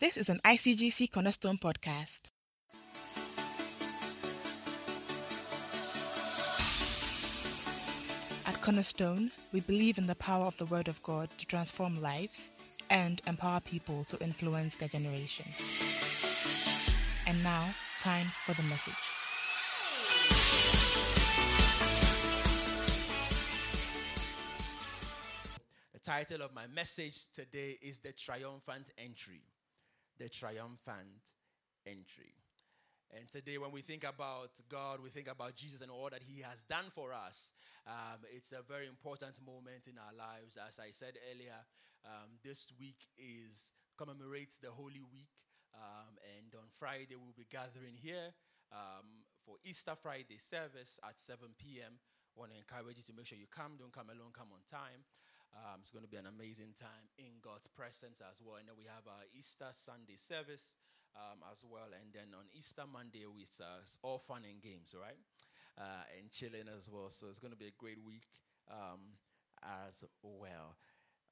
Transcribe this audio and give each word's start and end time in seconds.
This 0.00 0.16
is 0.16 0.28
an 0.28 0.38
ICGC 0.44 1.10
Cornerstone 1.10 1.58
podcast. 1.58 2.30
At 8.46 8.62
Cornerstone, 8.62 9.32
we 9.52 9.60
believe 9.60 9.98
in 9.98 10.06
the 10.06 10.14
power 10.14 10.46
of 10.46 10.56
the 10.56 10.66
Word 10.66 10.86
of 10.86 11.02
God 11.02 11.30
to 11.38 11.46
transform 11.46 12.00
lives 12.00 12.52
and 12.88 13.20
empower 13.26 13.58
people 13.58 14.04
to 14.04 14.16
influence 14.22 14.76
their 14.76 14.88
generation. 14.88 15.46
And 17.26 17.42
now, 17.42 17.66
time 17.98 18.26
for 18.46 18.52
the 18.52 18.62
message. 18.68 18.94
The 25.92 25.98
title 25.98 26.42
of 26.42 26.54
my 26.54 26.68
message 26.68 27.24
today 27.32 27.80
is 27.82 27.98
The 27.98 28.12
Triumphant 28.12 28.92
Entry. 28.96 29.42
The 30.18 30.28
Triumphant 30.28 31.30
Entry. 31.86 32.34
And 33.14 33.30
today, 33.30 33.56
when 33.56 33.70
we 33.70 33.82
think 33.82 34.02
about 34.04 34.50
God, 34.68 35.00
we 35.00 35.10
think 35.10 35.28
about 35.28 35.54
Jesus 35.54 35.80
and 35.80 35.90
all 35.90 36.10
that 36.10 36.22
He 36.26 36.42
has 36.42 36.62
done 36.62 36.90
for 36.92 37.14
us. 37.14 37.52
Um, 37.86 38.20
it's 38.34 38.52
a 38.52 38.60
very 38.66 38.86
important 38.86 39.38
moment 39.46 39.86
in 39.86 39.94
our 39.96 40.12
lives. 40.12 40.58
As 40.58 40.78
I 40.78 40.90
said 40.90 41.14
earlier, 41.32 41.56
um, 42.04 42.36
this 42.44 42.72
week 42.78 43.06
is 43.16 43.72
commemorates 43.96 44.58
the 44.58 44.70
Holy 44.70 45.00
Week. 45.10 45.30
Um, 45.72 46.18
and 46.36 46.52
on 46.54 46.66
Friday, 46.74 47.14
we'll 47.14 47.38
be 47.38 47.46
gathering 47.48 47.94
here 47.94 48.34
um, 48.72 49.24
for 49.46 49.56
Easter 49.64 49.94
Friday 49.94 50.36
service 50.36 50.98
at 51.06 51.20
7 51.20 51.48
p.m. 51.58 51.94
Want 52.34 52.50
to 52.52 52.58
encourage 52.58 52.98
you 52.98 53.06
to 53.06 53.14
make 53.14 53.26
sure 53.26 53.38
you 53.38 53.50
come. 53.50 53.78
Don't 53.78 53.92
come 53.92 54.10
alone, 54.10 54.34
come 54.34 54.50
on 54.52 54.62
time. 54.66 55.06
Um, 55.56 55.80
it's 55.80 55.90
going 55.90 56.04
to 56.04 56.10
be 56.10 56.20
an 56.20 56.28
amazing 56.28 56.76
time 56.76 57.08
in 57.16 57.40
God's 57.40 57.66
presence 57.68 58.20
as 58.20 58.40
well. 58.44 58.60
And 58.60 58.68
then 58.68 58.76
we 58.76 58.84
have 58.84 59.08
our 59.08 59.24
Easter 59.32 59.72
Sunday 59.72 60.16
service 60.16 60.76
um, 61.16 61.40
as 61.50 61.64
well. 61.64 61.88
And 61.90 62.12
then 62.12 62.36
on 62.36 62.44
Easter 62.52 62.84
Monday, 62.84 63.24
it's 63.40 63.60
uh, 63.60 63.82
all 64.02 64.18
fun 64.18 64.44
and 64.44 64.60
games, 64.60 64.94
right? 64.94 65.18
Uh, 65.78 66.04
and 66.18 66.30
chilling 66.30 66.68
as 66.68 66.90
well. 66.90 67.08
So 67.08 67.28
it's 67.28 67.38
going 67.38 67.52
to 67.52 67.58
be 67.58 67.72
a 67.72 67.76
great 67.78 67.98
week 68.04 68.28
um, 68.70 69.16
as 69.64 70.04
well. 70.22 70.76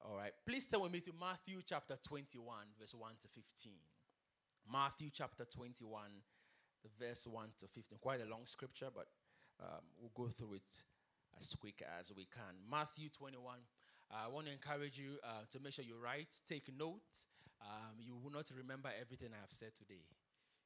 All 0.05 0.17
right. 0.17 0.33
Please 0.47 0.67
turn 0.67 0.81
with 0.81 0.93
me 0.93 1.01
to 1.01 1.13
Matthew 1.19 1.61
chapter 1.65 1.97
21, 1.97 2.41
verse 2.79 2.95
1 2.95 3.13
to 3.23 3.29
15. 3.29 3.73
Matthew 4.71 5.11
chapter 5.13 5.45
21, 5.45 6.11
verse 6.99 7.27
1 7.27 7.49
to 7.61 7.67
15. 7.69 7.99
Quite 8.01 8.21
a 8.21 8.31
long 8.31 8.45
scripture, 8.45 8.89
but 8.95 9.07
um, 9.61 9.83
we'll 9.99 10.13
go 10.15 10.31
through 10.31 10.55
it 10.55 10.71
as 11.41 11.55
quick 11.55 11.83
as 11.99 12.13
we 12.17 12.27
can. 12.27 12.57
Matthew 12.71 13.09
21. 13.09 13.59
Uh, 14.11 14.27
I 14.27 14.29
want 14.29 14.47
to 14.47 14.53
encourage 14.53 14.99
you 14.99 15.19
uh, 15.25 15.43
to 15.51 15.59
make 15.61 15.73
sure 15.73 15.85
you 15.85 15.99
write, 15.99 16.31
take 16.47 16.71
note. 16.71 17.11
Um, 17.61 17.99
you 17.99 18.15
will 18.15 18.31
not 18.31 18.47
remember 18.55 18.91
everything 19.01 19.31
I 19.35 19.41
have 19.41 19.51
said 19.51 19.75
today. 19.75 20.07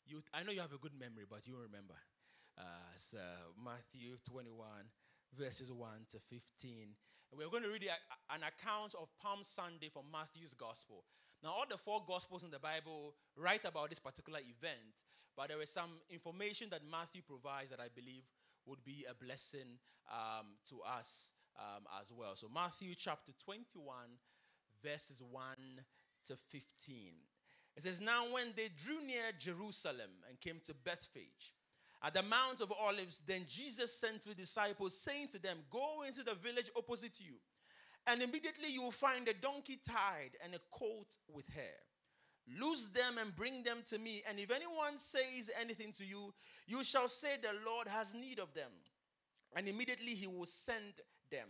You, 0.05 0.21
I 0.35 0.43
know 0.43 0.53
you 0.53 0.61
have 0.61 0.75
a 0.75 0.83
good 0.83 0.93
memory, 0.99 1.25
but 1.29 1.47
you 1.47 1.55
will 1.55 1.65
remember. 1.65 1.97
Uh, 2.59 2.93
so 2.97 3.19
Matthew 3.57 4.17
21, 4.29 4.53
verses 5.33 5.73
1 5.73 5.89
to 6.11 6.19
15. 6.29 6.93
And 7.31 7.39
we're 7.39 7.49
going 7.49 7.63
to 7.63 7.71
read 7.71 7.87
an 8.29 8.43
account 8.43 8.95
of 8.99 9.09
Palm 9.23 9.41
Sunday 9.43 9.89
from 9.89 10.11
Matthew's 10.11 10.53
Gospel. 10.53 11.05
Now, 11.43 11.51
all 11.51 11.65
the 11.69 11.79
four 11.79 12.03
Gospels 12.07 12.45
in 12.45 12.51
the 12.51 12.59
Bible 12.59 13.15
write 13.37 13.65
about 13.65 13.89
this 13.89 13.99
particular 14.03 14.41
event, 14.41 15.07
but 15.37 15.49
there 15.49 15.63
is 15.63 15.71
some 15.71 16.03
information 16.11 16.69
that 16.71 16.83
Matthew 16.85 17.23
provides 17.23 17.71
that 17.71 17.81
I 17.81 17.89
believe 17.95 18.29
would 18.67 18.85
be 18.85 19.07
a 19.09 19.15
blessing 19.15 19.79
um, 20.11 20.59
to 20.69 20.83
us 20.83 21.33
um, 21.61 21.85
as 22.01 22.11
well. 22.13 22.35
So, 22.35 22.49
Matthew 22.53 22.95
chapter 22.97 23.33
21, 23.45 23.95
verses 24.83 25.23
1 25.23 25.43
to 26.27 26.37
15. 26.49 27.13
It 27.77 27.83
says, 27.83 28.01
Now 28.01 28.25
when 28.33 28.49
they 28.57 28.69
drew 28.83 29.05
near 29.07 29.33
Jerusalem 29.39 30.11
and 30.29 30.41
came 30.41 30.61
to 30.67 30.75
Bethphage, 30.75 31.55
at 32.03 32.15
the 32.15 32.23
Mount 32.23 32.63
of 32.63 32.73
Olives, 32.73 33.21
then 33.27 33.45
Jesus 33.49 33.95
sent 33.95 34.23
two 34.23 34.35
disciples, 34.35 34.99
saying 34.99 35.29
to 35.29 35.39
them, 35.39 35.59
Go 35.71 36.03
into 36.07 36.23
the 36.23 36.35
village 36.35 36.71
opposite 36.77 37.21
you, 37.21 37.35
and 38.07 38.23
immediately 38.23 38.69
you 38.71 38.83
will 38.83 38.91
find 38.91 39.29
a 39.29 39.35
donkey 39.35 39.79
tied 39.87 40.31
and 40.43 40.55
a 40.55 40.61
colt 40.71 41.19
with 41.33 41.47
hair. 41.49 41.77
Loose 42.59 42.89
them 42.89 43.19
and 43.21 43.37
bring 43.37 43.63
them 43.63 43.83
to 43.91 43.99
me. 43.99 44.23
And 44.29 44.39
if 44.39 44.51
anyone 44.51 44.99
says 44.99 45.51
anything 45.61 45.93
to 45.93 46.05
you, 46.05 46.33
you 46.67 46.83
shall 46.83 47.07
say, 47.07 47.37
The 47.41 47.51
Lord 47.71 47.87
has 47.87 48.15
need 48.15 48.39
of 48.39 48.53
them. 48.55 48.73
And 49.55 49.69
immediately 49.69 50.15
he 50.15 50.27
will 50.27 50.47
send 50.47 50.95
them. 51.31 51.49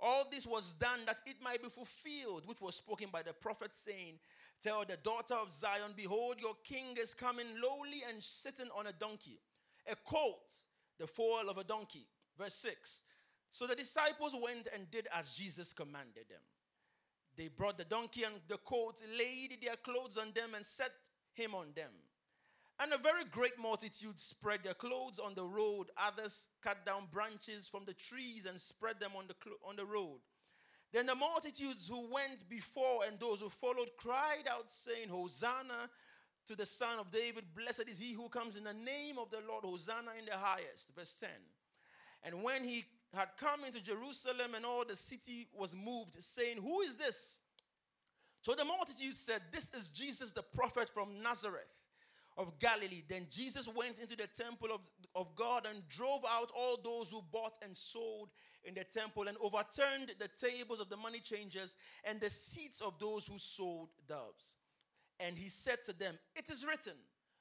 All 0.00 0.26
this 0.30 0.46
was 0.46 0.72
done 0.74 1.00
that 1.06 1.20
it 1.26 1.36
might 1.42 1.62
be 1.62 1.68
fulfilled, 1.68 2.46
which 2.46 2.60
was 2.60 2.76
spoken 2.76 3.08
by 3.12 3.22
the 3.22 3.32
prophet, 3.32 3.70
saying, 3.72 4.18
Tell 4.62 4.84
the 4.84 4.96
daughter 4.96 5.34
of 5.34 5.52
Zion, 5.52 5.92
Behold, 5.96 6.36
your 6.40 6.54
king 6.64 6.96
is 7.00 7.14
coming 7.14 7.46
lowly 7.62 8.02
and 8.08 8.22
sitting 8.22 8.68
on 8.76 8.86
a 8.86 8.92
donkey, 8.92 9.40
a 9.90 9.94
colt, 9.96 10.54
the 10.98 11.06
foal 11.06 11.48
of 11.48 11.58
a 11.58 11.64
donkey. 11.64 12.06
Verse 12.38 12.54
6. 12.54 13.02
So 13.50 13.66
the 13.66 13.76
disciples 13.76 14.34
went 14.42 14.68
and 14.74 14.90
did 14.90 15.06
as 15.16 15.34
Jesus 15.34 15.72
commanded 15.72 16.28
them. 16.28 16.42
They 17.36 17.48
brought 17.48 17.78
the 17.78 17.84
donkey 17.84 18.24
and 18.24 18.34
the 18.48 18.58
colt, 18.58 19.02
laid 19.16 19.58
their 19.62 19.76
clothes 19.76 20.18
on 20.18 20.32
them, 20.34 20.54
and 20.54 20.64
set 20.64 20.92
him 21.32 21.54
on 21.54 21.68
them. 21.74 21.90
And 22.80 22.92
a 22.92 22.98
very 22.98 23.24
great 23.24 23.58
multitude 23.60 24.18
spread 24.18 24.64
their 24.64 24.74
clothes 24.74 25.20
on 25.20 25.34
the 25.34 25.44
road. 25.44 25.86
Others 25.96 26.48
cut 26.62 26.84
down 26.84 27.04
branches 27.12 27.68
from 27.68 27.84
the 27.84 27.94
trees 27.94 28.46
and 28.46 28.60
spread 28.60 28.98
them 28.98 29.12
on 29.16 29.26
the, 29.28 29.34
cl- 29.42 29.56
on 29.64 29.76
the 29.76 29.84
road. 29.84 30.18
Then 30.92 31.06
the 31.06 31.14
multitudes 31.14 31.88
who 31.88 32.08
went 32.12 32.48
before 32.48 33.04
and 33.06 33.18
those 33.18 33.40
who 33.40 33.48
followed 33.48 33.90
cried 33.96 34.46
out, 34.50 34.70
saying, 34.70 35.08
Hosanna 35.08 35.88
to 36.46 36.56
the 36.56 36.66
Son 36.66 36.98
of 36.98 37.10
David. 37.10 37.44
Blessed 37.56 37.84
is 37.88 37.98
he 37.98 38.12
who 38.12 38.28
comes 38.28 38.56
in 38.56 38.64
the 38.64 38.74
name 38.74 39.18
of 39.18 39.30
the 39.30 39.38
Lord. 39.48 39.64
Hosanna 39.64 40.10
in 40.18 40.26
the 40.26 40.36
highest. 40.36 40.90
Verse 40.96 41.14
10. 41.14 41.28
And 42.24 42.42
when 42.42 42.64
he 42.64 42.84
had 43.12 43.28
come 43.38 43.64
into 43.64 43.82
Jerusalem 43.82 44.54
and 44.56 44.64
all 44.64 44.84
the 44.84 44.96
city 44.96 45.46
was 45.54 45.76
moved, 45.76 46.20
saying, 46.22 46.58
Who 46.58 46.80
is 46.80 46.96
this? 46.96 47.38
So 48.42 48.54
the 48.54 48.64
multitude 48.64 49.14
said, 49.14 49.42
This 49.52 49.70
is 49.74 49.88
Jesus 49.88 50.32
the 50.32 50.42
prophet 50.42 50.90
from 50.92 51.22
Nazareth 51.22 51.83
of 52.36 52.58
Galilee. 52.58 53.02
Then 53.08 53.26
Jesus 53.30 53.68
went 53.68 53.98
into 53.98 54.16
the 54.16 54.26
temple 54.26 54.68
of, 54.72 54.80
of 55.14 55.34
God 55.36 55.66
and 55.70 55.88
drove 55.88 56.24
out 56.28 56.50
all 56.56 56.78
those 56.82 57.10
who 57.10 57.22
bought 57.32 57.58
and 57.62 57.76
sold 57.76 58.30
in 58.64 58.74
the 58.74 58.84
temple 58.84 59.28
and 59.28 59.36
overturned 59.40 60.12
the 60.18 60.28
tables 60.28 60.80
of 60.80 60.88
the 60.88 60.96
money 60.96 61.20
changers 61.20 61.74
and 62.04 62.20
the 62.20 62.30
seats 62.30 62.80
of 62.80 62.98
those 62.98 63.26
who 63.26 63.38
sold 63.38 63.90
doves. 64.08 64.56
And 65.20 65.36
he 65.36 65.48
said 65.48 65.84
to 65.84 65.92
them, 65.92 66.18
It 66.34 66.50
is 66.50 66.66
written, 66.66 66.94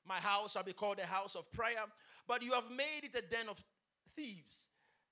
My 0.06 0.18
house 0.18 0.54
shall 0.54 0.64
be 0.64 0.74
called 0.74 1.00
a 1.00 1.06
house 1.06 1.36
of 1.36 1.52
prayer, 1.52 1.84
but 2.28 2.44
you 2.44 2.52
have 2.52 2.70
made 2.70 3.04
it 3.04 3.16
a 3.16 3.22
den 3.22 3.50
of 3.50 3.62
thieves. 4.16 4.70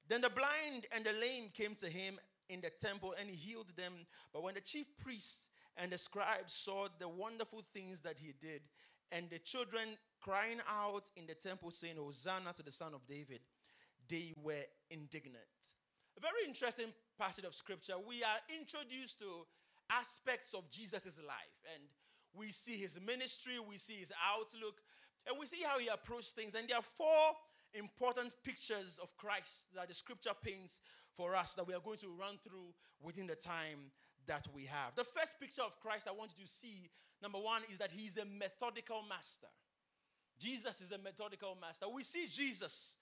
Then 0.07 0.21
the 0.21 0.29
blind 0.29 0.87
and 0.91 1.05
the 1.05 1.13
lame 1.13 1.49
came 1.53 1.75
to 1.75 1.89
him 1.89 2.19
in 2.49 2.61
the 2.61 2.69
temple 2.69 3.15
and 3.19 3.29
he 3.29 3.35
healed 3.35 3.71
them. 3.75 3.93
But 4.33 4.43
when 4.43 4.55
the 4.55 4.61
chief 4.61 4.85
priests 4.99 5.49
and 5.77 5.91
the 5.91 5.97
scribes 5.97 6.53
saw 6.53 6.87
the 6.99 7.07
wonderful 7.07 7.63
things 7.73 8.01
that 8.01 8.17
he 8.17 8.33
did, 8.39 8.61
and 9.11 9.29
the 9.29 9.39
children 9.39 9.97
crying 10.21 10.59
out 10.69 11.09
in 11.15 11.25
the 11.25 11.33
temple 11.33 11.71
saying, 11.71 11.95
Hosanna 11.97 12.53
to 12.55 12.63
the 12.63 12.71
Son 12.71 12.93
of 12.93 13.05
David, 13.07 13.39
they 14.07 14.33
were 14.41 14.65
indignant. 14.89 15.35
A 16.17 16.21
very 16.21 16.47
interesting 16.47 16.87
passage 17.19 17.45
of 17.45 17.53
scripture. 17.55 17.93
We 18.05 18.23
are 18.23 18.39
introduced 18.59 19.19
to 19.19 19.45
aspects 19.89 20.53
of 20.53 20.69
Jesus' 20.69 21.19
life, 21.25 21.57
and 21.73 21.83
we 22.33 22.49
see 22.51 22.77
his 22.77 22.99
ministry, 23.05 23.53
we 23.59 23.77
see 23.77 23.95
his 23.95 24.11
outlook, 24.33 24.81
and 25.27 25.37
we 25.39 25.45
see 25.45 25.61
how 25.63 25.79
he 25.79 25.87
approached 25.87 26.31
things. 26.31 26.53
And 26.55 26.67
there 26.67 26.77
are 26.77 26.83
four 26.83 27.35
important 27.73 28.31
pictures 28.43 28.99
of 29.01 29.15
Christ 29.17 29.67
that 29.75 29.87
the 29.87 29.93
scripture 29.93 30.31
paints 30.43 30.79
for 31.15 31.35
us 31.35 31.53
that 31.55 31.67
we 31.67 31.73
are 31.73 31.79
going 31.79 31.99
to 31.99 32.07
run 32.07 32.39
through 32.43 32.73
within 33.01 33.27
the 33.27 33.35
time 33.35 33.91
that 34.27 34.47
we 34.53 34.65
have. 34.65 34.95
The 34.95 35.03
first 35.03 35.39
picture 35.39 35.61
of 35.61 35.79
Christ 35.79 36.07
I 36.07 36.11
want 36.11 36.31
you 36.37 36.45
to 36.45 36.49
see, 36.49 36.89
number 37.21 37.39
one, 37.39 37.61
is 37.71 37.77
that 37.79 37.91
he's 37.91 38.17
a 38.17 38.25
methodical 38.25 39.03
master. 39.07 39.47
Jesus 40.39 40.81
is 40.81 40.91
a 40.91 40.97
methodical 40.97 41.57
master. 41.59 41.85
We 41.93 42.03
see 42.03 42.25
Jesus 42.27 42.95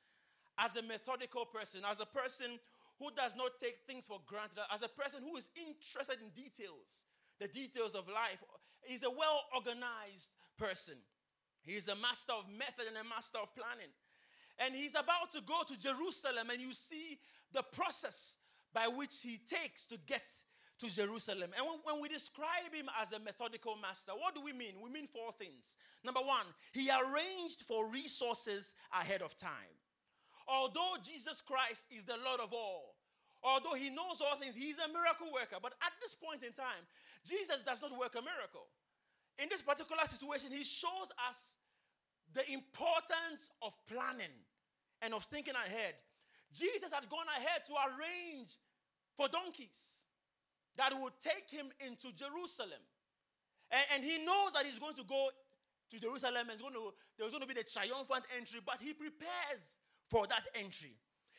as 0.58 0.76
a 0.76 0.82
methodical 0.82 1.46
person, 1.46 1.82
as 1.90 2.00
a 2.00 2.06
person 2.06 2.60
who 3.00 3.10
does 3.16 3.36
not 3.36 3.60
take 3.60 3.78
things 3.88 4.06
for 4.06 4.20
granted, 4.28 4.60
as 4.74 4.82
a 4.82 4.90
person 4.90 5.22
who 5.24 5.38
is 5.38 5.48
interested 5.56 6.18
in 6.22 6.30
details, 6.36 7.04
the 7.40 7.48
details 7.48 7.96
of 7.96 8.08
life. 8.08 8.44
He's 8.84 9.04
a 9.04 9.10
well 9.10 9.46
organized 9.56 10.32
person. 10.58 10.96
He's 11.64 11.88
a 11.88 11.96
master 11.96 12.34
of 12.34 12.46
method 12.52 12.88
and 12.88 12.98
a 12.98 13.08
master 13.08 13.38
of 13.38 13.56
planning. 13.56 13.92
And 14.60 14.76
he's 14.76 14.92
about 14.92 15.32
to 15.34 15.42
go 15.42 15.64
to 15.68 15.80
Jerusalem, 15.80 16.50
and 16.52 16.60
you 16.60 16.74
see 16.74 17.20
the 17.54 17.64
process 17.64 18.36
by 18.74 18.88
which 18.88 19.22
he 19.22 19.38
takes 19.38 19.86
to 19.88 19.98
get 20.06 20.28
to 20.80 20.90
Jerusalem. 20.90 21.52
And 21.58 21.66
when, 21.84 22.02
we 22.02 22.08
describe 22.08 22.74
him 22.74 22.88
as 23.02 23.12
a 23.12 23.20
methodical 23.20 23.76
master, 23.82 24.12
what 24.18 24.34
do 24.34 24.42
we 24.42 24.54
mean? 24.54 24.76
We 24.82 24.90
mean 24.90 25.08
four 25.08 25.32
things. 25.34 25.76
Number 26.04 26.22
one, 26.22 26.46
he 26.72 26.90
arranged 26.90 27.62
for 27.68 27.88
resources 27.88 28.74
ahead 28.94 29.22
of 29.22 29.36
time. 29.38 29.76
Although 30.48 30.96
Jesus 31.04 31.42
Christ 31.42 31.88
is 31.92 32.06
the 32.06 32.18
Lord 32.26 32.40
of 32.40 32.54
all, 32.54 32.96
although 33.44 33.76
he 33.76 33.90
knows 33.90 34.22
all 34.22 34.38
things, 34.38 34.56
he's 34.56 34.78
a 34.80 34.92
miracle 34.92 35.28
worker. 35.34 35.58
But 35.62 35.74
at 35.84 35.94
this 36.02 36.16
point 36.16 36.44
in 36.44 36.54
time, 36.54 36.84
Jesus 37.28 37.62
does 37.64 37.82
not 37.82 37.92
work 37.98 38.16
a 38.16 38.22
miracle. 38.22 38.68
in 39.38 39.48
this 39.50 39.62
particular 39.62 40.04
situation, 40.06 40.52
he 40.52 40.64
shows 40.64 41.12
us 41.30 41.54
the 42.34 42.44
importance 42.52 43.50
of 43.62 43.74
planning 43.88 44.34
and 45.02 45.14
of 45.14 45.24
thinking 45.26 45.56
ahead. 45.56 45.96
Jesus 46.54 46.92
had 46.92 47.08
gone 47.10 47.28
ahead 47.38 47.66
to 47.68 47.74
arrange 47.74 48.58
for 49.16 49.28
donkeys 49.28 49.99
that 50.78 50.94
will 50.94 51.12
take 51.22 51.50
him 51.50 51.68
into 51.86 52.14
Jerusalem. 52.16 52.84
And, 53.72 53.86
and 53.96 54.04
he 54.04 54.24
knows 54.26 54.54
that 54.54 54.66
he's 54.66 54.80
going 54.80 54.96
to 54.96 55.04
go 55.04 55.30
to 55.92 56.00
Jerusalem 56.00 56.50
and 56.50 56.60
to, 56.60 56.94
there's 57.18 57.32
going 57.32 57.42
to 57.42 57.48
be 57.48 57.54
the 57.54 57.64
triumphant 57.64 58.26
entry, 58.38 58.60
but 58.66 58.78
he 58.82 58.94
prepares 58.94 59.78
for 60.10 60.28
that 60.28 60.44
entry. 60.56 60.96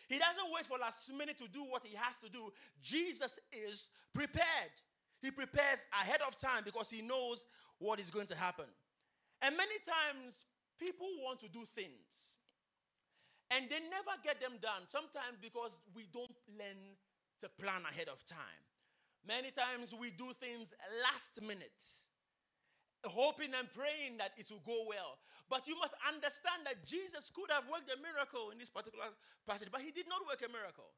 He 0.08 0.18
doesn't 0.18 0.52
wait 0.52 0.66
for 0.66 0.76
last 0.78 1.10
minute 1.16 1.38
to 1.38 1.48
do 1.48 1.62
what 1.62 1.86
he 1.86 1.94
has 1.94 2.18
to 2.18 2.28
do. 2.28 2.52
Jesus 2.82 3.38
is 3.52 3.90
prepared. 4.12 4.74
He 5.22 5.30
prepares 5.30 5.86
ahead 5.92 6.20
of 6.26 6.36
time 6.36 6.62
because 6.64 6.90
he 6.90 7.02
knows 7.02 7.44
what 7.78 8.00
is 8.00 8.10
going 8.10 8.26
to 8.26 8.36
happen. 8.36 8.66
And 9.42 9.56
many 9.56 9.78
times, 9.86 10.42
people 10.78 11.06
want 11.22 11.38
to 11.40 11.48
do 11.48 11.64
things 11.64 12.40
and 13.50 13.68
they 13.68 13.82
never 13.90 14.14
get 14.22 14.40
them 14.40 14.58
done. 14.62 14.86
Sometimes 14.86 15.38
because 15.42 15.82
we 15.94 16.06
don't 16.12 16.34
learn 16.56 16.94
to 17.40 17.48
plan 17.60 17.82
ahead 17.90 18.08
of 18.08 18.24
time. 18.24 18.62
Many 19.26 19.50
times 19.50 19.94
we 19.94 20.10
do 20.10 20.32
things 20.40 20.72
last 21.02 21.40
minute 21.42 21.72
hoping 23.04 23.48
and 23.56 23.68
praying 23.72 24.18
that 24.18 24.32
it 24.36 24.50
will 24.50 24.62
go 24.66 24.84
well. 24.88 25.16
But 25.48 25.66
you 25.66 25.78
must 25.78 25.94
understand 26.06 26.66
that 26.66 26.84
Jesus 26.84 27.30
could 27.32 27.50
have 27.50 27.64
worked 27.70 27.90
a 27.90 27.96
miracle 27.96 28.50
in 28.50 28.58
this 28.58 28.68
particular 28.68 29.06
passage, 29.48 29.68
but 29.72 29.80
he 29.80 29.90
did 29.90 30.08
not 30.08 30.20
work 30.28 30.44
a 30.44 30.52
miracle. 30.52 30.92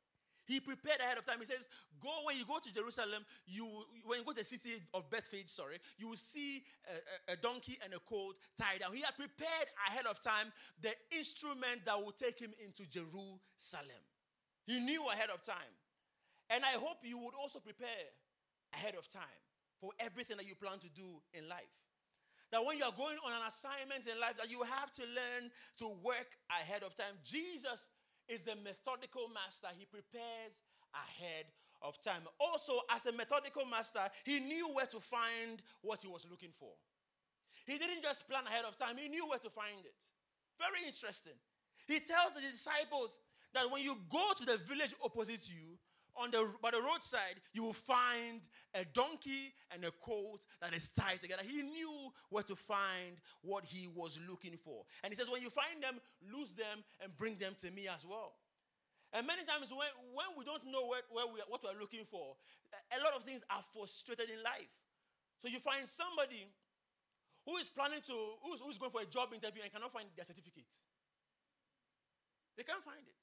He 0.44 0.58
prepared 0.58 0.98
ahead 0.98 1.18
of 1.18 1.24
time. 1.24 1.38
He 1.38 1.46
says, 1.46 1.68
Go 2.02 2.10
when 2.26 2.36
you 2.36 2.44
go 2.44 2.58
to 2.58 2.72
Jerusalem, 2.74 3.24
you 3.46 3.64
when 4.04 4.18
you 4.18 4.24
go 4.24 4.32
to 4.32 4.38
the 4.38 4.44
city 4.44 4.82
of 4.92 5.08
Bethphage, 5.08 5.48
sorry, 5.48 5.78
you 5.98 6.08
will 6.08 6.16
see 6.16 6.64
a, 7.30 7.32
a, 7.34 7.36
donkey 7.36 7.78
and 7.84 7.94
a 7.94 8.00
colt 8.00 8.36
tied 8.58 8.80
down. 8.80 8.92
He 8.92 9.02
had 9.02 9.14
prepared 9.16 9.70
ahead 9.86 10.06
of 10.06 10.20
time 10.20 10.52
the 10.80 10.90
instrument 11.16 11.86
that 11.86 11.96
will 11.96 12.10
take 12.10 12.40
him 12.40 12.50
into 12.58 12.90
Jerusalem. 12.90 14.02
He 14.66 14.80
knew 14.80 15.06
ahead 15.08 15.30
of 15.30 15.42
time. 15.42 15.72
And 16.52 16.62
I 16.64 16.76
hope 16.76 16.98
you 17.02 17.16
would 17.16 17.34
also 17.34 17.58
prepare 17.58 18.12
ahead 18.74 18.94
of 18.94 19.08
time 19.08 19.40
for 19.80 19.90
everything 19.98 20.36
that 20.36 20.46
you 20.46 20.54
plan 20.54 20.78
to 20.80 20.90
do 20.92 21.18
in 21.32 21.48
life. 21.48 21.72
That 22.52 22.62
when 22.64 22.76
you 22.76 22.84
are 22.84 22.92
going 22.92 23.16
on 23.24 23.32
an 23.32 23.48
assignment 23.48 24.06
in 24.06 24.20
life, 24.20 24.36
that 24.36 24.50
you 24.50 24.62
have 24.62 24.92
to 24.92 25.02
learn 25.02 25.50
to 25.78 25.88
work 26.04 26.36
ahead 26.52 26.82
of 26.84 26.94
time. 26.94 27.16
Jesus 27.24 27.88
is 28.28 28.44
the 28.44 28.54
methodical 28.62 29.32
master. 29.32 29.68
He 29.72 29.86
prepares 29.86 30.60
ahead 30.92 31.48
of 31.80 31.98
time. 32.00 32.28
Also, 32.38 32.80
as 32.92 33.06
a 33.06 33.12
methodical 33.12 33.64
master, 33.64 34.04
he 34.24 34.38
knew 34.38 34.68
where 34.68 34.86
to 34.86 35.00
find 35.00 35.62
what 35.80 36.02
he 36.02 36.08
was 36.08 36.26
looking 36.30 36.52
for. 36.60 36.76
He 37.64 37.78
didn't 37.78 38.02
just 38.02 38.28
plan 38.28 38.44
ahead 38.46 38.64
of 38.68 38.76
time, 38.76 38.96
he 39.00 39.08
knew 39.08 39.26
where 39.26 39.38
to 39.38 39.50
find 39.50 39.80
it. 39.84 40.04
Very 40.58 40.86
interesting. 40.86 41.38
He 41.88 41.98
tells 41.98 42.34
the 42.34 42.40
disciples 42.40 43.18
that 43.54 43.70
when 43.70 43.82
you 43.82 43.96
go 44.10 44.32
to 44.36 44.44
the 44.44 44.58
village 44.58 44.94
opposite 45.02 45.48
you, 45.48 45.78
on 46.16 46.30
the 46.30 46.48
by 46.60 46.70
the 46.70 46.80
roadside, 46.80 47.40
you 47.52 47.62
will 47.62 47.72
find 47.72 48.40
a 48.74 48.84
donkey 48.84 49.54
and 49.72 49.84
a 49.84 49.90
colt 49.90 50.46
that 50.60 50.74
is 50.74 50.90
tied 50.90 51.20
together. 51.20 51.42
He 51.46 51.62
knew 51.62 52.12
where 52.30 52.42
to 52.44 52.56
find 52.56 53.20
what 53.42 53.64
he 53.64 53.88
was 53.94 54.18
looking 54.28 54.56
for. 54.56 54.84
And 55.02 55.12
he 55.12 55.16
says, 55.16 55.30
When 55.30 55.42
you 55.42 55.50
find 55.50 55.82
them, 55.82 56.00
lose 56.32 56.54
them 56.54 56.84
and 57.02 57.16
bring 57.16 57.36
them 57.36 57.54
to 57.60 57.70
me 57.70 57.88
as 57.88 58.06
well. 58.06 58.34
And 59.12 59.26
many 59.26 59.44
times 59.44 59.68
when, 59.68 59.92
when 60.16 60.26
we 60.38 60.44
don't 60.44 60.64
know 60.72 60.88
where, 60.88 61.04
where 61.12 61.28
we 61.28 61.40
are, 61.40 61.48
what 61.48 61.60
we're 61.60 61.78
looking 61.78 62.08
for, 62.08 62.32
a 62.72 62.98
lot 63.04 63.12
of 63.12 63.24
things 63.24 63.42
are 63.50 63.62
frustrated 63.76 64.32
in 64.32 64.40
life. 64.42 64.72
So 65.44 65.48
you 65.48 65.60
find 65.60 65.84
somebody 65.84 66.48
who 67.44 67.56
is 67.56 67.68
planning 67.68 68.00
to, 68.06 68.16
who's, 68.40 68.60
who's 68.60 68.78
going 68.78 68.92
for 68.92 69.02
a 69.02 69.10
job 69.10 69.34
interview 69.34 69.60
and 69.62 69.72
cannot 69.72 69.92
find 69.92 70.08
their 70.16 70.24
certificate. 70.24 70.70
They 72.56 72.62
can't 72.62 72.84
find 72.84 73.04
it. 73.04 73.20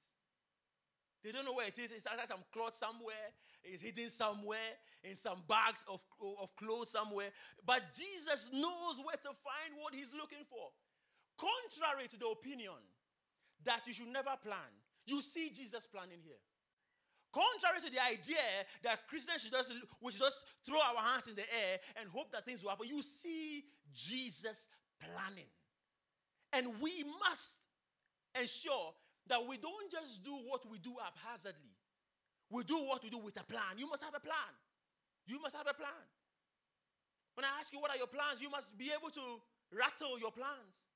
They 1.24 1.32
don't 1.32 1.46
know 1.46 1.54
where 1.54 1.68
it 1.68 1.78
is. 1.78 1.92
It's 1.92 2.08
under 2.08 2.24
some 2.28 2.44
cloth 2.54 2.76
somewhere. 2.76 3.34
It's 3.64 3.82
hidden 3.82 4.10
somewhere 4.10 4.80
in 5.04 5.16
some 5.16 5.44
bags 5.48 5.84
of, 5.88 6.00
of 6.42 6.56
clothes 6.56 6.90
somewhere. 6.90 7.30
But 7.66 7.84
Jesus 7.94 8.50
knows 8.54 9.00
where 9.04 9.18
to 9.18 9.32
find 9.44 9.76
what 9.78 9.94
he's 9.94 10.14
looking 10.14 10.46
for. 10.50 10.72
Contrary 11.38 12.08
to 12.08 12.18
the 12.18 12.28
opinion 12.28 12.80
that 13.64 13.86
you 13.88 13.94
should 13.94 14.08
never 14.08 14.32
plan, 14.44 14.72
you 15.06 15.22
see 15.22 15.50
Jesus 15.50 15.88
planning 15.88 16.20
here. 16.24 16.40
Contrary 17.32 17.80
to 17.86 17.92
the 17.92 18.04
idea 18.04 18.42
that 18.84 19.08
Christians 19.08 19.44
should 19.44 19.52
just, 19.52 19.72
we 20.02 20.12
should 20.12 20.22
just 20.22 20.44
throw 20.66 20.80
our 20.80 21.02
hands 21.04 21.28
in 21.28 21.36
the 21.36 21.44
air 21.44 21.80
and 22.00 22.10
hope 22.10 22.32
that 22.32 22.46
things 22.46 22.64
will 22.64 22.72
happen, 22.72 22.88
you 22.88 23.02
see 23.04 23.66
Jesus 23.94 24.68
planning. 25.00 25.50
And 26.54 26.82
we 26.82 27.04
must 27.22 27.60
ensure 28.40 28.94
that 29.30 29.46
we 29.48 29.58
don't 29.58 29.90
just 29.90 30.24
do 30.24 30.34
what 30.46 30.70
we 30.70 30.78
do 30.78 30.94
haphazardly. 30.98 31.74
We 32.50 32.64
do 32.64 32.78
what 32.84 33.04
we 33.04 33.10
do 33.10 33.20
with 33.20 33.40
a 33.40 33.46
plan. 33.46 33.78
You 33.78 33.88
must 33.88 34.04
have 34.04 34.14
a 34.16 34.20
plan. 34.20 34.54
You 35.26 35.40
must 35.40 35.56
have 35.56 35.68
a 35.70 35.74
plan. 35.74 36.06
When 37.38 37.46
I 37.46 37.62
ask 37.62 37.72
you 37.72 37.80
what 37.80 37.92
are 37.92 37.98
your 37.98 38.10
plans, 38.10 38.42
you 38.42 38.50
must 38.50 38.78
be 38.78 38.92
able 38.92 39.14
to 39.14 39.22
rattle 39.72 40.20
your 40.20 40.32
plans. 40.32 40.90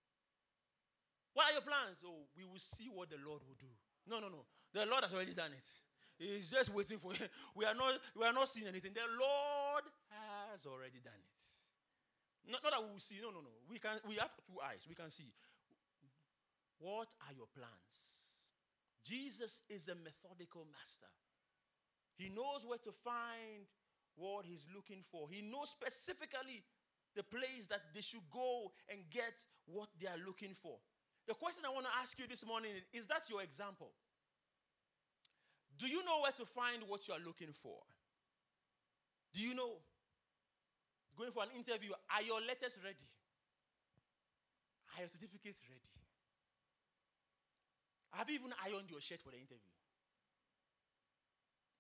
What 1.34 1.50
are 1.50 1.54
your 1.54 1.62
plans? 1.62 2.02
Oh, 2.06 2.26
we 2.36 2.44
will 2.44 2.60
see 2.60 2.90
what 2.90 3.10
the 3.10 3.18
Lord 3.22 3.42
will 3.46 3.58
do. 3.58 3.70
No, 4.10 4.20
no, 4.20 4.30
no. 4.30 4.46
The 4.74 4.86
Lord 4.86 5.06
has 5.06 5.14
already 5.14 5.34
done 5.34 5.54
it. 5.54 5.70
He's 6.18 6.50
just 6.50 6.74
waiting 6.74 6.98
for 6.98 7.14
you. 7.14 7.26
We 7.56 7.66
are 7.66 7.74
not, 7.74 7.98
we 8.18 8.26
are 8.26 8.34
not 8.34 8.50
seeing 8.50 8.68
anything. 8.68 8.94
The 8.94 9.06
Lord 9.18 9.86
has 10.10 10.66
already 10.66 11.02
done 11.04 11.18
it. 11.18 11.42
Not, 12.52 12.62
not 12.64 12.72
that 12.74 12.82
we 12.84 12.92
will 12.92 13.00
see. 13.00 13.18
No, 13.22 13.30
no, 13.30 13.40
no. 13.40 13.54
We 13.70 13.80
can 13.80 13.98
we 14.08 14.16
have 14.16 14.30
two 14.46 14.60
eyes. 14.62 14.86
We 14.88 14.96
can 14.96 15.10
see. 15.10 15.32
What 16.80 17.14
are 17.24 17.34
your 17.34 17.48
plans? 17.56 18.23
Jesus 19.04 19.62
is 19.70 19.88
a 19.88 19.96
methodical 19.96 20.66
master. 20.72 21.12
He 22.16 22.30
knows 22.30 22.66
where 22.66 22.80
to 22.80 22.92
find 23.04 23.68
what 24.16 24.46
he's 24.46 24.66
looking 24.74 25.04
for. 25.12 25.28
He 25.30 25.42
knows 25.42 25.70
specifically 25.70 26.64
the 27.16 27.24
place 27.24 27.68
that 27.70 27.82
they 27.94 28.02
should 28.02 28.24
go 28.32 28.72
and 28.90 29.00
get 29.12 29.46
what 29.66 29.90
they 30.00 30.08
are 30.08 30.22
looking 30.26 30.54
for. 30.62 30.78
The 31.28 31.34
question 31.34 31.64
I 31.66 31.74
want 31.74 31.86
to 31.86 31.92
ask 32.00 32.18
you 32.20 32.28
this 32.28 32.46
morning 32.46 32.72
is 32.92 33.06
that 33.08 33.30
your 33.30 33.42
example? 33.42 33.92
Do 35.78 35.88
you 35.88 36.04
know 36.06 36.22
where 36.22 36.32
to 36.34 36.46
find 36.46 36.84
what 36.88 37.08
you 37.08 37.14
are 37.14 37.24
looking 37.26 37.54
for? 37.54 37.78
Do 39.34 39.42
you 39.42 39.56
know? 39.56 39.82
Going 41.18 41.32
for 41.32 41.44
an 41.44 41.50
interview, 41.56 41.92
are 42.10 42.24
your 42.24 42.42
letters 42.42 42.78
ready? 42.84 43.10
Are 44.96 45.02
your 45.02 45.10
certificates 45.10 45.62
ready? 45.70 46.03
Have 48.14 48.30
you 48.30 48.38
even 48.38 48.54
ironed 48.62 48.90
your 48.94 49.02
shirt 49.02 49.22
for 49.22 49.34
the 49.34 49.42
interview? 49.42 49.74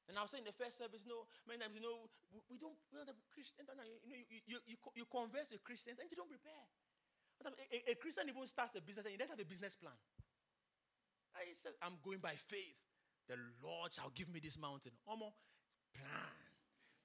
And 0.10 0.20
I 0.20 0.26
was 0.26 0.36
saying 0.36 0.44
the 0.44 0.56
first 0.56 0.78
service, 0.82 1.08
no, 1.08 1.30
many 1.48 1.64
times, 1.64 1.78
you 1.78 1.84
know, 1.86 2.10
we 2.52 2.60
don't, 2.60 2.76
we 2.92 3.00
don't 3.00 3.08
Christians, 3.32 3.70
you 3.70 3.78
know, 3.78 3.88
you, 4.04 4.38
you, 4.46 4.58
you, 4.68 4.78
you 5.00 5.06
converse 5.08 5.54
with 5.54 5.64
Christians 5.64 5.96
and 6.02 6.12
you 6.12 6.18
don't 6.18 6.28
prepare. 6.28 6.68
Um, 7.48 7.56
a, 7.72 7.92
a, 7.92 7.96
Christian 7.96 8.28
even 8.28 8.44
starts 8.48 8.76
a 8.76 8.82
business 8.84 9.06
and 9.08 9.16
he 9.16 9.20
doesn't 9.20 9.36
have 9.36 9.40
a 9.40 9.48
business 9.48 9.76
plan. 9.76 9.96
He 11.48 11.56
says, 11.56 11.74
I'm 11.82 11.98
going 12.04 12.20
by 12.20 12.36
faith. 12.36 12.78
The 13.28 13.40
Lord 13.64 13.92
shall 13.92 14.12
give 14.14 14.30
me 14.30 14.40
this 14.40 14.60
mountain. 14.60 14.92
Omo, 15.08 15.34
plan. 15.96 16.43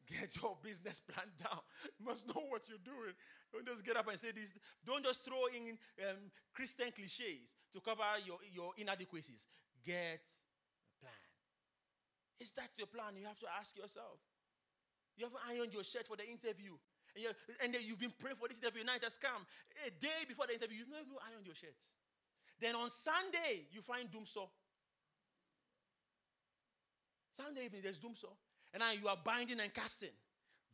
Get 0.08 0.36
your 0.42 0.56
business 0.62 1.00
plan 1.00 1.28
down. 1.36 1.60
You 2.00 2.06
must 2.06 2.26
know 2.28 2.42
what 2.48 2.68
you're 2.68 2.82
doing. 2.84 3.12
Don't 3.52 3.66
just 3.66 3.84
get 3.84 3.96
up 3.96 4.08
and 4.08 4.18
say 4.18 4.32
this. 4.32 4.52
Don't 4.84 5.04
just 5.04 5.24
throw 5.24 5.46
in 5.52 5.76
um, 6.08 6.32
Christian 6.52 6.88
cliches 6.92 7.52
to 7.72 7.80
cover 7.80 8.04
your, 8.24 8.38
your 8.52 8.72
inadequacies. 8.76 9.46
Get 9.84 10.24
a 10.24 10.92
plan. 11.00 11.28
Is 12.40 12.52
that 12.52 12.70
your 12.76 12.88
plan? 12.88 13.16
You 13.16 13.26
have 13.26 13.40
to 13.40 13.46
ask 13.58 13.76
yourself. 13.76 14.20
You 15.16 15.26
have 15.26 15.36
ironed 15.48 15.74
your 15.74 15.84
shirt 15.84 16.06
for 16.06 16.16
the 16.16 16.28
interview. 16.28 16.72
And, 17.14 17.24
you 17.24 17.30
and 17.62 17.74
you've 17.84 17.98
been 17.98 18.14
praying 18.18 18.36
for 18.36 18.48
this 18.48 18.60
interview. 18.60 18.84
Night 18.84 19.02
has 19.04 19.18
come. 19.18 19.44
A 19.84 19.90
day 19.90 20.24
before 20.26 20.46
the 20.46 20.54
interview, 20.54 20.78
you've 20.78 20.90
not 20.90 21.00
even 21.04 21.18
ironed 21.20 21.44
your 21.44 21.56
shirt. 21.56 21.76
Then 22.60 22.74
on 22.74 22.88
Sunday, 22.90 23.66
you 23.72 23.82
find 23.82 24.10
doom. 24.10 24.24
Sunday 27.34 27.64
evening, 27.64 27.82
there's 27.82 27.98
doom. 27.98 28.14
And 28.72 28.80
now 28.80 28.92
you 28.92 29.08
are 29.08 29.16
binding 29.24 29.60
and 29.60 29.72
casting. 29.72 30.10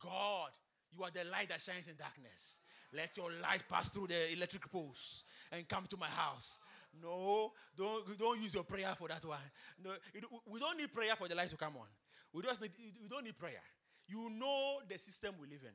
God, 0.03 0.51
you 0.95 1.03
are 1.03 1.11
the 1.11 1.29
light 1.29 1.49
that 1.49 1.61
shines 1.61 1.87
in 1.87 1.95
darkness. 1.95 2.61
Let 2.93 3.17
your 3.17 3.29
light 3.41 3.63
pass 3.69 3.89
through 3.89 4.07
the 4.07 4.33
electric 4.33 4.69
poles 4.71 5.23
and 5.51 5.67
come 5.67 5.85
to 5.89 5.97
my 5.97 6.07
house. 6.07 6.59
No, 7.01 7.51
don't, 7.77 8.17
don't 8.17 8.41
use 8.41 8.53
your 8.53 8.63
prayer 8.63 8.93
for 8.97 9.07
that 9.07 9.25
one. 9.25 9.39
No, 9.83 9.91
we 10.47 10.59
don't 10.59 10.77
need 10.77 10.93
prayer 10.93 11.15
for 11.15 11.27
the 11.27 11.35
light 11.35 11.49
to 11.49 11.57
come 11.57 11.73
on. 11.77 11.87
We, 12.31 12.41
just 12.41 12.61
need, 12.61 12.71
we 13.01 13.09
don't 13.09 13.25
need 13.25 13.37
prayer. 13.37 13.63
You 14.07 14.29
know 14.29 14.79
the 14.87 14.97
system 14.97 15.35
we 15.41 15.47
live 15.47 15.63
in. 15.63 15.73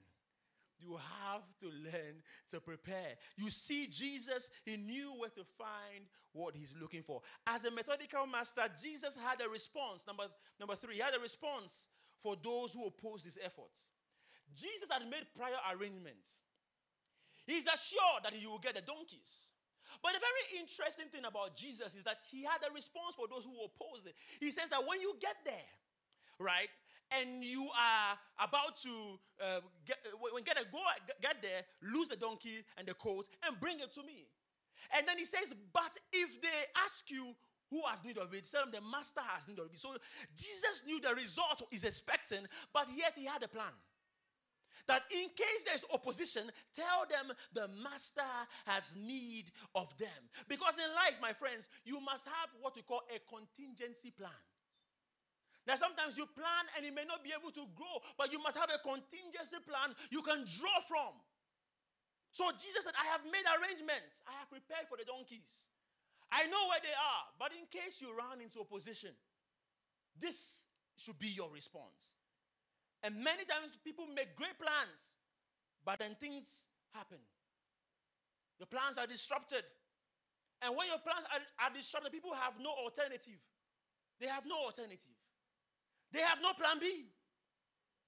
You 0.78 0.96
have 0.96 1.42
to 1.60 1.66
learn 1.66 2.22
to 2.52 2.60
prepare. 2.60 3.18
You 3.36 3.50
see, 3.50 3.86
Jesus, 3.86 4.48
he 4.64 4.78
knew 4.78 5.12
where 5.18 5.28
to 5.30 5.44
find 5.58 6.04
what 6.32 6.54
he's 6.54 6.74
looking 6.80 7.02
for. 7.02 7.20
As 7.46 7.64
a 7.64 7.70
methodical 7.70 8.26
master, 8.26 8.62
Jesus 8.80 9.16
had 9.16 9.44
a 9.44 9.48
response. 9.48 10.06
Number, 10.06 10.24
number 10.58 10.76
three, 10.76 10.94
he 10.94 11.00
had 11.00 11.14
a 11.14 11.20
response 11.20 11.88
for 12.22 12.36
those 12.42 12.72
who 12.72 12.86
opposed 12.86 13.24
his 13.24 13.38
efforts. 13.42 13.86
Jesus 14.54 14.88
had 14.90 15.02
made 15.08 15.26
prior 15.36 15.56
arrangements. 15.74 16.42
He's 17.46 17.66
assured 17.66 18.24
that 18.24 18.32
he 18.32 18.46
will 18.46 18.58
get 18.58 18.74
the 18.74 18.82
donkeys. 18.82 19.50
But 20.02 20.12
the 20.12 20.20
very 20.20 20.62
interesting 20.62 21.06
thing 21.12 21.24
about 21.24 21.56
Jesus 21.56 21.94
is 21.94 22.04
that 22.04 22.18
he 22.30 22.44
had 22.44 22.58
a 22.68 22.72
response 22.72 23.14
for 23.14 23.26
those 23.28 23.44
who 23.44 23.52
opposed 23.58 24.06
it. 24.06 24.14
He 24.38 24.50
says 24.50 24.70
that 24.70 24.86
when 24.86 25.00
you 25.00 25.14
get 25.20 25.36
there, 25.44 25.70
right, 26.38 26.70
and 27.10 27.42
you 27.42 27.68
are 27.74 28.16
about 28.38 28.76
to 28.82 29.18
uh, 29.42 29.60
get, 29.84 29.98
when 30.20 30.44
get, 30.44 30.56
a, 30.56 30.64
go, 30.70 30.78
get 31.20 31.42
there, 31.42 31.62
lose 31.82 32.08
the 32.08 32.16
donkey 32.16 32.62
and 32.78 32.86
the 32.86 32.94
coat 32.94 33.28
and 33.46 33.58
bring 33.60 33.80
it 33.80 33.92
to 33.94 34.02
me. 34.02 34.28
And 34.96 35.06
then 35.06 35.18
he 35.18 35.24
says, 35.24 35.52
But 35.72 35.98
if 36.12 36.40
they 36.40 36.48
ask 36.84 37.10
you 37.10 37.34
who 37.70 37.80
has 37.88 38.04
need 38.04 38.18
of 38.18 38.34
it, 38.34 38.46
tell 38.50 38.62
them 38.62 38.72
the 38.72 38.90
master 38.90 39.22
has 39.22 39.46
need 39.48 39.58
of 39.58 39.66
it. 39.72 39.78
So 39.78 39.94
Jesus 40.34 40.82
knew 40.86 41.00
the 41.00 41.14
result 41.14 41.62
he's 41.70 41.84
expecting, 41.84 42.46
but 42.74 42.86
yet 42.94 43.14
he 43.16 43.24
had 43.24 43.42
a 43.42 43.48
plan. 43.48 43.72
That 44.88 45.02
in 45.10 45.28
case 45.38 45.62
there's 45.66 45.84
opposition, 45.94 46.50
tell 46.74 47.06
them 47.06 47.30
the 47.54 47.68
master 47.82 48.26
has 48.66 48.96
need 48.98 49.52
of 49.74 49.96
them. 49.98 50.18
Because 50.48 50.78
in 50.78 50.90
life, 50.94 51.14
my 51.22 51.32
friends, 51.32 51.68
you 51.84 52.00
must 52.00 52.26
have 52.26 52.50
what 52.60 52.74
we 52.74 52.82
call 52.82 53.02
a 53.14 53.22
contingency 53.30 54.10
plan. 54.10 54.34
Now, 55.68 55.76
sometimes 55.76 56.16
you 56.16 56.26
plan 56.26 56.66
and 56.74 56.82
it 56.82 56.90
may 56.90 57.04
not 57.04 57.22
be 57.22 57.30
able 57.30 57.52
to 57.52 57.68
grow, 57.76 58.02
but 58.18 58.32
you 58.32 58.42
must 58.42 58.58
have 58.58 58.72
a 58.72 58.82
contingency 58.82 59.62
plan 59.62 59.94
you 60.10 60.22
can 60.22 60.42
draw 60.58 60.80
from. 60.88 61.14
So 62.32 62.50
Jesus 62.50 62.82
said, 62.82 62.94
I 62.98 63.06
have 63.14 63.22
made 63.30 63.46
arrangements. 63.46 64.26
I 64.26 64.34
have 64.42 64.50
prepared 64.50 64.88
for 64.88 64.96
the 64.96 65.04
donkeys. 65.04 65.70
I 66.32 66.46
know 66.46 66.68
where 66.68 66.78
they 66.82 66.94
are, 66.94 67.24
but 67.38 67.50
in 67.52 67.66
case 67.70 68.00
you 68.00 68.14
run 68.16 68.40
into 68.40 68.60
opposition, 68.60 69.10
this 70.18 70.66
should 70.96 71.18
be 71.18 71.28
your 71.28 71.50
response. 71.50 72.14
And 73.02 73.16
many 73.16 73.44
times 73.44 73.78
people 73.84 74.06
make 74.14 74.36
great 74.36 74.58
plans, 74.58 75.16
but 75.84 75.98
then 75.98 76.14
things 76.20 76.66
happen. 76.94 77.18
Your 78.58 78.66
plans 78.66 78.98
are 78.98 79.06
disrupted. 79.06 79.64
And 80.62 80.76
when 80.76 80.86
your 80.88 80.98
plans 80.98 81.24
are, 81.32 81.66
are 81.66 81.74
disrupted, 81.74 82.12
people 82.12 82.34
have 82.34 82.54
no 82.60 82.70
alternative. 82.70 83.40
They 84.20 84.26
have 84.26 84.44
no 84.46 84.56
alternative. 84.56 85.16
They 86.12 86.20
have 86.20 86.38
no 86.42 86.52
plan 86.52 86.76
B. 86.78 87.06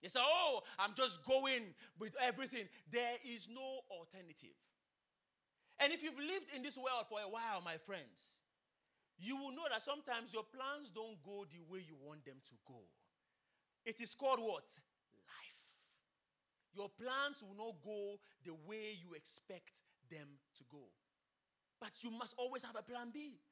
They 0.02 0.08
say, 0.08 0.20
Oh, 0.22 0.60
I'm 0.78 0.92
just 0.94 1.24
going 1.24 1.74
with 1.98 2.12
everything. 2.20 2.68
There 2.90 3.16
is 3.24 3.48
no 3.48 3.80
alternative. 3.90 4.56
And 5.82 5.92
if 5.92 6.02
you've 6.02 6.18
lived 6.18 6.54
in 6.54 6.62
this 6.62 6.78
world 6.78 7.10
for 7.10 7.18
a 7.18 7.28
while, 7.28 7.60
my 7.64 7.74
friends, 7.74 8.38
you 9.18 9.36
will 9.36 9.50
know 9.50 9.66
that 9.68 9.82
sometimes 9.82 10.32
your 10.32 10.46
plans 10.46 10.94
don't 10.94 11.18
go 11.26 11.42
the 11.50 11.58
way 11.66 11.82
you 11.82 11.98
want 11.98 12.24
them 12.24 12.38
to 12.38 12.54
go. 12.66 12.78
It 13.84 14.00
is 14.00 14.14
called 14.14 14.38
what? 14.38 14.70
Life. 15.26 15.66
Your 16.70 16.86
plans 16.86 17.42
will 17.42 17.58
not 17.58 17.74
go 17.82 18.22
the 18.46 18.54
way 18.62 18.94
you 18.94 19.14
expect 19.18 19.74
them 20.06 20.38
to 20.58 20.62
go. 20.70 20.86
But 21.80 21.90
you 22.02 22.14
must 22.14 22.34
always 22.38 22.62
have 22.62 22.78
a 22.78 22.82
plan 22.82 23.10
B. 23.12 23.42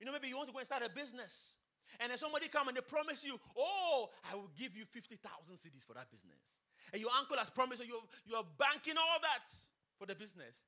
You 0.00 0.06
know, 0.06 0.12
maybe 0.12 0.28
you 0.28 0.36
want 0.36 0.48
to 0.48 0.52
go 0.56 0.64
and 0.64 0.66
start 0.66 0.82
a 0.84 0.88
business. 0.88 1.60
And 2.00 2.08
then 2.10 2.16
somebody 2.16 2.48
come 2.48 2.68
and 2.68 2.76
they 2.76 2.80
promise 2.80 3.22
you, 3.24 3.38
oh, 3.56 4.08
I 4.24 4.34
will 4.34 4.50
give 4.56 4.74
you 4.74 4.88
50,000 4.88 5.20
cedis 5.52 5.84
for 5.84 5.92
that 5.92 6.10
business. 6.10 6.40
And 6.92 7.00
your 7.00 7.12
uncle 7.12 7.36
has 7.36 7.50
promised 7.50 7.84
you, 7.84 7.92
you're, 7.92 8.08
you're 8.24 8.48
banking 8.56 8.96
all 8.96 9.20
that 9.20 9.52
for 9.98 10.06
the 10.06 10.14
business. 10.14 10.64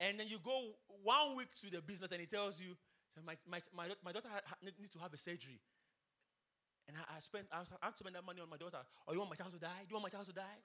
And 0.00 0.18
then 0.18 0.26
you 0.28 0.38
go 0.42 0.72
one 1.02 1.36
week 1.36 1.48
to 1.62 1.70
the 1.70 1.82
business 1.82 2.10
and 2.12 2.20
he 2.20 2.26
tells 2.26 2.60
you, 2.60 2.76
my, 3.26 3.34
my, 3.50 3.58
my, 3.74 3.88
my 4.04 4.12
daughter 4.12 4.28
needs 4.62 4.90
to 4.90 4.98
have 4.98 5.12
a 5.12 5.18
surgery. 5.18 5.58
And 6.86 6.96
I, 6.96 7.00
I 7.02 7.18
I, 7.52 7.58
have 7.84 7.96
to 7.96 8.00
spend 8.00 8.14
that 8.16 8.24
money 8.24 8.40
on 8.40 8.48
my 8.48 8.56
daughter. 8.56 8.80
Or 9.04 9.08
oh, 9.08 9.12
you 9.12 9.18
want 9.18 9.30
my 9.30 9.36
child 9.36 9.52
to 9.52 9.60
die? 9.60 9.84
Do 9.84 9.92
you 9.92 9.96
want 10.00 10.08
my 10.08 10.14
child 10.14 10.26
to 10.26 10.32
die? 10.32 10.58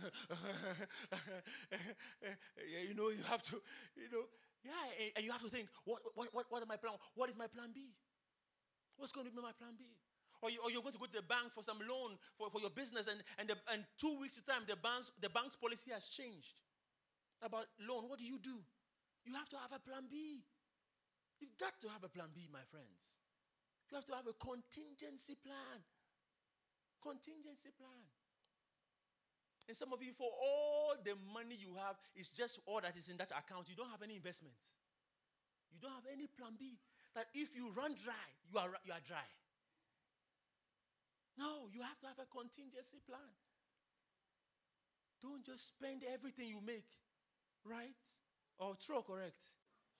you 2.88 2.94
know, 2.94 3.10
you 3.10 3.22
have 3.28 3.42
to, 3.42 3.60
you 3.92 4.08
know, 4.08 4.24
yeah, 4.64 4.72
and, 4.96 5.12
and 5.16 5.24
you 5.24 5.32
have 5.32 5.42
to 5.42 5.50
think, 5.50 5.68
what, 5.84 6.00
what, 6.14 6.32
what, 6.32 6.46
what, 6.48 6.68
my 6.68 6.76
plan? 6.76 6.94
What 7.14 7.28
is 7.28 7.36
my 7.36 7.46
plan 7.46 7.72
B? 7.74 7.92
What's 8.96 9.12
going 9.12 9.26
to 9.26 9.32
be 9.32 9.36
my 9.36 9.52
plan 9.52 9.76
B? 9.76 9.84
Or, 10.40 10.48
you, 10.48 10.64
you're 10.72 10.80
going 10.80 10.96
to 10.96 10.98
go 10.98 11.04
to 11.04 11.12
the 11.12 11.28
bank 11.28 11.52
for 11.52 11.62
some 11.62 11.76
loan 11.84 12.16
for, 12.38 12.48
for 12.48 12.60
your 12.60 12.72
business, 12.72 13.04
and, 13.04 13.20
and, 13.36 13.48
the, 13.48 13.56
and 13.68 13.84
two 14.00 14.16
weeks' 14.16 14.40
time, 14.40 14.64
the 14.64 14.80
bank's, 14.80 15.12
the 15.20 15.28
bank's 15.28 15.56
policy 15.56 15.92
has 15.92 16.08
changed 16.08 16.56
about 17.42 17.66
loan. 17.80 18.08
What 18.08 18.18
do 18.18 18.24
you 18.24 18.38
do? 18.38 18.60
You 19.24 19.34
have 19.34 19.48
to 19.50 19.58
have 19.58 19.72
a 19.72 19.80
plan 19.80 20.08
B. 20.10 20.44
You've 21.40 21.56
got 21.56 21.80
to 21.80 21.88
have 21.88 22.04
a 22.04 22.08
plan 22.08 22.28
B, 22.34 22.48
my 22.52 22.64
friends. 22.68 23.16
You 23.90 23.96
have 23.96 24.06
to 24.06 24.14
have 24.14 24.28
a 24.28 24.36
contingency 24.36 25.36
plan. 25.40 25.80
Contingency 27.02 27.72
plan. 27.76 28.04
And 29.68 29.76
some 29.76 29.92
of 29.92 30.02
you, 30.02 30.12
for 30.12 30.28
all 30.28 30.94
the 31.00 31.14
money 31.32 31.56
you 31.56 31.76
have, 31.78 31.96
it's 32.14 32.28
just 32.28 32.58
all 32.66 32.80
that 32.80 32.96
is 32.96 33.08
in 33.08 33.16
that 33.18 33.30
account. 33.32 33.68
You 33.68 33.76
don't 33.76 33.90
have 33.90 34.02
any 34.02 34.16
investment. 34.16 34.56
You 35.72 35.78
don't 35.80 35.94
have 35.94 36.08
any 36.10 36.26
plan 36.26 36.58
B 36.58 36.76
that 37.14 37.26
if 37.34 37.54
you 37.54 37.70
run 37.72 37.94
dry, 38.04 38.26
you 38.50 38.58
are, 38.58 38.70
you 38.84 38.92
are 38.92 39.04
dry. 39.06 39.26
No, 41.38 41.70
you 41.72 41.80
have 41.80 41.98
to 42.02 42.06
have 42.06 42.18
a 42.20 42.28
contingency 42.28 43.00
plan. 43.06 43.32
Don't 45.22 45.44
just 45.44 45.68
spend 45.68 46.04
everything 46.04 46.48
you 46.48 46.60
make, 46.64 46.88
right? 47.64 48.00
Or 48.58 48.76
true 48.76 49.02
correct. 49.06 49.40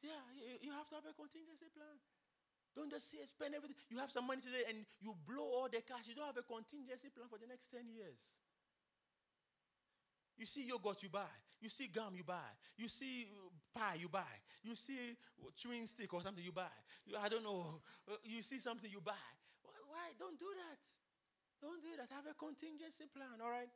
Yeah, 0.00 0.20
you 0.60 0.72
have 0.72 0.88
to 0.88 0.96
have 0.96 1.04
a 1.08 1.12
contingency 1.12 1.68
plan. 1.72 1.96
Don't 2.74 2.88
just 2.88 3.10
say, 3.10 3.18
spend 3.26 3.54
everything. 3.54 3.76
You 3.90 3.98
have 3.98 4.10
some 4.10 4.26
money 4.26 4.40
today 4.40 4.64
and 4.68 4.86
you 5.00 5.12
blow 5.26 5.42
all 5.42 5.68
the 5.68 5.82
cash. 5.82 6.06
You 6.06 6.14
don't 6.14 6.26
have 6.30 6.38
a 6.38 6.46
contingency 6.46 7.10
plan 7.10 7.26
for 7.28 7.36
the 7.36 7.46
next 7.46 7.68
10 7.68 7.90
years. 7.90 8.32
You 10.38 10.46
see 10.46 10.64
yogurt, 10.64 11.02
you 11.02 11.10
buy. 11.10 11.28
You 11.60 11.68
see 11.68 11.88
gum, 11.88 12.16
you 12.16 12.24
buy. 12.24 12.48
You 12.78 12.88
see 12.88 13.28
pie, 13.74 14.00
you 14.00 14.08
buy. 14.08 14.32
You 14.62 14.74
see 14.74 15.18
chewing 15.56 15.86
stick 15.86 16.14
or 16.14 16.22
something, 16.22 16.42
you 16.42 16.52
buy. 16.52 16.72
You, 17.04 17.16
I 17.20 17.28
don't 17.28 17.44
know. 17.44 17.82
Uh, 18.08 18.16
you 18.24 18.40
see 18.42 18.58
something, 18.58 18.88
you 18.90 19.00
buy. 19.04 19.20
Why? 19.88 20.16
Don't 20.18 20.38
do 20.38 20.48
that. 20.48 20.80
Don't 21.60 21.82
do 21.82 21.92
that. 21.98 22.08
Have 22.14 22.24
a 22.24 22.34
contingency 22.34 23.04
plan, 23.12 23.36
all 23.42 23.50
right? 23.50 23.68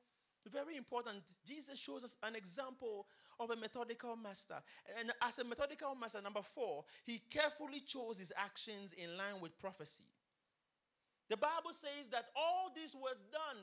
Very 0.52 0.76
important. 0.76 1.22
Jesus 1.46 1.78
shows 1.78 2.04
us 2.04 2.16
an 2.22 2.36
example 2.36 3.06
of 3.40 3.50
a 3.50 3.56
methodical 3.56 4.16
master. 4.16 4.56
And 5.00 5.10
as 5.22 5.38
a 5.38 5.44
methodical 5.44 5.94
master, 5.94 6.20
number 6.20 6.42
four, 6.42 6.84
he 7.04 7.22
carefully 7.30 7.80
chose 7.80 8.18
his 8.18 8.32
actions 8.36 8.92
in 8.92 9.16
line 9.16 9.40
with 9.40 9.58
prophecy. 9.58 10.04
The 11.30 11.36
Bible 11.36 11.72
says 11.72 12.10
that 12.10 12.26
all 12.36 12.70
this 12.74 12.94
was 12.94 13.16
done 13.32 13.62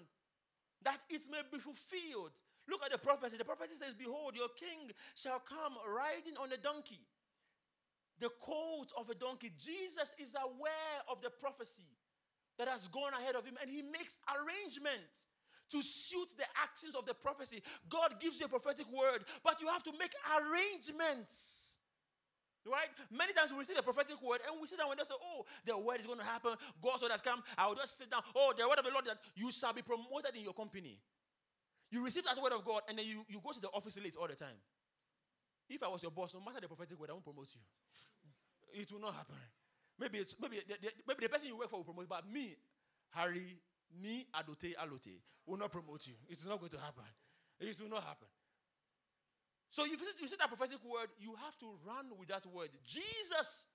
that 0.83 0.99
it 1.09 1.21
may 1.29 1.41
be 1.51 1.59
fulfilled 1.59 2.31
Look 2.69 2.83
at 2.85 2.91
the 2.91 2.97
prophecy. 2.97 3.37
The 3.37 3.45
prophecy 3.45 3.75
says, 3.75 3.93
Behold, 3.93 4.35
your 4.35 4.49
king 4.49 4.91
shall 5.15 5.39
come 5.39 5.75
riding 5.87 6.37
on 6.37 6.51
a 6.51 6.57
donkey, 6.57 6.99
the 8.19 8.29
coat 8.41 8.87
of 8.97 9.09
a 9.09 9.15
donkey. 9.15 9.51
Jesus 9.57 10.13
is 10.19 10.35
aware 10.35 10.99
of 11.09 11.21
the 11.21 11.29
prophecy 11.29 11.89
that 12.57 12.67
has 12.67 12.87
gone 12.87 13.13
ahead 13.13 13.35
of 13.35 13.45
him, 13.45 13.55
and 13.61 13.69
he 13.69 13.81
makes 13.81 14.19
arrangements 14.29 15.27
to 15.71 15.81
suit 15.81 16.29
the 16.37 16.45
actions 16.61 16.95
of 16.95 17.05
the 17.05 17.13
prophecy. 17.13 17.61
God 17.89 18.15
gives 18.19 18.39
you 18.39 18.45
a 18.45 18.49
prophetic 18.49 18.85
word, 18.91 19.23
but 19.43 19.61
you 19.61 19.67
have 19.67 19.83
to 19.83 19.91
make 19.97 20.13
arrangements. 20.29 21.77
Right? 22.65 22.93
Many 23.09 23.33
times 23.33 23.51
we 23.51 23.57
receive 23.57 23.77
a 23.77 23.81
prophetic 23.81 24.21
word 24.21 24.41
and 24.45 24.61
we 24.61 24.67
sit 24.67 24.77
down 24.77 24.91
and 24.91 24.97
just 24.99 25.09
say, 25.09 25.17
Oh, 25.17 25.45
the 25.65 25.75
word 25.75 25.99
is 25.99 26.05
going 26.05 26.19
to 26.19 26.25
happen. 26.25 26.53
God's 26.81 27.01
word 27.01 27.11
has 27.11 27.21
come. 27.21 27.41
I 27.57 27.67
will 27.67 27.75
just 27.75 27.97
sit 27.97 28.11
down. 28.11 28.21
Oh, 28.35 28.53
the 28.55 28.67
word 28.67 28.77
of 28.77 28.85
the 28.85 28.91
Lord 28.91 29.05
that 29.05 29.17
you 29.33 29.51
shall 29.51 29.73
be 29.73 29.81
promoted 29.81 30.35
in 30.35 30.43
your 30.43 30.53
company. 30.53 30.99
You 31.89 32.05
receive 32.05 32.23
that 32.25 32.37
word 32.41 32.53
of 32.53 32.63
God 32.63 32.81
and 32.87 32.97
then 32.99 33.05
you, 33.05 33.25
you 33.27 33.41
go 33.43 33.51
to 33.51 33.59
the 33.59 33.69
office 33.69 33.97
late 33.97 34.15
all 34.15 34.27
the 34.27 34.35
time. 34.35 34.55
If 35.69 35.81
I 35.81 35.87
was 35.87 36.03
your 36.03 36.11
boss, 36.11 36.33
no 36.33 36.39
matter 36.39 36.61
the 36.61 36.67
prophetic 36.67 36.99
word, 36.99 37.09
I 37.09 37.13
won't 37.13 37.25
promote 37.25 37.49
you. 37.55 37.61
It 38.79 38.91
will 38.91 39.01
not 39.01 39.15
happen. 39.15 39.35
Maybe 39.99 40.23
maybe 40.41 40.57
the, 40.67 40.77
the, 40.81 40.91
maybe 41.07 41.23
the 41.23 41.29
person 41.29 41.47
you 41.47 41.57
work 41.57 41.69
for 41.69 41.77
will 41.77 41.83
promote, 41.83 42.09
but 42.09 42.29
me, 42.31 42.55
Harry, 43.11 43.57
me, 44.01 44.27
Adote, 44.35 44.75
Allotey, 44.75 45.19
will 45.45 45.57
not 45.57 45.71
promote 45.71 46.07
you. 46.07 46.13
It's 46.29 46.45
not 46.45 46.59
going 46.59 46.71
to 46.71 46.79
happen. 46.79 47.03
It 47.59 47.79
will 47.79 47.89
not 47.89 48.03
happen. 48.03 48.27
So 49.69 49.85
if 49.85 50.01
you 50.01 50.27
see 50.27 50.35
that 50.37 50.49
prophetic 50.49 50.83
word, 50.83 51.09
you 51.19 51.33
have 51.43 51.57
to 51.59 51.67
run 51.87 52.11
with 52.19 52.27
that 52.27 52.45
word. 52.45 52.69
Jesus 52.85 53.65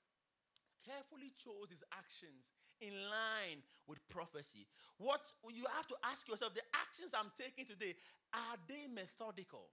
carefully 0.84 1.32
chose 1.38 1.70
his 1.70 1.82
actions 1.90 2.52
in 2.80 2.92
line 2.92 3.64
with 3.88 3.98
prophecy. 4.08 4.66
What 4.98 5.32
you 5.48 5.64
have 5.74 5.86
to 5.88 5.96
ask 6.04 6.28
yourself 6.28 6.54
the 6.54 6.66
actions 6.76 7.12
I'm 7.16 7.32
taking 7.34 7.64
today, 7.64 7.96
are 8.34 8.60
they 8.68 8.86
methodical? 8.92 9.72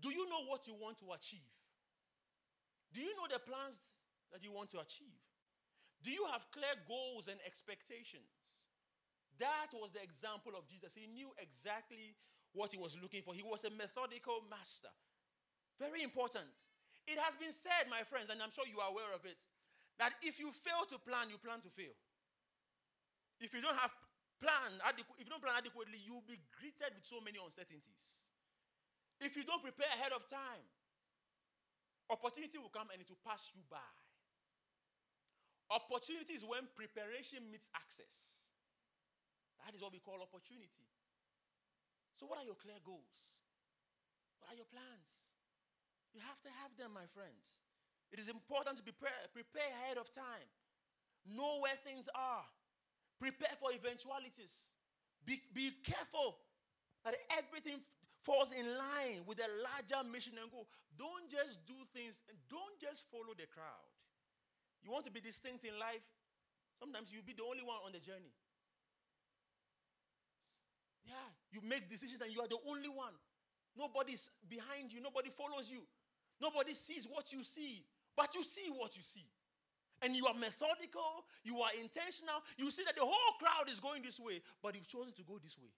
Do 0.00 0.10
you 0.10 0.28
know 0.28 0.44
what 0.48 0.66
you 0.66 0.74
want 0.74 0.98
to 0.98 1.12
achieve? 1.14 1.46
Do 2.92 3.00
you 3.00 3.14
know 3.14 3.30
the 3.30 3.38
plans 3.38 3.78
that 4.32 4.42
you 4.42 4.50
want 4.50 4.70
to 4.70 4.80
achieve? 4.80 5.14
Do 6.02 6.10
you 6.10 6.26
have 6.32 6.50
clear 6.50 6.74
goals 6.88 7.28
and 7.28 7.38
expectations? 7.46 8.28
That 9.38 9.70
was 9.76 9.92
the 9.92 10.02
example 10.02 10.56
of 10.56 10.64
Jesus. 10.68 10.96
He 10.96 11.06
knew 11.06 11.30
exactly 11.36 12.16
what 12.56 12.72
he 12.72 12.78
was 12.80 12.96
looking 12.96 13.20
for. 13.20 13.36
He 13.36 13.44
was 13.44 13.64
a 13.64 13.72
methodical 13.74 14.40
master. 14.48 14.92
Very 15.76 16.00
important. 16.00 16.52
It 17.04 17.20
has 17.20 17.36
been 17.36 17.52
said, 17.52 17.86
my 17.92 18.02
friends, 18.02 18.32
and 18.32 18.40
I'm 18.40 18.50
sure 18.50 18.64
you 18.64 18.80
are 18.80 18.90
aware 18.90 19.12
of 19.12 19.22
it, 19.28 19.38
that 20.00 20.16
if 20.24 20.40
you 20.40 20.50
fail 20.50 20.88
to 20.88 20.96
plan, 20.98 21.28
you 21.28 21.38
plan 21.38 21.60
to 21.60 21.70
fail. 21.70 21.94
If 23.40 23.52
you 23.52 23.60
don't 23.60 23.76
have 23.76 23.92
plan, 24.40 24.80
if 24.96 25.04
you 25.20 25.28
don't 25.28 25.44
plan 25.44 25.60
adequately, 25.60 26.00
you'll 26.00 26.24
be 26.24 26.40
greeted 26.56 26.96
with 26.96 27.04
so 27.04 27.20
many 27.20 27.36
uncertainties. 27.36 28.20
If 29.20 29.36
you 29.36 29.44
don't 29.44 29.62
prepare 29.64 29.88
ahead 29.96 30.12
of 30.12 30.24
time, 30.28 30.64
opportunity 32.08 32.56
will 32.56 32.72
come 32.72 32.88
and 32.92 33.00
it 33.00 33.08
will 33.08 33.20
pass 33.24 33.52
you 33.52 33.60
by. 33.68 33.92
Opportunity 35.68 36.34
is 36.36 36.44
when 36.44 36.68
preparation 36.76 37.44
meets 37.50 37.68
access. 37.74 38.45
That 39.64 39.74
is 39.74 39.80
what 39.80 39.92
we 39.92 40.00
call 40.02 40.20
opportunity. 40.20 40.86
So, 42.16 42.26
what 42.26 42.40
are 42.40 42.48
your 42.48 42.56
clear 42.56 42.80
goals? 42.84 43.32
What 44.40 44.52
are 44.52 44.58
your 44.58 44.68
plans? 44.68 45.26
You 46.16 46.24
have 46.24 46.40
to 46.48 46.50
have 46.64 46.72
them, 46.80 46.96
my 46.96 47.04
friends. 47.12 47.60
It 48.08 48.18
is 48.18 48.28
important 48.28 48.78
to 48.78 48.82
prepare, 48.82 49.12
prepare 49.34 49.68
ahead 49.82 49.98
of 49.98 50.08
time. 50.12 50.48
Know 51.26 51.60
where 51.60 51.76
things 51.82 52.08
are. 52.14 52.46
Prepare 53.18 53.58
for 53.58 53.74
eventualities. 53.74 54.64
Be, 55.26 55.42
be 55.52 55.74
careful 55.82 56.38
that 57.04 57.18
everything 57.34 57.82
falls 58.22 58.54
in 58.54 58.64
line 58.64 59.26
with 59.26 59.42
a 59.42 59.50
larger 59.60 60.06
mission 60.06 60.38
and 60.40 60.50
goal. 60.50 60.70
Don't 60.94 61.28
just 61.28 61.66
do 61.66 61.76
things, 61.92 62.22
and 62.30 62.38
don't 62.48 62.78
just 62.78 63.04
follow 63.10 63.34
the 63.34 63.50
crowd. 63.50 63.90
You 64.82 64.94
want 64.94 65.04
to 65.06 65.12
be 65.12 65.20
distinct 65.20 65.66
in 65.66 65.74
life? 65.78 66.04
Sometimes 66.78 67.10
you'll 67.10 67.26
be 67.26 67.34
the 67.34 67.44
only 67.44 67.66
one 67.66 67.82
on 67.82 67.90
the 67.92 68.00
journey. 68.00 68.30
Yeah, 71.06 71.14
you 71.52 71.60
make 71.62 71.88
decisions 71.88 72.20
and 72.20 72.32
you 72.32 72.40
are 72.42 72.48
the 72.48 72.58
only 72.68 72.88
one. 72.88 73.14
Nobody's 73.78 74.30
behind 74.48 74.92
you, 74.92 75.00
nobody 75.00 75.30
follows 75.30 75.70
you, 75.70 75.86
nobody 76.40 76.74
sees 76.74 77.06
what 77.06 77.32
you 77.32 77.44
see, 77.44 77.84
but 78.16 78.34
you 78.34 78.42
see 78.42 78.68
what 78.74 78.96
you 78.96 79.02
see. 79.02 79.24
And 80.02 80.14
you 80.14 80.26
are 80.26 80.34
methodical, 80.34 81.24
you 81.44 81.60
are 81.62 81.70
intentional, 81.80 82.42
you 82.58 82.70
see 82.70 82.84
that 82.84 82.96
the 82.96 83.04
whole 83.04 83.32
crowd 83.38 83.70
is 83.70 83.80
going 83.80 84.02
this 84.02 84.20
way, 84.20 84.42
but 84.62 84.74
you've 84.74 84.88
chosen 84.88 85.12
to 85.14 85.22
go 85.22 85.38
this 85.42 85.56
way. 85.58 85.72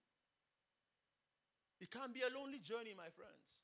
It 1.81 1.91
can 1.91 2.11
be 2.11 2.23
a 2.27 2.31
lonely 2.35 2.59
journey, 2.59 2.95
my 2.97 3.11
friends. 3.15 3.63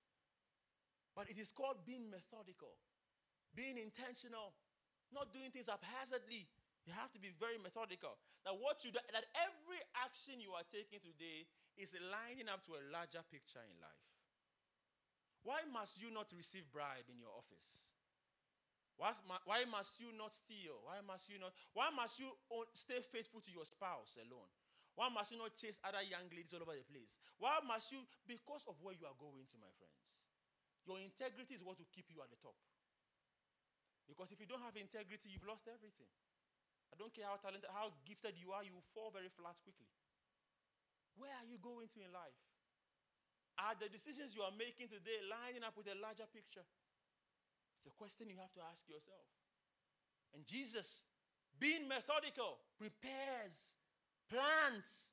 But 1.16 1.30
it 1.30 1.38
is 1.38 1.50
called 1.50 1.82
being 1.86 2.10
methodical, 2.10 2.74
being 3.54 3.78
intentional, 3.78 4.54
not 5.12 5.32
doing 5.32 5.50
things 5.50 5.66
haphazardly. 5.66 6.46
You 6.84 6.92
have 6.92 7.08
to 7.16 7.20
be 7.20 7.32
very 7.40 7.56
methodical. 7.56 8.20
That 8.44 8.60
what 8.60 8.84
you 8.84 8.92
do, 8.92 9.00
that 9.16 9.24
every 9.40 9.80
action 10.04 10.36
you 10.36 10.52
are 10.52 10.66
taking 10.68 11.00
today 11.00 11.48
is 11.80 11.96
lining 11.96 12.52
up 12.52 12.60
to 12.68 12.76
a 12.76 12.82
larger 12.92 13.24
picture 13.32 13.64
in 13.64 13.72
life. 13.80 14.04
Why 15.44 15.64
must 15.68 16.00
you 16.00 16.12
not 16.12 16.28
receive 16.32 16.68
bribe 16.68 17.08
in 17.08 17.16
your 17.20 17.32
office? 17.32 17.92
Why 18.96 19.64
must 19.66 19.98
you 19.98 20.12
not 20.14 20.30
steal? 20.30 20.78
Why 20.86 21.02
must 21.02 21.26
you 21.26 21.40
not? 21.40 21.56
Why 21.74 21.90
must 21.90 22.20
you 22.20 22.30
stay 22.76 23.02
faithful 23.02 23.42
to 23.42 23.50
your 23.50 23.66
spouse 23.66 24.20
alone? 24.20 24.48
Why 24.94 25.10
must 25.10 25.34
you 25.34 25.40
not 25.42 25.58
chase 25.58 25.82
other 25.82 26.04
young 26.06 26.30
ladies 26.30 26.54
all 26.54 26.62
over 26.62 26.78
the 26.78 26.86
place? 26.86 27.18
Why 27.42 27.58
must 27.66 27.90
you? 27.90 28.06
Because 28.28 28.62
of 28.70 28.78
where 28.78 28.94
you 28.94 29.04
are 29.10 29.18
going 29.18 29.42
to, 29.50 29.56
my 29.58 29.72
friends. 29.74 30.14
Your 30.86 31.02
integrity 31.02 31.58
is 31.58 31.64
what 31.66 31.80
will 31.80 31.90
keep 31.90 32.06
you 32.12 32.22
at 32.22 32.30
the 32.30 32.38
top. 32.38 32.54
Because 34.06 34.30
if 34.30 34.38
you 34.38 34.46
don't 34.46 34.62
have 34.62 34.78
integrity, 34.78 35.32
you've 35.32 35.48
lost 35.48 35.66
everything. 35.66 36.12
I 36.94 36.96
don't 36.96 37.10
care 37.10 37.26
how 37.26 37.42
talented, 37.42 37.66
how 37.74 37.90
gifted 38.06 38.38
you 38.38 38.54
are, 38.54 38.62
you 38.62 38.70
will 38.70 38.86
fall 38.94 39.10
very 39.10 39.26
flat 39.34 39.58
quickly. 39.66 39.90
Where 41.18 41.34
are 41.34 41.42
you 41.42 41.58
going 41.58 41.90
to 41.90 42.06
in 42.06 42.14
life? 42.14 42.38
Are 43.58 43.74
the 43.74 43.90
decisions 43.90 44.30
you 44.30 44.46
are 44.46 44.54
making 44.54 44.94
today 44.94 45.18
lining 45.26 45.66
up 45.66 45.74
with 45.74 45.90
a 45.90 45.98
larger 45.98 46.30
picture? 46.30 46.62
It's 47.82 47.90
a 47.90 47.94
question 47.98 48.30
you 48.30 48.38
have 48.38 48.54
to 48.54 48.62
ask 48.70 48.86
yourself. 48.86 49.26
And 50.38 50.46
Jesus, 50.46 51.02
being 51.58 51.90
methodical, 51.90 52.62
prepares, 52.78 53.74
plans 54.30 55.10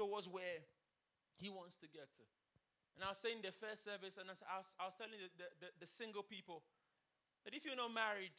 towards 0.00 0.32
where 0.32 0.64
he 1.36 1.52
wants 1.52 1.76
to 1.84 1.88
get 1.92 2.08
to. 2.16 2.24
And 2.96 3.04
I 3.04 3.12
was 3.12 3.20
saying 3.20 3.44
the 3.44 3.52
first 3.52 3.84
service, 3.84 4.16
and 4.16 4.32
I 4.32 4.36
was, 4.56 4.72
I 4.80 4.88
was 4.88 4.96
telling 4.96 5.20
the, 5.20 5.48
the, 5.60 5.68
the 5.76 5.88
single 5.88 6.24
people 6.24 6.64
that 7.44 7.52
if 7.52 7.68
you're 7.68 7.76
not 7.76 7.92
married, 7.92 8.36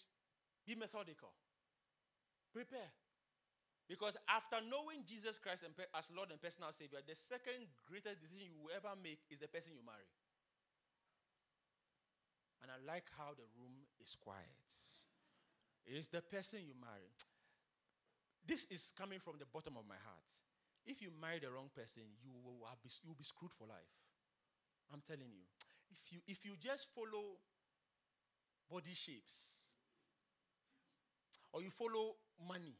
be 0.65 0.73
methodical. 0.73 1.33
Prepare. 2.53 2.93
Because 3.89 4.15
after 4.29 4.61
knowing 4.63 5.03
Jesus 5.03 5.41
Christ 5.41 5.65
as 5.67 6.07
Lord 6.15 6.31
and 6.31 6.39
personal 6.39 6.71
Savior, 6.71 7.03
the 7.03 7.17
second 7.17 7.67
greatest 7.83 8.21
decision 8.21 8.47
you 8.47 8.55
will 8.61 8.71
ever 8.71 8.95
make 8.95 9.19
is 9.27 9.41
the 9.41 9.49
person 9.49 9.75
you 9.75 9.83
marry. 9.83 10.07
And 12.63 12.71
I 12.71 12.79
like 12.87 13.11
how 13.19 13.35
the 13.35 13.43
room 13.59 13.75
is 13.99 14.15
quiet. 14.15 14.63
It's 15.83 16.07
the 16.07 16.23
person 16.23 16.63
you 16.63 16.71
marry. 16.79 17.11
This 18.47 18.71
is 18.71 18.95
coming 18.95 19.19
from 19.19 19.35
the 19.35 19.49
bottom 19.51 19.75
of 19.75 19.83
my 19.83 19.99
heart. 19.99 20.29
If 20.87 21.01
you 21.01 21.11
marry 21.19 21.43
the 21.43 21.51
wrong 21.51 21.67
person, 21.75 22.03
you 22.23 22.31
will 22.31 22.63
be, 22.79 22.89
you 23.03 23.11
will 23.11 23.19
be 23.19 23.27
screwed 23.27 23.51
for 23.51 23.67
life. 23.67 23.91
I'm 24.91 25.03
telling 25.03 25.27
you. 25.27 25.43
If 25.91 26.11
you, 26.11 26.19
if 26.27 26.45
you 26.45 26.55
just 26.55 26.87
follow 26.95 27.39
body 28.71 28.95
shapes, 28.95 29.63
or 31.51 31.61
you 31.61 31.69
follow 31.69 32.15
money, 32.48 32.76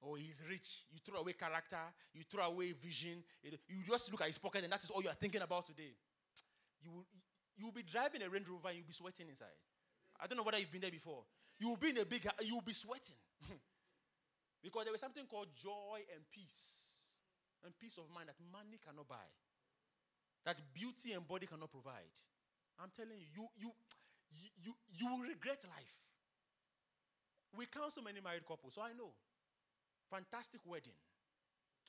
or 0.00 0.16
he's 0.16 0.42
rich, 0.48 0.86
you 0.92 0.98
throw 1.04 1.20
away 1.20 1.34
character, 1.34 1.80
you 2.14 2.22
throw 2.30 2.44
away 2.44 2.72
vision, 2.72 3.22
you 3.42 3.82
just 3.88 4.10
look 4.10 4.22
at 4.22 4.28
his 4.28 4.38
pocket, 4.38 4.64
and 4.64 4.72
that 4.72 4.82
is 4.82 4.90
all 4.90 5.02
you 5.02 5.08
are 5.08 5.20
thinking 5.20 5.42
about 5.42 5.66
today. 5.66 5.92
You 6.82 6.90
will, 6.90 7.06
you 7.56 7.66
will 7.66 7.76
be 7.76 7.82
driving 7.82 8.22
a 8.22 8.28
Range 8.28 8.48
Rover 8.48 8.68
and 8.68 8.78
you'll 8.78 8.88
be 8.88 8.96
sweating 8.96 9.28
inside. 9.28 9.52
I 10.18 10.26
don't 10.26 10.36
know 10.36 10.42
whether 10.42 10.58
you've 10.58 10.72
been 10.72 10.80
there 10.80 10.90
before. 10.90 11.24
You 11.58 11.68
will 11.68 11.76
be 11.76 11.90
in 11.90 11.98
a 11.98 12.06
big, 12.06 12.24
you 12.40 12.54
will 12.54 12.64
be 12.64 12.72
sweating. 12.72 13.20
because 14.64 14.84
there 14.84 14.92
was 14.92 15.00
something 15.00 15.24
called 15.28 15.48
joy 15.52 16.00
and 16.16 16.24
peace. 16.32 16.88
And 17.64 17.76
peace 17.78 17.98
of 17.98 18.08
mind 18.08 18.32
that 18.32 18.40
money 18.48 18.80
cannot 18.80 19.08
buy. 19.08 19.28
That 20.48 20.56
beauty 20.72 21.12
and 21.12 21.28
body 21.28 21.44
cannot 21.44 21.70
provide. 21.70 22.16
I'm 22.80 22.88
telling 22.96 23.20
you, 23.20 23.44
you, 23.60 23.68
you, 24.32 24.48
you, 24.64 24.72
you 24.96 25.04
will 25.04 25.28
regret 25.28 25.60
life. 25.68 26.00
We 27.56 27.66
counsel 27.66 28.02
many 28.02 28.20
married 28.20 28.46
couples, 28.46 28.74
so 28.74 28.82
I 28.82 28.92
know. 28.92 29.10
Fantastic 30.10 30.60
wedding. 30.66 30.96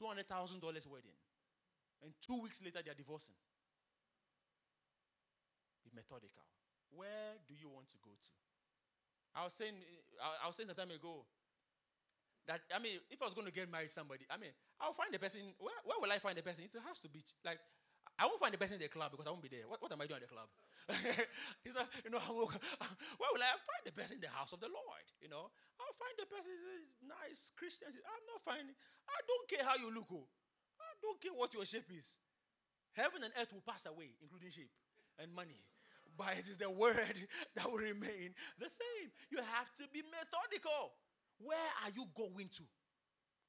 $200,000 0.02 0.62
wedding. 0.62 1.18
And 2.02 2.14
two 2.22 2.42
weeks 2.42 2.62
later, 2.64 2.82
they 2.84 2.90
are 2.90 2.98
divorcing. 2.98 3.38
Be 5.86 5.92
methodical. 5.94 6.46
Where 6.90 7.38
do 7.48 7.54
you 7.54 7.70
want 7.70 7.90
to 7.90 7.98
go 8.02 8.10
to? 8.10 8.32
I 9.36 9.46
was 9.46 9.54
saying, 9.54 9.78
I 10.44 10.48
was 10.48 10.56
saying 10.56 10.68
some 10.68 10.76
time 10.76 10.92
ago 10.92 11.24
that 12.48 12.62
I 12.74 12.80
mean, 12.80 13.00
if 13.10 13.22
I 13.22 13.26
was 13.26 13.34
going 13.34 13.48
to 13.48 13.54
get 13.54 13.72
married 13.72 13.90
somebody, 13.90 14.26
I 14.30 14.36
mean, 14.38 14.52
I'll 14.80 14.94
find 14.98 15.14
the 15.14 15.20
person. 15.20 15.40
Where, 15.60 15.78
where 15.86 15.98
will 16.02 16.12
I 16.12 16.20
find 16.20 16.38
the 16.38 16.44
person? 16.44 16.66
It 16.66 16.74
has 16.88 17.00
to 17.00 17.10
be 17.10 17.24
like 17.46 17.60
I 18.22 18.30
won't 18.30 18.38
find 18.38 18.54
the 18.54 18.62
person 18.62 18.78
in 18.78 18.86
the 18.86 18.94
club 18.94 19.10
because 19.10 19.26
I 19.26 19.34
won't 19.34 19.42
be 19.42 19.50
there. 19.50 19.66
What, 19.66 19.82
what 19.82 19.90
am 19.90 19.98
I 19.98 20.06
doing 20.06 20.22
in 20.22 20.30
the 20.30 20.34
club? 20.38 20.46
He's 21.66 21.74
not, 21.74 21.90
you 22.06 22.14
know, 22.14 22.22
I'm, 22.22 22.38
where 23.18 23.32
will 23.34 23.42
I 23.42 23.58
find 23.58 23.82
the 23.82 23.98
person 23.98 24.22
in 24.22 24.24
the 24.24 24.30
house 24.30 24.54
of 24.54 24.62
the 24.62 24.70
Lord? 24.70 25.06
You 25.26 25.34
know, 25.34 25.50
I'll 25.82 25.98
find 25.98 26.14
the 26.22 26.30
person 26.30 26.54
nice 27.02 27.50
Christian. 27.58 27.90
I'm 27.90 28.26
not 28.30 28.46
finding. 28.46 28.78
I 29.10 29.18
don't 29.26 29.48
care 29.50 29.66
how 29.66 29.74
you 29.82 29.90
look. 29.90 30.14
Oh. 30.14 30.30
I 30.78 30.94
don't 31.02 31.18
care 31.18 31.34
what 31.34 31.50
your 31.58 31.66
shape 31.66 31.90
is. 31.90 32.06
Heaven 32.94 33.26
and 33.26 33.34
earth 33.42 33.50
will 33.50 33.66
pass 33.66 33.90
away, 33.90 34.14
including 34.22 34.54
shape 34.54 34.70
and 35.18 35.34
money. 35.34 35.58
But 36.14 36.38
it 36.38 36.46
is 36.46 36.62
the 36.62 36.70
word 36.70 37.18
that 37.58 37.66
will 37.66 37.82
remain 37.82 38.38
the 38.62 38.70
same. 38.70 39.10
You 39.34 39.42
have 39.42 39.74
to 39.82 39.90
be 39.90 40.06
methodical. 40.06 40.94
Where 41.42 41.70
are 41.82 41.90
you 41.90 42.06
going 42.14 42.54
to? 42.62 42.64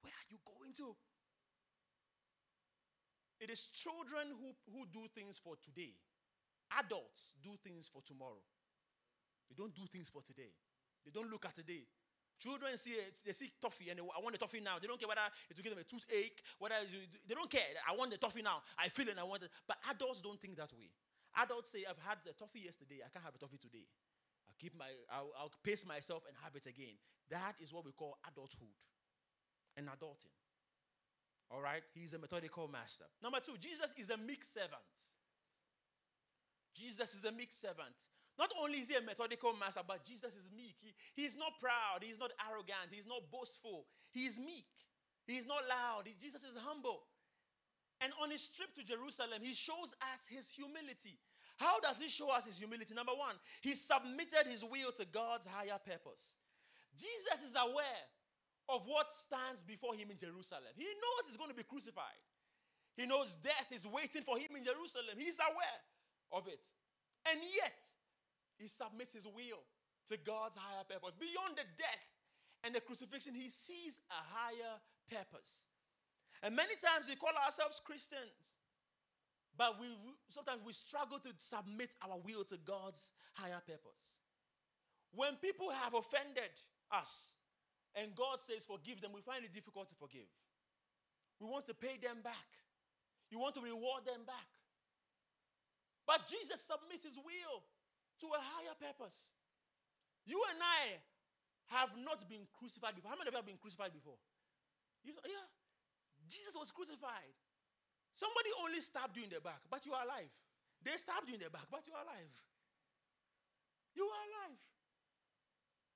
Where 0.01 0.17
are 0.17 0.29
you 0.33 0.41
going 0.49 0.73
to? 0.81 0.97
It 3.43 3.51
is 3.51 3.67
children 3.75 4.31
who, 4.39 4.55
who 4.71 4.87
do 4.87 5.11
things 5.11 5.35
for 5.35 5.59
today. 5.59 5.99
Adults 6.79 7.35
do 7.43 7.51
things 7.59 7.91
for 7.91 8.01
tomorrow. 8.07 8.39
They 9.51 9.59
don't 9.59 9.75
do 9.75 9.83
things 9.91 10.07
for 10.09 10.23
today. 10.23 10.55
They 11.03 11.11
don't 11.11 11.27
look 11.27 11.45
at 11.45 11.59
today. 11.59 11.83
Children 12.39 12.79
see 12.79 12.95
it, 12.95 13.19
they 13.27 13.35
see 13.35 13.51
toffee 13.61 13.91
and 13.91 13.99
they, 13.99 14.03
I 14.03 14.23
want 14.23 14.39
the 14.39 14.39
toffee 14.39 14.63
now. 14.63 14.79
They 14.79 14.87
don't 14.87 14.99
care 14.99 15.11
whether 15.11 15.27
it 15.51 15.57
will 15.59 15.63
give 15.67 15.75
them 15.75 15.83
a 15.83 15.91
toothache, 15.91 16.39
whether 16.63 16.79
they 16.87 17.35
don't 17.35 17.51
care. 17.51 17.67
I 17.83 17.99
want 17.99 18.15
the 18.15 18.19
toffee 18.23 18.43
now. 18.43 18.63
I 18.79 18.89
feel 18.89 19.11
it. 19.11 19.19
And 19.19 19.21
I 19.21 19.27
want 19.27 19.43
it. 19.43 19.51
But 19.67 19.83
adults 19.91 20.23
don't 20.23 20.39
think 20.41 20.55
that 20.63 20.71
way. 20.79 20.95
Adults 21.35 21.75
say, 21.75 21.83
I've 21.83 21.99
had 21.99 22.23
the 22.23 22.39
toffee 22.39 22.63
yesterday. 22.63 23.03
I 23.03 23.11
can't 23.11 23.25
have 23.25 23.35
a 23.35 23.43
toffee 23.43 23.59
today. 23.59 23.91
I'll 24.47 24.55
keep 24.55 24.79
my, 24.79 24.87
I'll, 25.11 25.35
I'll 25.35 25.55
pace 25.67 25.83
myself 25.83 26.23
and 26.31 26.37
have 26.47 26.55
it 26.55 26.67
again. 26.71 26.95
That 27.31 27.59
is 27.59 27.73
what 27.75 27.85
we 27.85 27.91
call 27.91 28.19
adulthood 28.23 28.79
and 29.75 29.91
adulting. 29.91 30.31
All 31.53 31.61
right? 31.61 31.83
He's 31.95 32.15
a 32.15 32.19
methodical 32.19 32.67
master. 32.67 33.05
Number 33.23 33.39
two, 33.41 33.59
Jesus 33.61 33.93
is 33.99 34.09
a 34.11 34.17
meek 34.17 34.45
servant. 34.45 34.89
Jesus 36.75 37.15
is 37.15 37.25
a 37.25 37.33
meek 37.33 37.53
servant. 37.53 37.95
Not 38.39 38.51
only 38.61 38.79
is 38.79 38.89
he 38.89 38.97
a 38.97 39.03
methodical 39.03 39.53
master, 39.61 39.81
but 39.87 40.05
Jesus 40.05 40.33
is 40.33 40.49
meek. 40.57 40.77
He, 40.81 40.95
he's 41.13 41.37
not 41.37 41.61
proud. 41.61 42.01
He's 42.01 42.19
not 42.19 42.33
arrogant. 42.49 42.89
He's 42.91 43.07
not 43.07 43.29
boastful. 43.31 43.85
He 44.11 44.25
is 44.25 44.39
meek. 44.39 44.73
He's 45.27 45.47
not 45.47 45.69
loud. 45.69 46.05
He, 46.07 46.15
Jesus 46.19 46.43
is 46.43 46.57
humble. 46.57 47.03
And 48.01 48.13
on 48.23 48.31
his 48.31 48.49
trip 48.49 48.75
to 48.75 48.85
Jerusalem, 48.85 49.43
he 49.43 49.53
shows 49.53 49.93
us 50.01 50.25
his 50.29 50.49
humility. 50.49 51.21
How 51.59 51.79
does 51.81 52.01
he 52.01 52.09
show 52.09 52.31
us 52.31 52.47
his 52.47 52.57
humility? 52.59 52.95
Number 52.95 53.13
one, 53.13 53.37
he 53.61 53.75
submitted 53.75 54.49
his 54.49 54.65
will 54.65 54.91
to 54.97 55.05
God's 55.05 55.47
higher 55.47 55.79
purpose. 55.85 56.37
Jesus 56.97 57.45
is 57.47 57.55
aware 57.55 58.03
of 58.69 58.83
what 58.87 59.11
stands 59.11 59.63
before 59.63 59.95
him 59.95 60.11
in 60.11 60.19
Jerusalem. 60.19 60.73
He 60.77 60.85
knows 60.85 61.27
he's 61.27 61.37
going 61.37 61.51
to 61.51 61.57
be 61.57 61.67
crucified. 61.67 62.21
He 62.97 63.07
knows 63.07 63.37
death 63.43 63.69
is 63.73 63.87
waiting 63.87 64.23
for 64.23 64.37
him 64.37 64.55
in 64.57 64.65
Jerusalem. 64.65 65.17
He's 65.17 65.39
aware 65.41 65.81
of 66.33 66.47
it. 66.47 66.63
And 67.31 67.41
yet, 67.57 67.81
he 68.59 68.69
submits 68.69 69.13
his 69.13 69.27
will 69.27 69.65
to 70.09 70.17
God's 70.19 70.57
higher 70.57 70.85
purpose. 70.85 71.15
Beyond 71.19 71.57
the 71.57 71.67
death 71.79 72.07
and 72.65 72.75
the 72.75 72.81
crucifixion, 72.81 73.35
he 73.35 73.49
sees 73.49 73.99
a 74.11 74.21
higher 74.21 74.79
purpose. 75.11 75.63
And 76.43 76.57
many 76.57 76.75
times 76.75 77.07
we 77.09 77.17
call 77.17 77.33
ourselves 77.45 77.81
Christians, 77.85 78.59
but 79.57 79.79
we 79.81 79.87
sometimes 80.29 80.61
we 80.67 80.73
struggle 80.73 81.19
to 81.21 81.31
submit 81.39 81.95
our 82.03 82.19
will 82.25 82.45
to 82.45 82.59
God's 82.67 83.13
higher 83.35 83.61
purpose. 83.65 84.19
When 85.15 85.37
people 85.37 85.71
have 85.71 85.95
offended 85.95 86.51
us 86.91 87.35
and 87.95 88.15
God 88.15 88.41
says 88.41 88.65
forgive 88.65 89.01
them, 89.01 89.13
we 89.13 89.21
find 89.21 89.45
it 89.45 89.53
difficult 89.53 89.89
to 89.91 89.97
forgive. 89.97 90.29
We 91.41 91.47
want 91.51 91.67
to 91.67 91.75
pay 91.75 91.99
them 91.99 92.23
back. 92.23 92.49
You 93.31 93.39
want 93.39 93.57
to 93.57 93.63
reward 93.65 94.05
them 94.05 94.23
back. 94.27 94.51
But 96.07 96.27
Jesus 96.27 96.61
submits 96.61 97.07
his 97.07 97.17
will 97.17 97.65
to 98.23 98.27
a 98.31 98.41
higher 98.41 98.77
purpose. 98.79 99.33
You 100.27 100.39
and 100.53 100.61
I 100.63 101.01
have 101.75 101.97
not 101.99 102.23
been 102.29 102.47
crucified 102.55 102.95
before. 102.95 103.11
How 103.11 103.19
many 103.19 103.29
of 103.31 103.35
you 103.35 103.43
have 103.43 103.49
been 103.49 103.63
crucified 103.63 103.91
before? 103.91 104.19
You, 105.03 105.15
yeah. 105.27 105.49
Jesus 106.29 106.55
was 106.55 106.71
crucified. 106.71 107.35
Somebody 108.15 108.51
only 108.63 108.81
stabbed 108.85 109.17
you 109.17 109.25
in 109.25 109.33
the 109.33 109.41
back, 109.41 109.65
but 109.67 109.83
you 109.89 109.97
are 109.97 110.05
alive. 110.05 110.31
They 110.85 110.95
stabbed 111.01 111.27
you 111.27 111.35
in 111.35 111.43
the 111.43 111.51
back, 111.51 111.67
but 111.71 111.83
you 111.89 111.95
are 111.97 112.05
alive. 112.05 112.35
You 113.97 114.05
are 114.05 114.25
alive. 114.29 114.61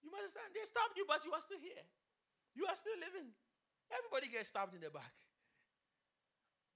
You 0.06 0.14
must 0.14 0.30
understand. 0.30 0.54
They 0.54 0.62
stabbed 0.62 0.94
you, 0.94 1.02
but 1.02 1.26
you 1.26 1.34
are 1.34 1.42
still 1.42 1.58
here. 1.58 1.82
You 2.54 2.70
are 2.70 2.78
still 2.78 2.94
living. 3.02 3.26
Everybody 3.90 4.30
gets 4.30 4.54
stabbed 4.54 4.78
in 4.78 4.82
the 4.86 4.94
back. 4.94 5.10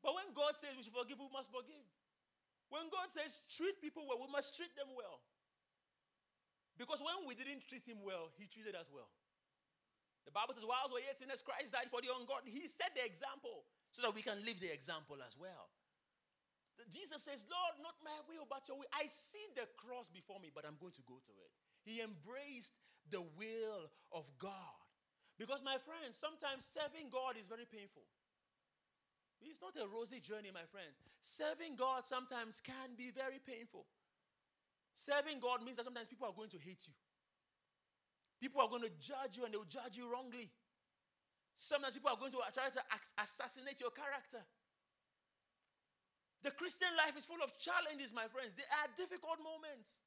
But 0.03 0.19
when 0.19 0.35
God 0.35 0.59
says 0.59 0.75
we 0.75 0.83
should 0.83 0.99
forgive, 0.99 1.23
we 1.23 1.31
must 1.31 1.47
forgive. 1.55 1.87
When 2.75 2.91
God 2.91 3.07
says 3.15 3.47
treat 3.47 3.79
people 3.79 4.03
well, 4.11 4.19
we 4.19 4.27
must 4.27 4.59
treat 4.59 4.75
them 4.75 4.91
well. 4.99 5.23
Because 6.75 6.99
when 6.99 7.23
we 7.23 7.39
didn't 7.39 7.63
treat 7.71 7.87
him 7.87 8.03
well, 8.03 8.35
he 8.35 8.51
treated 8.51 8.75
us 8.75 8.91
well. 8.91 9.15
The 10.27 10.35
Bible 10.35 10.57
says, 10.57 10.67
whilst 10.67 10.91
we're 10.91 11.05
yet 11.05 11.15
sinners, 11.15 11.45
Christ 11.45 11.77
died 11.77 11.93
for 11.93 12.03
the 12.03 12.11
ungodly. 12.11 12.51
He 12.51 12.67
set 12.67 12.97
the 12.99 13.05
example 13.05 13.69
so 13.95 14.03
that 14.03 14.11
we 14.11 14.25
can 14.25 14.43
live 14.43 14.59
the 14.59 14.73
example 14.73 15.23
as 15.23 15.39
well. 15.39 15.71
Jesus 16.89 17.21
says, 17.21 17.45
Lord, 17.45 17.77
not 17.85 18.01
my 18.01 18.17
will, 18.25 18.49
but 18.49 18.65
your 18.65 18.81
will. 18.81 18.89
I 18.97 19.05
see 19.05 19.45
the 19.53 19.69
cross 19.77 20.09
before 20.09 20.41
me, 20.41 20.49
but 20.49 20.65
I'm 20.65 20.81
going 20.81 20.97
to 20.97 21.05
go 21.05 21.21
to 21.21 21.35
it. 21.45 21.53
He 21.85 22.01
embraced 22.01 22.73
the 23.09 23.23
will 23.39 23.89
of 24.13 24.29
God. 24.39 24.77
Because, 25.39 25.65
my 25.65 25.81
friends, 25.81 26.21
sometimes 26.21 26.69
serving 26.69 27.09
God 27.09 27.41
is 27.41 27.49
very 27.49 27.65
painful. 27.65 28.05
It's 29.41 29.65
not 29.65 29.73
a 29.81 29.89
rosy 29.89 30.21
journey, 30.21 30.53
my 30.53 30.69
friends. 30.69 31.01
Serving 31.25 31.81
God 31.81 32.05
sometimes 32.05 32.61
can 32.61 32.93
be 32.93 33.09
very 33.09 33.41
painful. 33.41 33.89
Serving 34.93 35.41
God 35.41 35.65
means 35.65 35.81
that 35.81 35.89
sometimes 35.89 36.13
people 36.13 36.29
are 36.29 36.37
going 36.37 36.53
to 36.53 36.61
hate 36.61 36.85
you. 36.85 36.93
People 38.37 38.61
are 38.61 38.69
going 38.69 38.85
to 38.85 38.93
judge 39.01 39.41
you 39.41 39.45
and 39.49 39.53
they 39.53 39.57
will 39.57 39.69
judge 39.69 39.97
you 39.97 40.13
wrongly. 40.13 40.53
Sometimes 41.57 41.97
people 41.97 42.13
are 42.13 42.21
going 42.21 42.33
to 42.33 42.41
try 42.53 42.69
to 42.69 42.83
assassinate 43.21 43.81
your 43.81 43.93
character. 43.93 44.45
The 46.43 46.53
Christian 46.53 46.89
life 46.97 47.17
is 47.17 47.29
full 47.29 47.41
of 47.45 47.53
challenges, 47.61 48.13
my 48.17 48.29
friends. 48.33 48.57
There 48.57 48.69
are 48.81 48.89
difficult 48.97 49.41
moments. 49.45 50.01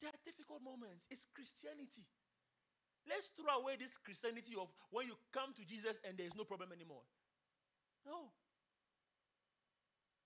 There 0.00 0.08
are 0.08 0.22
difficult 0.24 0.64
moments. 0.64 1.06
It's 1.12 1.28
Christianity. 1.28 2.08
Let's 3.08 3.32
throw 3.36 3.60
away 3.60 3.76
this 3.76 3.96
Christianity 3.96 4.56
of 4.56 4.68
when 4.90 5.06
you 5.06 5.16
come 5.32 5.52
to 5.56 5.64
Jesus 5.64 6.00
and 6.04 6.16
there 6.16 6.26
is 6.26 6.36
no 6.36 6.44
problem 6.44 6.72
anymore. 6.72 7.04
No. 8.04 8.32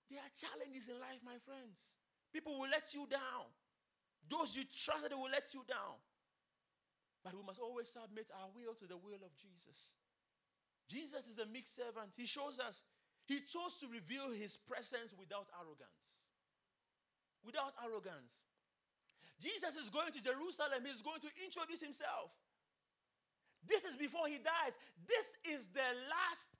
There 0.09 0.19
are 0.19 0.31
challenges 0.31 0.87
in 0.87 0.99
life, 0.99 1.19
my 1.23 1.39
friends. 1.43 1.99
People 2.31 2.59
will 2.59 2.71
let 2.71 2.93
you 2.93 3.07
down. 3.07 3.47
Those 4.27 4.55
you 4.55 4.63
trust, 4.67 5.07
they 5.07 5.15
will 5.15 5.31
let 5.31 5.53
you 5.53 5.63
down. 5.67 5.99
But 7.23 7.33
we 7.33 7.43
must 7.43 7.59
always 7.59 7.89
submit 7.89 8.29
our 8.31 8.49
will 8.53 8.75
to 8.75 8.85
the 8.85 8.97
will 8.97 9.23
of 9.25 9.33
Jesus. 9.35 9.97
Jesus 10.87 11.25
is 11.25 11.39
a 11.39 11.47
meek 11.49 11.67
servant. 11.67 12.13
He 12.15 12.25
shows 12.25 12.59
us. 12.59 12.83
He 13.25 13.41
chose 13.41 13.75
to 13.81 13.87
reveal 13.89 14.29
his 14.29 14.55
presence 14.55 15.15
without 15.17 15.49
arrogance. 15.57 16.21
Without 17.41 17.73
arrogance. 17.81 18.45
Jesus 19.39 19.75
is 19.75 19.89
going 19.89 20.11
to 20.13 20.21
Jerusalem. 20.21 20.85
He's 20.85 21.01
going 21.01 21.21
to 21.21 21.29
introduce 21.43 21.81
himself. 21.81 22.31
This 23.67 23.83
is 23.83 23.95
before 23.95 24.27
he 24.27 24.37
dies. 24.37 24.77
This 25.07 25.35
is 25.43 25.67
the 25.73 25.89
last, 26.09 26.51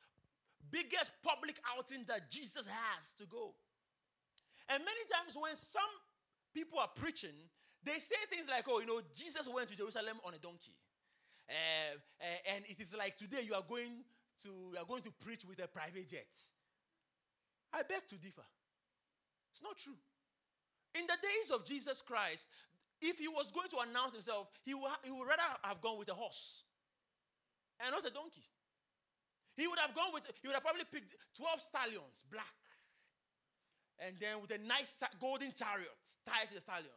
biggest 0.72 1.12
public 1.24 1.60
outing 1.78 2.04
that 2.08 2.32
Jesus 2.32 2.66
has 2.66 3.14
to 3.20 3.26
go. 3.26 3.54
And 4.70 4.82
many 4.82 5.04
times 5.14 5.38
when 5.38 5.56
some 5.56 5.94
people 6.54 6.80
are 6.80 6.90
preaching, 6.96 7.38
they 7.84 8.00
say 8.00 8.18
things 8.30 8.50
like, 8.50 8.66
oh, 8.68 8.80
you 8.80 8.88
know, 8.88 9.02
Jesus 9.14 9.48
went 9.48 9.70
to 9.70 9.78
Jerusalem 9.78 10.18
on 10.26 10.34
a 10.34 10.40
donkey. 10.40 10.74
Uh, 11.48 11.94
uh, 12.20 12.56
and 12.56 12.66
it 12.68 12.82
is 12.82 12.96
like 12.98 13.18
today 13.18 13.46
you 13.46 13.54
are 13.54 13.64
going 13.68 14.02
to 14.42 14.50
you 14.74 14.78
are 14.80 14.86
going 14.86 15.04
to 15.04 15.12
preach 15.12 15.46
with 15.46 15.60
a 15.60 15.68
private 15.68 16.10
jet. 16.10 16.26
I 17.72 17.84
beg 17.84 18.08
to 18.10 18.16
differ. 18.16 18.46
It's 19.52 19.62
not 19.62 19.78
true. 19.78 19.98
In 20.96 21.06
the 21.08 21.18
days 21.22 21.52
of 21.52 21.66
Jesus 21.66 22.02
Christ, 22.02 22.48
if 23.02 23.20
he 23.20 23.28
was 23.28 23.52
going 23.52 23.68
to 23.70 23.80
announce 23.80 24.14
himself, 24.14 24.48
he 24.64 24.74
would, 24.74 24.92
he 25.04 25.12
would 25.12 25.28
rather 25.28 25.44
have 25.64 25.82
gone 25.82 26.00
with 26.00 26.10
a 26.10 26.14
horse 26.14 26.64
and 27.84 27.92
not 27.92 28.06
a 28.06 28.14
donkey. 28.14 28.48
He 29.58 29.68
would 29.68 29.80
have 29.80 29.94
gone 29.94 30.14
with, 30.14 30.24
he 30.42 30.48
would 30.48 30.54
have 30.54 30.64
probably 30.64 30.86
picked 30.92 31.16
12 31.36 31.62
stallions, 31.62 32.24
black. 32.32 32.56
And 34.00 34.16
then 34.20 34.42
with 34.42 34.52
a 34.52 34.58
nice 34.58 35.04
golden 35.20 35.52
chariot 35.54 35.92
tied 36.28 36.48
to 36.50 36.56
the 36.56 36.62
stallion. 36.62 36.92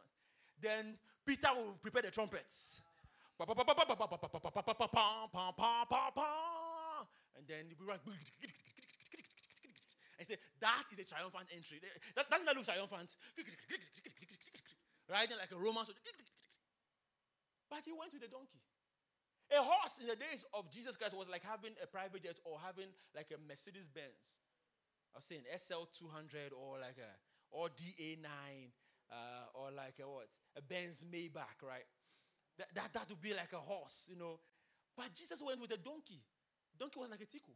Then 0.61 0.97
Peter 1.25 1.47
will 1.55 1.77
prepare 1.81 2.01
the 2.01 2.11
trumpets. 2.11 2.81
And 3.39 3.47
then 7.47 7.65
we 7.79 7.85
run 7.87 7.99
and 10.19 10.27
say, 10.27 10.35
that 10.59 10.83
is 10.91 10.99
a 10.99 11.07
triumphant 11.07 11.47
entry. 11.55 11.79
That, 12.15 12.29
doesn't 12.29 12.45
that 12.45 12.55
look 12.55 12.67
triumphant? 12.67 13.15
Riding 15.09 15.39
like 15.39 15.55
a 15.55 15.57
Roman 15.57 15.87
soldier. 15.87 16.03
But 17.71 17.87
he 17.87 17.95
went 17.95 18.11
with 18.11 18.27
a 18.27 18.29
donkey. 18.29 18.59
A 19.49 19.63
horse 19.63 19.97
in 19.97 20.05
the 20.05 20.19
days 20.19 20.45
of 20.53 20.69
Jesus 20.69 20.93
Christ 20.93 21.17
was 21.17 21.31
like 21.31 21.41
having 21.41 21.73
a 21.81 21.87
private 21.87 22.21
jet 22.21 22.37
or 22.45 22.59
having 22.61 22.91
like 23.15 23.33
a 23.33 23.39
Mercedes 23.41 23.89
Benz. 23.89 24.37
I 25.15 25.17
was 25.17 25.25
saying 25.25 25.41
SL 25.57 25.89
200 25.89 26.53
or 26.53 26.77
like 26.77 27.01
a 27.01 27.09
or 27.49 27.69
DA9 27.73 28.27
uh, 29.09 29.57
or 29.57 29.71
like 29.73 29.97
a 29.97 30.05
what? 30.05 30.29
A 30.57 30.61
Benz 30.61 31.01
Maybach, 31.01 31.65
right? 31.65 31.87
That, 32.57 32.69
that, 32.75 32.93
that 32.93 33.09
would 33.09 33.21
be 33.21 33.33
like 33.33 33.53
a 33.53 33.63
horse, 33.63 34.05
you 34.09 34.17
know. 34.17 34.37
But 34.95 35.13
Jesus 35.15 35.41
went 35.41 35.61
with 35.61 35.71
a 35.71 35.77
donkey. 35.77 36.21
Donkey 36.77 36.99
was 36.99 37.09
like 37.09 37.21
a 37.21 37.25
Tico. 37.25 37.53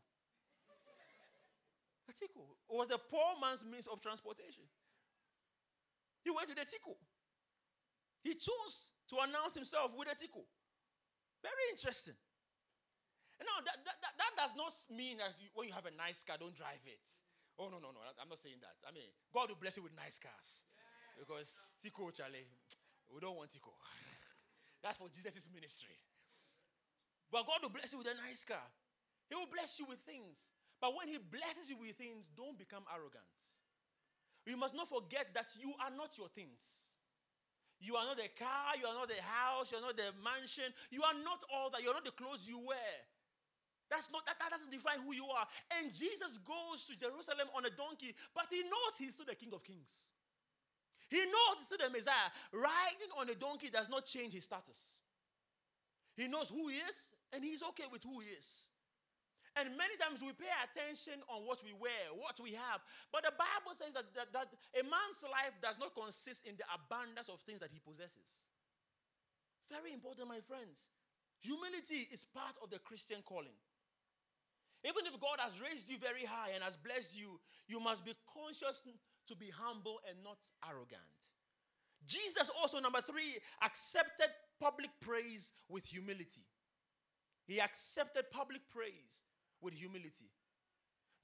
A 2.10 2.14
Tico. 2.14 2.44
It 2.70 2.76
was 2.76 2.90
the 2.90 3.00
poor 3.00 3.40
man's 3.40 3.64
means 3.64 3.88
of 3.88 4.02
transportation. 4.02 4.64
He 6.24 6.32
went 6.32 6.50
with 6.50 6.60
a 6.60 6.66
Tico. 6.66 6.96
He 8.24 8.34
chose 8.36 8.92
to 9.12 9.20
announce 9.20 9.56
himself 9.56 9.92
with 9.96 10.12
a 10.12 10.16
Tico. 10.16 10.44
Very 11.44 11.68
interesting. 11.72 12.16
Now, 13.44 13.60
that, 13.68 13.84
that, 13.84 13.98
that, 14.00 14.16
that 14.16 14.32
does 14.40 14.56
not 14.56 14.72
mean 14.88 15.20
that 15.20 15.36
you, 15.36 15.52
when 15.52 15.68
you 15.68 15.76
have 15.76 15.84
a 15.84 15.96
nice 16.00 16.24
car, 16.24 16.40
don't 16.40 16.56
drive 16.56 16.80
it. 16.88 17.04
Oh, 17.60 17.68
no, 17.68 17.78
no, 17.84 17.92
no. 17.92 18.00
I'm 18.16 18.32
not 18.32 18.40
saying 18.40 18.64
that. 18.64 18.80
I 18.88 18.96
mean, 18.96 19.12
God 19.36 19.52
will 19.52 19.60
bless 19.60 19.76
you 19.76 19.84
with 19.84 19.92
nice 19.96 20.16
cars. 20.16 20.64
Because 21.20 21.76
Tico, 21.84 22.10
Charlie, 22.16 22.48
we 23.12 23.20
don't 23.20 23.36
want 23.36 23.52
Tico. 23.52 23.76
That's 24.84 24.98
for 24.98 25.12
Jesus' 25.12 25.52
ministry. 25.52 26.00
But 27.28 27.46
God 27.46 27.60
will 27.62 27.76
bless 27.76 27.92
you 27.92 28.00
with 28.00 28.08
a 28.08 28.18
nice 28.24 28.48
car. 28.48 28.64
He 29.28 29.36
will 29.36 29.52
bless 29.52 29.76
you 29.80 29.86
with 29.86 30.00
things. 30.08 30.40
But 30.84 31.00
when 31.00 31.08
He 31.08 31.16
blesses 31.16 31.72
you 31.72 31.80
with 31.80 31.96
things, 31.96 32.28
don't 32.36 32.60
become 32.60 32.84
arrogant. 32.92 33.24
You 34.44 34.60
must 34.60 34.76
not 34.76 34.92
forget 34.92 35.32
that 35.32 35.48
you 35.56 35.72
are 35.80 35.96
not 35.96 36.20
your 36.20 36.28
things. 36.28 36.60
You 37.80 37.96
are 37.96 38.04
not 38.04 38.20
the 38.20 38.28
car, 38.36 38.76
you 38.76 38.84
are 38.84 38.92
not 38.92 39.08
the 39.08 39.24
house, 39.24 39.72
you 39.72 39.80
are 39.80 39.86
not 39.88 39.96
the 39.96 40.12
mansion, 40.20 40.68
you 40.92 41.00
are 41.08 41.16
not 41.24 41.40
all 41.48 41.72
that, 41.72 41.80
you 41.80 41.88
are 41.88 41.96
not 41.96 42.04
the 42.04 42.12
clothes 42.12 42.44
you 42.44 42.60
wear. 42.60 42.96
That's 43.88 44.12
not 44.12 44.28
that, 44.28 44.36
that 44.44 44.52
doesn't 44.52 44.76
define 44.76 45.00
who 45.08 45.16
you 45.16 45.24
are. 45.32 45.48
And 45.80 45.88
Jesus 45.96 46.36
goes 46.44 46.84
to 46.92 47.00
Jerusalem 47.00 47.48
on 47.56 47.64
a 47.64 47.72
donkey, 47.72 48.12
but 48.36 48.52
he 48.52 48.68
knows 48.68 49.00
he's 49.00 49.16
still 49.16 49.28
the 49.28 49.40
King 49.40 49.56
of 49.56 49.64
Kings. 49.64 50.12
He 51.08 51.24
knows 51.24 51.64
he's 51.64 51.72
still 51.72 51.80
the 51.80 51.88
Messiah. 51.88 52.28
Riding 52.52 53.12
on 53.16 53.32
a 53.32 53.36
donkey 53.40 53.72
does 53.72 53.88
not 53.88 54.04
change 54.04 54.36
his 54.36 54.44
status. 54.44 55.00
He 56.20 56.28
knows 56.28 56.52
who 56.52 56.68
he 56.68 56.84
is, 56.84 57.16
and 57.32 57.40
he's 57.40 57.64
okay 57.72 57.88
with 57.88 58.04
who 58.04 58.20
he 58.20 58.36
is. 58.36 58.68
And 59.54 59.70
many 59.78 59.94
times 60.02 60.18
we 60.26 60.34
pay 60.34 60.50
attention 60.66 61.22
on 61.30 61.46
what 61.46 61.62
we 61.62 61.78
wear, 61.78 62.10
what 62.18 62.42
we 62.42 62.58
have. 62.58 62.82
But 63.14 63.22
the 63.22 63.38
Bible 63.38 63.78
says 63.78 63.94
that, 63.94 64.10
that, 64.18 64.34
that 64.34 64.50
a 64.74 64.82
man's 64.82 65.22
life 65.22 65.54
does 65.62 65.78
not 65.78 65.94
consist 65.94 66.50
in 66.50 66.58
the 66.58 66.66
abundance 66.74 67.30
of 67.30 67.38
things 67.46 67.62
that 67.62 67.70
he 67.70 67.78
possesses. 67.78 68.42
Very 69.70 69.94
important, 69.94 70.26
my 70.26 70.42
friends. 70.42 70.90
Humility 71.46 72.10
is 72.10 72.26
part 72.26 72.58
of 72.66 72.74
the 72.74 72.82
Christian 72.82 73.22
calling. 73.22 73.54
Even 74.84 75.06
if 75.06 75.20
God 75.22 75.38
has 75.38 75.62
raised 75.62 75.90
you 75.90 76.02
very 76.02 76.26
high 76.26 76.52
and 76.58 76.64
has 76.64 76.76
blessed 76.76 77.14
you, 77.14 77.40
you 77.68 77.80
must 77.80 78.04
be 78.04 78.18
conscious 78.26 78.82
to 78.82 79.36
be 79.36 79.54
humble 79.54 80.02
and 80.10 80.18
not 80.24 80.42
arrogant. 80.68 81.22
Jesus 82.08 82.50
also, 82.60 82.80
number 82.80 83.02
three, 83.02 83.38
accepted 83.62 84.28
public 84.60 84.90
praise 85.00 85.52
with 85.70 85.86
humility. 85.86 86.44
He 87.46 87.62
accepted 87.62 88.26
public 88.32 88.62
praise 88.70 89.24
with 89.64 89.74
humility. 89.74 90.30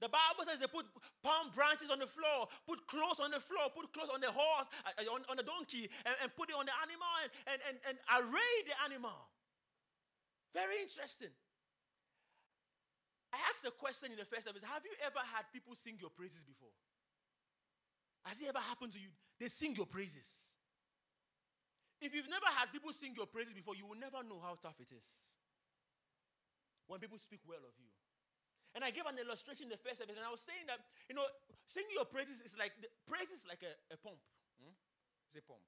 The 0.00 0.08
Bible 0.08 0.48
says 0.48 0.56
they 0.56 0.66
put 0.66 0.88
palm 1.20 1.52
branches 1.52 1.92
on 1.92 2.00
the 2.00 2.08
floor, 2.08 2.48
put 2.64 2.80
clothes 2.88 3.20
on 3.20 3.30
the 3.30 3.38
floor, 3.38 3.68
put 3.68 3.92
clothes 3.92 4.08
on 4.08 4.24
the 4.24 4.32
horse, 4.32 4.64
uh, 4.88 5.04
on, 5.12 5.20
on 5.28 5.36
the 5.36 5.44
donkey, 5.44 5.92
and, 6.08 6.16
and, 6.24 6.32
put 6.32 6.48
it 6.48 6.56
on 6.56 6.64
the 6.64 6.72
animal 6.80 7.12
and, 7.20 7.30
and, 7.52 7.60
and, 7.68 7.76
and 7.84 7.96
array 8.16 8.54
the 8.64 8.72
animal. 8.88 9.28
Very 10.56 10.80
interesting. 10.80 11.28
I 13.30 13.38
asked 13.52 13.68
a 13.68 13.70
question 13.70 14.10
in 14.10 14.18
the 14.18 14.24
first 14.24 14.48
service 14.48 14.64
Have 14.64 14.88
you 14.88 14.96
ever 15.04 15.20
had 15.20 15.44
people 15.52 15.76
sing 15.76 16.00
your 16.00 16.10
praises 16.10 16.42
before? 16.48 16.72
Has 18.24 18.40
it 18.40 18.48
ever 18.48 18.58
happened 18.58 18.96
to 18.96 19.00
you? 19.00 19.12
They 19.38 19.48
sing 19.48 19.76
your 19.76 19.86
praises. 19.86 20.26
If 22.00 22.16
you've 22.16 22.28
never 22.28 22.48
had 22.48 22.72
people 22.72 22.92
sing 22.92 23.12
your 23.16 23.28
praises 23.28 23.52
before, 23.52 23.76
you 23.76 23.84
will 23.84 24.00
never 24.00 24.24
know 24.24 24.40
how 24.40 24.56
tough 24.60 24.80
it 24.80 24.88
is 24.96 25.04
when 26.88 26.98
people 26.98 27.18
speak 27.18 27.40
well 27.46 27.60
of 27.60 27.76
you. 27.76 27.92
And 28.74 28.86
I 28.86 28.94
gave 28.94 29.02
an 29.06 29.18
illustration 29.18 29.66
in 29.66 29.72
the 29.74 29.82
first 29.82 29.98
episode, 29.98 30.22
and 30.22 30.26
I 30.26 30.30
was 30.30 30.46
saying 30.46 30.70
that, 30.70 30.78
you 31.10 31.14
know, 31.18 31.26
singing 31.66 31.90
your 31.90 32.06
praises 32.06 32.38
is 32.38 32.54
like, 32.54 32.70
the, 32.78 32.86
praise 33.02 33.30
is 33.34 33.42
like 33.50 33.66
a, 33.66 33.74
a 33.90 33.98
pump. 33.98 34.22
Hmm? 34.62 34.74
It's 35.26 35.42
a 35.42 35.42
pump. 35.42 35.62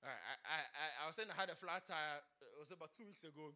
I, 0.00 0.16
I, 0.42 0.56
I, 0.74 0.86
I 1.00 1.02
was 1.06 1.14
saying 1.14 1.28
I 1.30 1.36
had 1.36 1.52
a 1.52 1.58
flat 1.58 1.84
tire, 1.84 2.24
it 2.40 2.58
was 2.58 2.72
about 2.72 2.90
two 2.96 3.06
weeks 3.06 3.22
ago. 3.22 3.52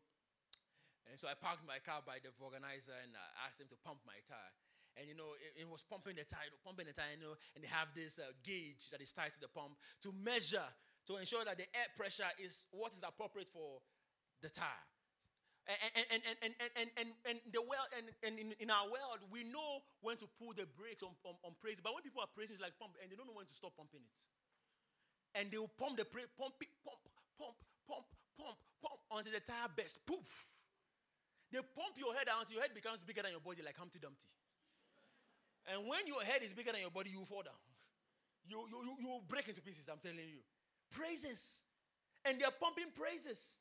And 1.11 1.15
so 1.19 1.31
I 1.31 1.35
parked 1.39 1.63
my 1.63 1.79
car 1.83 2.03
by 2.03 2.19
the 2.19 2.35
vulcanizer 2.35 2.95
and 2.99 3.15
I 3.15 3.47
asked 3.47 3.63
him 3.63 3.71
to 3.71 3.79
pump 3.79 4.03
my 4.07 4.19
tire. 4.27 4.55
And 4.99 5.07
you 5.07 5.15
know, 5.15 5.37
it, 5.39 5.63
it 5.63 5.69
was 5.69 5.85
pumping 5.85 6.17
the 6.17 6.25
tire, 6.25 6.49
pumping 6.65 6.89
the 6.89 6.97
tire, 6.97 7.15
you 7.15 7.23
know, 7.23 7.37
and 7.55 7.63
they 7.63 7.71
have 7.71 7.93
this 7.93 8.19
uh, 8.19 8.33
gauge 8.43 8.89
that 8.91 9.01
is 9.01 9.13
tied 9.13 9.33
to 9.37 9.41
the 9.41 9.51
pump 9.53 9.77
to 10.03 10.11
measure, 10.11 10.67
to 11.07 11.21
ensure 11.21 11.45
that 11.45 11.61
the 11.61 11.69
air 11.77 11.91
pressure 11.95 12.31
is 12.41 12.67
what 12.73 12.97
is 12.97 13.05
appropriate 13.05 13.53
for 13.53 13.83
the 14.41 14.49
tire. 14.49 14.85
And, 15.67 16.07
and, 16.15 16.23
and, 16.23 16.35
and, 16.47 16.55
and, 16.79 16.89
and, 16.95 17.09
and, 17.27 17.37
the 17.51 17.59
world, 17.59 17.91
and, 17.91 18.07
and 18.23 18.39
in, 18.39 18.55
in 18.63 18.71
our 18.71 18.87
world, 18.87 19.19
we 19.35 19.43
know 19.43 19.83
when 19.99 20.15
to 20.23 20.31
pull 20.39 20.55
the 20.55 20.63
brakes 20.79 21.03
on, 21.03 21.11
on, 21.27 21.35
on 21.43 21.59
praise. 21.59 21.83
But 21.83 21.91
when 21.91 22.07
people 22.07 22.23
are 22.23 22.31
praising, 22.31 22.55
it's 22.55 22.63
like 22.63 22.79
pump, 22.79 22.95
and 23.03 23.11
they 23.11 23.19
don't 23.19 23.27
know 23.27 23.35
when 23.35 23.51
to 23.51 23.57
stop 23.59 23.75
pumping 23.75 23.99
it. 23.99 24.19
And 25.35 25.51
they 25.51 25.59
will 25.59 25.75
pump 25.75 25.99
the 25.99 26.07
praise, 26.07 26.31
pump 26.39 26.55
pump, 26.87 27.03
pump, 27.35 27.59
pump, 27.91 28.07
pump, 28.39 28.59
pump 28.79 29.01
until 29.11 29.35
the 29.35 29.43
tire 29.43 29.67
bursts. 29.75 29.99
Poof. 30.07 30.31
They 31.51 31.59
pump 31.59 31.99
your 31.99 32.15
head 32.15 32.31
until 32.31 32.59
your 32.59 32.63
head 32.63 32.71
becomes 32.71 33.03
bigger 33.03 33.27
than 33.27 33.35
your 33.35 33.43
body, 33.43 33.67
like 33.67 33.75
Humpty 33.75 33.99
Dumpty. 33.99 34.31
And 35.67 35.83
when 35.87 36.07
your 36.07 36.23
head 36.23 36.47
is 36.47 36.55
bigger 36.55 36.71
than 36.71 36.81
your 36.87 36.95
body, 36.95 37.11
you 37.11 37.27
fall 37.27 37.43
down. 37.43 37.59
You, 38.47 38.71
you, 38.71 38.79
you, 38.87 38.95
you 39.03 39.11
break 39.27 39.51
into 39.51 39.63
pieces, 39.63 39.91
I'm 39.91 39.99
telling 39.99 40.31
you. 40.31 40.43
Praises. 40.95 41.63
And 42.25 42.39
they're 42.39 42.55
pumping 42.55 42.95
praises. 42.95 43.59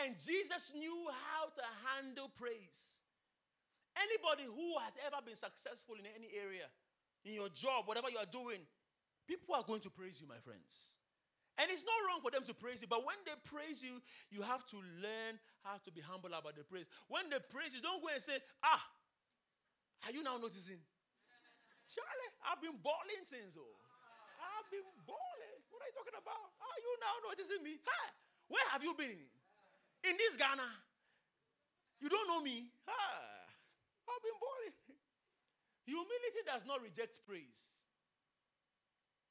And 0.00 0.16
Jesus 0.16 0.72
knew 0.72 1.08
how 1.12 1.52
to 1.52 1.64
handle 1.84 2.30
praise. 2.40 3.04
Anybody 3.98 4.48
who 4.48 4.78
has 4.80 4.96
ever 5.04 5.20
been 5.20 5.36
successful 5.36 5.98
in 6.00 6.08
any 6.16 6.32
area, 6.32 6.70
in 7.26 7.36
your 7.36 7.52
job, 7.52 7.84
whatever 7.84 8.08
you 8.08 8.16
are 8.16 8.30
doing, 8.32 8.64
people 9.28 9.52
are 9.52 9.66
going 9.66 9.84
to 9.84 9.90
praise 9.92 10.16
you, 10.22 10.26
my 10.30 10.40
friends. 10.40 10.96
And 11.60 11.68
it's 11.68 11.84
not 11.84 12.00
wrong 12.08 12.24
for 12.24 12.32
them 12.32 12.46
to 12.48 12.56
praise 12.56 12.80
you, 12.80 12.88
but 12.88 13.04
when 13.04 13.20
they 13.28 13.36
praise 13.44 13.84
you, 13.84 14.00
you 14.32 14.40
have 14.40 14.64
to 14.72 14.80
learn 15.04 15.36
how 15.60 15.76
to 15.84 15.90
be 15.92 16.00
humble 16.00 16.32
about 16.32 16.56
the 16.56 16.64
praise. 16.64 16.88
When 17.12 17.28
they 17.28 17.36
praise 17.52 17.76
you, 17.76 17.84
don't 17.84 18.00
go 18.00 18.08
and 18.08 18.22
say, 18.22 18.40
Ah, 18.64 18.80
are 20.08 20.12
you 20.14 20.24
now 20.24 20.40
noticing? 20.40 20.80
Charlie, 21.84 22.32
I've 22.48 22.62
been 22.64 22.80
balling 22.80 23.20
since. 23.28 23.58
Oh. 23.60 23.76
I've 24.40 24.68
been 24.72 24.86
balling. 25.04 25.60
What 25.68 25.84
are 25.84 25.88
you 25.92 25.96
talking 25.98 26.16
about? 26.16 26.56
Are 26.56 26.78
you 26.80 26.92
now 27.02 27.14
noticing 27.28 27.60
me? 27.60 27.76
Hi, 27.84 28.06
where 28.48 28.64
have 28.72 28.80
you 28.80 28.96
been? 28.96 29.20
In 30.04 30.16
this 30.16 30.36
Ghana, 30.36 30.68
you 32.00 32.08
don't 32.08 32.26
know 32.28 32.40
me. 32.40 32.72
Ah, 32.88 33.44
I've 34.08 34.22
been 34.24 34.38
balling. 34.40 34.76
Humility 35.84 36.42
does 36.46 36.64
not 36.64 36.80
reject 36.80 37.20
praise. 37.26 37.76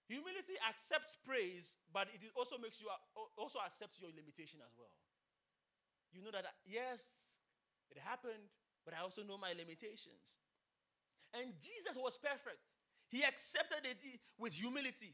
Humility 0.09 0.57
accepts 0.67 1.17
praise, 1.25 1.77
but 1.93 2.09
it 2.13 2.25
also 2.33 2.57
makes 2.57 2.81
you 2.81 2.89
also 3.37 3.59
accepts 3.63 4.01
your 4.01 4.09
limitation 4.09 4.59
as 4.65 4.73
well. 4.77 4.89
You 6.11 6.21
know 6.25 6.33
that 6.33 6.45
yes, 6.65 7.05
it 7.93 8.01
happened, 8.01 8.49
but 8.85 8.93
I 8.97 9.01
also 9.01 9.21
know 9.21 9.37
my 9.37 9.53
limitations. 9.53 10.41
And 11.33 11.53
Jesus 11.61 11.93
was 11.93 12.17
perfect. 12.17 12.57
He 13.09 13.23
accepted 13.23 13.85
it 13.85 14.01
with 14.37 14.53
humility. 14.53 15.13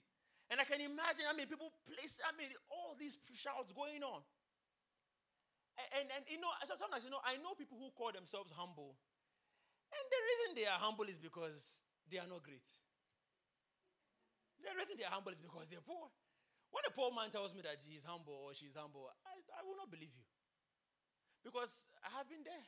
And 0.50 0.62
I 0.62 0.64
can 0.64 0.80
imagine, 0.80 1.26
I 1.28 1.36
mean, 1.36 1.48
people 1.48 1.72
place, 1.84 2.20
I 2.24 2.32
mean, 2.38 2.52
all 2.72 2.96
these 3.00 3.18
shouts 3.34 3.72
going 3.76 4.04
on. 4.04 4.22
And, 5.76 6.08
and, 6.08 6.24
you 6.32 6.40
know, 6.40 6.52
sometimes, 6.64 7.04
you 7.04 7.12
know, 7.12 7.20
I 7.24 7.36
know 7.44 7.52
people 7.56 7.76
who 7.76 7.92
call 7.92 8.16
themselves 8.16 8.52
humble. 8.56 8.96
And 9.92 10.06
the 10.08 10.20
reason 10.24 10.48
they 10.56 10.68
are 10.68 10.80
humble 10.80 11.08
is 11.08 11.20
because 11.20 11.84
they 12.08 12.20
are 12.20 12.28
not 12.28 12.44
great. 12.44 12.64
The 14.64 14.72
reason 14.72 14.96
they 14.98 15.06
are 15.06 15.14
humble 15.14 15.36
is 15.36 15.44
because 15.44 15.68
they're 15.68 15.84
poor. 15.84 16.10
When 16.72 16.84
a 16.88 16.92
poor 16.92 17.12
man 17.12 17.32
tells 17.32 17.56
me 17.56 17.62
that 17.64 17.80
he 17.84 17.96
is 17.96 18.04
humble 18.04 18.36
or 18.36 18.52
she 18.56 18.68
is 18.68 18.76
humble, 18.76 19.08
I, 19.24 19.36
I 19.56 19.62
will 19.64 19.78
not 19.80 19.92
believe 19.92 20.12
you. 20.12 20.26
Because 21.44 21.86
I 22.02 22.10
have 22.18 22.28
been 22.28 22.42
there. 22.42 22.66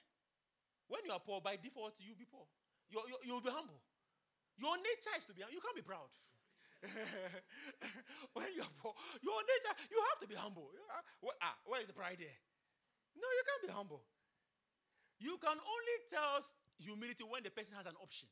When 0.88 1.04
you 1.04 1.12
are 1.12 1.20
poor, 1.20 1.42
by 1.42 1.58
default, 1.58 1.98
you'll 2.00 2.20
be 2.20 2.28
poor. 2.30 2.48
you 2.88 3.02
you'll 3.26 3.44
be 3.44 3.52
humble. 3.52 3.82
Your 4.56 4.78
nature 4.78 5.16
is 5.18 5.26
to 5.28 5.34
be 5.36 5.42
humble. 5.44 5.56
You 5.58 5.64
can't 5.64 5.76
be 5.76 5.84
proud. 5.84 6.08
when 8.38 8.48
you're 8.54 8.70
poor, 8.78 8.94
your 9.26 9.42
nature, 9.44 9.76
you 9.90 9.98
have 10.14 10.20
to 10.22 10.28
be 10.30 10.38
humble. 10.38 10.70
What, 11.20 11.36
ah, 11.42 11.58
where 11.66 11.82
is 11.82 11.88
the 11.90 11.98
pride 11.98 12.22
there? 12.22 12.38
No, 13.18 13.26
you 13.26 13.44
can't 13.44 13.64
be 13.66 13.74
humble. 13.74 14.02
You 15.20 15.38
can 15.42 15.58
only 15.58 15.98
tell 16.08 16.38
humility 16.78 17.26
when 17.26 17.42
the 17.42 17.50
person 17.50 17.74
has 17.76 17.90
an 17.90 17.98
option. 17.98 18.30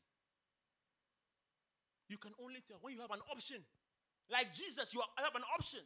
You 2.07 2.21
can 2.21 2.37
only 2.37 2.61
tell 2.61 2.77
when 2.81 2.93
you 2.93 3.01
have 3.01 3.09
an 3.09 3.25
option. 3.33 3.65
Like 4.29 4.53
Jesus, 4.53 4.93
you 4.93 5.01
have 5.17 5.33
an 5.33 5.45
option 5.57 5.81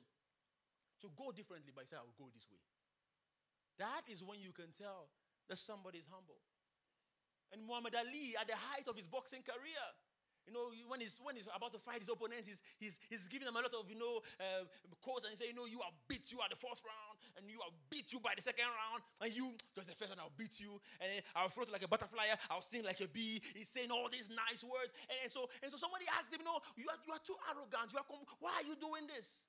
to 0.99 1.07
go 1.15 1.31
differently, 1.31 1.71
but 1.71 1.87
say, 1.87 1.95
I 1.95 2.03
will 2.03 2.19
go 2.19 2.27
this 2.35 2.43
way. 2.51 2.59
That 3.79 4.03
is 4.11 4.19
when 4.23 4.43
you 4.43 4.51
can 4.51 4.75
tell 4.75 5.07
that 5.47 5.57
somebody 5.57 5.99
is 5.99 6.07
humble. 6.11 6.43
And 7.55 7.63
Muhammad 7.63 7.95
Ali, 7.95 8.35
at 8.35 8.47
the 8.47 8.59
height 8.59 8.87
of 8.91 8.99
his 8.99 9.07
boxing 9.07 9.41
career, 9.41 9.83
you 10.49 10.53
know, 10.57 10.73
when 10.89 10.99
he's, 10.99 11.21
when 11.21 11.37
he's 11.37 11.45
about 11.45 11.69
to 11.77 11.79
fight 11.79 12.01
his 12.01 12.09
opponent, 12.09 12.41
he's, 12.49 12.57
he's, 12.81 12.97
he's 13.05 13.29
giving 13.29 13.45
them 13.45 13.53
a 13.53 13.61
lot 13.61 13.69
of, 13.77 13.85
you 13.85 14.01
know, 14.01 14.25
uh, 14.41 14.65
quotes 15.05 15.29
and 15.29 15.37
say, 15.37 15.53
you 15.53 15.57
know, 15.57 15.69
you 15.69 15.77
are 15.85 15.93
beat 16.09 16.33
you 16.33 16.41
at 16.41 16.49
the 16.49 16.57
first 16.57 16.81
round, 16.81 17.21
and 17.37 17.45
you 17.45 17.61
are 17.61 17.69
beat 17.93 18.09
you 18.09 18.17
by 18.17 18.33
the 18.33 18.41
second 18.41 18.65
round, 18.65 19.05
and 19.21 19.29
you, 19.29 19.53
just 19.77 19.85
the 19.85 19.93
first 19.93 20.09
one, 20.09 20.17
I'll 20.17 20.33
beat 20.33 20.57
you, 20.57 20.81
and 20.97 21.21
I'll 21.37 21.53
float 21.53 21.69
like 21.69 21.85
a 21.85 21.91
butterfly, 21.91 22.33
I'll 22.49 22.65
sing 22.65 22.81
like 22.81 22.99
a 22.99 23.07
bee. 23.07 23.39
He's 23.53 23.69
saying 23.69 23.93
all 23.93 24.09
these 24.09 24.33
nice 24.33 24.65
words. 24.65 24.89
And, 25.05 25.17
and 25.21 25.31
so, 25.31 25.45
and 25.61 25.69
so 25.69 25.77
somebody 25.77 26.09
asked 26.17 26.33
him, 26.33 26.41
you 26.41 26.49
know, 26.49 26.57
you 26.73 26.89
are, 26.89 26.99
you 27.05 27.13
are 27.13 27.21
too 27.21 27.37
arrogant. 27.45 27.93
You 27.93 28.01
are 28.01 28.09
why 28.41 28.57
are 28.57 28.65
you 28.65 28.75
doing 28.79 29.05
this? 29.05 29.45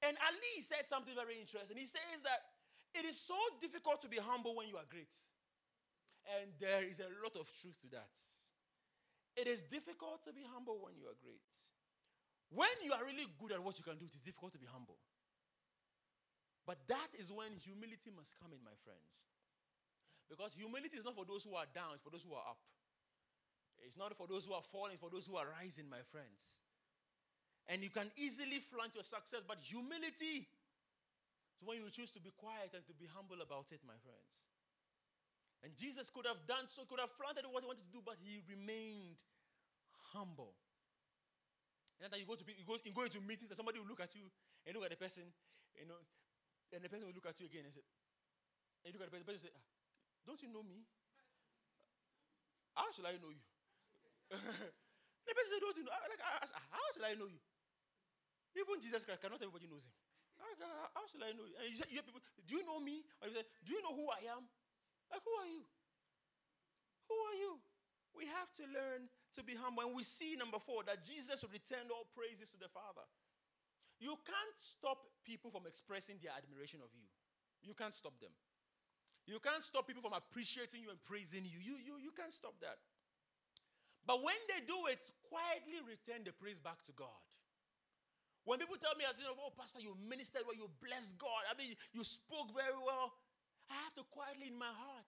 And 0.00 0.16
Ali 0.22 0.62
said 0.62 0.86
something 0.86 1.14
very 1.14 1.36
interesting. 1.36 1.76
He 1.76 1.90
says 1.90 2.22
that 2.22 2.54
it 2.94 3.04
is 3.04 3.18
so 3.18 3.36
difficult 3.60 4.00
to 4.02 4.08
be 4.08 4.16
humble 4.16 4.54
when 4.54 4.68
you 4.68 4.76
are 4.76 4.86
great. 4.88 5.12
And 6.38 6.52
there 6.60 6.84
is 6.84 7.00
a 7.00 7.10
lot 7.22 7.34
of 7.36 7.50
truth 7.60 7.76
to 7.82 7.88
that. 7.98 8.14
It 9.36 9.46
is 9.46 9.62
difficult 9.62 10.24
to 10.24 10.32
be 10.32 10.42
humble 10.42 10.78
when 10.82 10.94
you 10.96 11.06
are 11.06 11.18
great. 11.22 11.44
When 12.50 12.72
you 12.82 12.92
are 12.92 13.04
really 13.04 13.26
good 13.38 13.52
at 13.52 13.62
what 13.62 13.76
you 13.76 13.84
can 13.84 13.98
do, 13.98 14.06
it 14.06 14.14
is 14.14 14.20
difficult 14.24 14.52
to 14.56 14.58
be 14.58 14.66
humble. 14.66 14.96
But 16.66 16.80
that 16.88 17.08
is 17.16 17.32
when 17.32 17.56
humility 17.60 18.12
must 18.12 18.36
come 18.36 18.52
in, 18.52 18.60
my 18.64 18.76
friends. 18.84 19.24
Because 20.28 20.52
humility 20.52 20.96
is 21.00 21.04
not 21.04 21.16
for 21.16 21.24
those 21.24 21.44
who 21.44 21.56
are 21.56 21.68
down, 21.72 21.96
it's 21.96 22.04
for 22.04 22.12
those 22.12 22.24
who 22.24 22.36
are 22.36 22.44
up. 22.44 22.60
It's 23.80 23.96
not 23.96 24.12
for 24.16 24.26
those 24.26 24.44
who 24.44 24.52
are 24.52 24.64
falling, 24.64 25.00
it's 25.00 25.04
for 25.04 25.08
those 25.08 25.24
who 25.24 25.36
are 25.36 25.48
rising, 25.48 25.88
my 25.88 26.04
friends. 26.12 26.60
And 27.68 27.82
you 27.82 27.88
can 27.88 28.10
easily 28.16 28.60
flaunt 28.60 28.94
your 28.96 29.04
success, 29.04 29.40
but 29.46 29.60
humility 29.60 30.48
is 31.56 31.60
when 31.64 31.80
you 31.80 31.88
choose 31.88 32.10
to 32.12 32.20
be 32.20 32.32
quiet 32.36 32.72
and 32.76 32.84
to 32.84 32.94
be 32.96 33.08
humble 33.08 33.40
about 33.40 33.72
it, 33.72 33.80
my 33.84 33.96
friends. 34.04 34.44
And 35.62 35.74
Jesus 35.74 36.06
could 36.10 36.26
have 36.26 36.38
done 36.46 36.70
so, 36.70 36.86
could 36.86 37.02
have 37.02 37.10
flaunted 37.18 37.42
what 37.50 37.62
he 37.62 37.68
wanted 37.68 37.82
to 37.82 37.92
do, 37.92 38.00
but 38.04 38.14
he 38.22 38.42
remained 38.46 39.18
humble. 40.14 40.54
And 41.98 42.14
then 42.14 42.22
you 42.22 42.26
go 42.26 42.38
to 42.38 42.46
you 42.46 42.62
go, 42.62 42.78
you 42.78 42.94
go 42.94 43.02
into 43.02 43.18
meetings 43.18 43.50
and 43.50 43.58
somebody 43.58 43.82
will 43.82 43.90
look 43.90 43.98
at 43.98 44.14
you 44.14 44.30
and 44.62 44.70
look 44.70 44.86
at 44.86 44.94
the 44.94 45.00
person, 45.00 45.26
you 45.74 45.86
know, 45.90 45.98
and 46.70 46.78
the 46.78 46.86
person 46.86 47.10
will 47.10 47.16
look 47.16 47.26
at 47.26 47.34
you 47.42 47.50
again 47.50 47.66
and 47.66 47.74
say, 47.74 47.82
and 48.86 48.94
look 48.94 49.02
at 49.02 49.10
the 49.10 49.14
person, 49.18 49.26
the 49.26 49.30
person 49.34 49.44
say, 49.50 49.54
ah, 49.54 49.66
don't 50.22 50.38
you 50.38 50.50
know 50.54 50.62
me? 50.62 50.86
How 52.78 52.86
should 52.94 53.10
I 53.10 53.18
know 53.18 53.34
you? 53.34 53.42
the 55.26 55.32
person 55.34 55.50
say, 55.50 55.58
don't 55.58 55.74
you 55.74 55.82
know? 55.82 55.90
Like, 55.90 56.22
how 56.22 56.86
should 56.94 57.02
I 57.02 57.18
know 57.18 57.26
you? 57.26 57.42
Even 58.54 58.78
Jesus 58.78 59.02
Christ, 59.02 59.18
cannot 59.18 59.42
everybody 59.42 59.66
knows 59.66 59.82
him. 59.82 59.94
How 60.38 61.02
should 61.10 61.22
I 61.22 61.34
know 61.34 61.46
you? 61.46 61.54
And 61.58 61.66
you, 61.70 61.76
say, 61.78 61.90
do 62.46 62.52
you 62.54 62.62
know 62.62 62.78
me? 62.78 63.02
Or 63.18 63.26
you 63.26 63.34
say, 63.34 63.46
do 63.66 63.74
you 63.74 63.82
know 63.82 63.90
who 63.90 64.06
I 64.06 64.22
am? 64.30 64.46
Like, 65.10 65.24
who 65.24 65.34
are 65.40 65.50
you? 65.50 65.64
Who 67.08 67.16
are 67.16 67.36
you? 67.40 67.52
We 68.16 68.24
have 68.28 68.50
to 68.60 68.64
learn 68.68 69.08
to 69.36 69.40
be 69.44 69.54
humble. 69.54 69.84
And 69.86 69.94
we 69.94 70.02
see, 70.04 70.36
number 70.36 70.58
four, 70.58 70.84
that 70.84 71.04
Jesus 71.04 71.44
returned 71.48 71.88
all 71.88 72.08
praises 72.12 72.50
to 72.52 72.58
the 72.58 72.68
Father. 72.68 73.06
You 73.98 74.14
can't 74.22 74.56
stop 74.58 74.98
people 75.26 75.50
from 75.50 75.66
expressing 75.66 76.22
their 76.22 76.34
admiration 76.34 76.82
of 76.82 76.90
you. 76.94 77.06
You 77.62 77.74
can't 77.74 77.94
stop 77.94 78.14
them. 78.22 78.30
You 79.26 79.42
can't 79.42 79.60
stop 79.60 79.84
people 79.84 80.00
from 80.00 80.16
appreciating 80.16 80.80
you 80.80 80.88
and 80.88 80.98
praising 81.04 81.44
you. 81.44 81.60
You, 81.60 81.76
you, 81.76 81.94
you 82.00 82.12
can't 82.16 82.32
stop 82.32 82.56
that. 82.64 82.80
But 84.08 84.24
when 84.24 84.38
they 84.48 84.64
do 84.64 84.88
it, 84.88 85.04
quietly 85.28 85.84
return 85.84 86.24
the 86.24 86.32
praise 86.32 86.56
back 86.56 86.80
to 86.88 86.92
God. 86.96 87.20
When 88.48 88.56
people 88.56 88.80
tell 88.80 88.96
me, 88.96 89.04
as 89.04 89.20
you 89.20 89.28
know, 89.28 89.36
oh, 89.36 89.52
Pastor, 89.52 89.84
you 89.84 89.92
ministered 90.00 90.48
well, 90.48 90.56
you 90.56 90.72
blessed 90.80 91.20
God. 91.20 91.44
I 91.44 91.52
mean, 91.60 91.76
you 91.92 92.00
spoke 92.00 92.48
very 92.56 92.80
well. 92.80 93.12
I 93.70 93.76
have 93.84 93.94
to 93.94 94.04
quietly 94.10 94.48
in 94.48 94.58
my 94.58 94.72
heart 94.72 95.06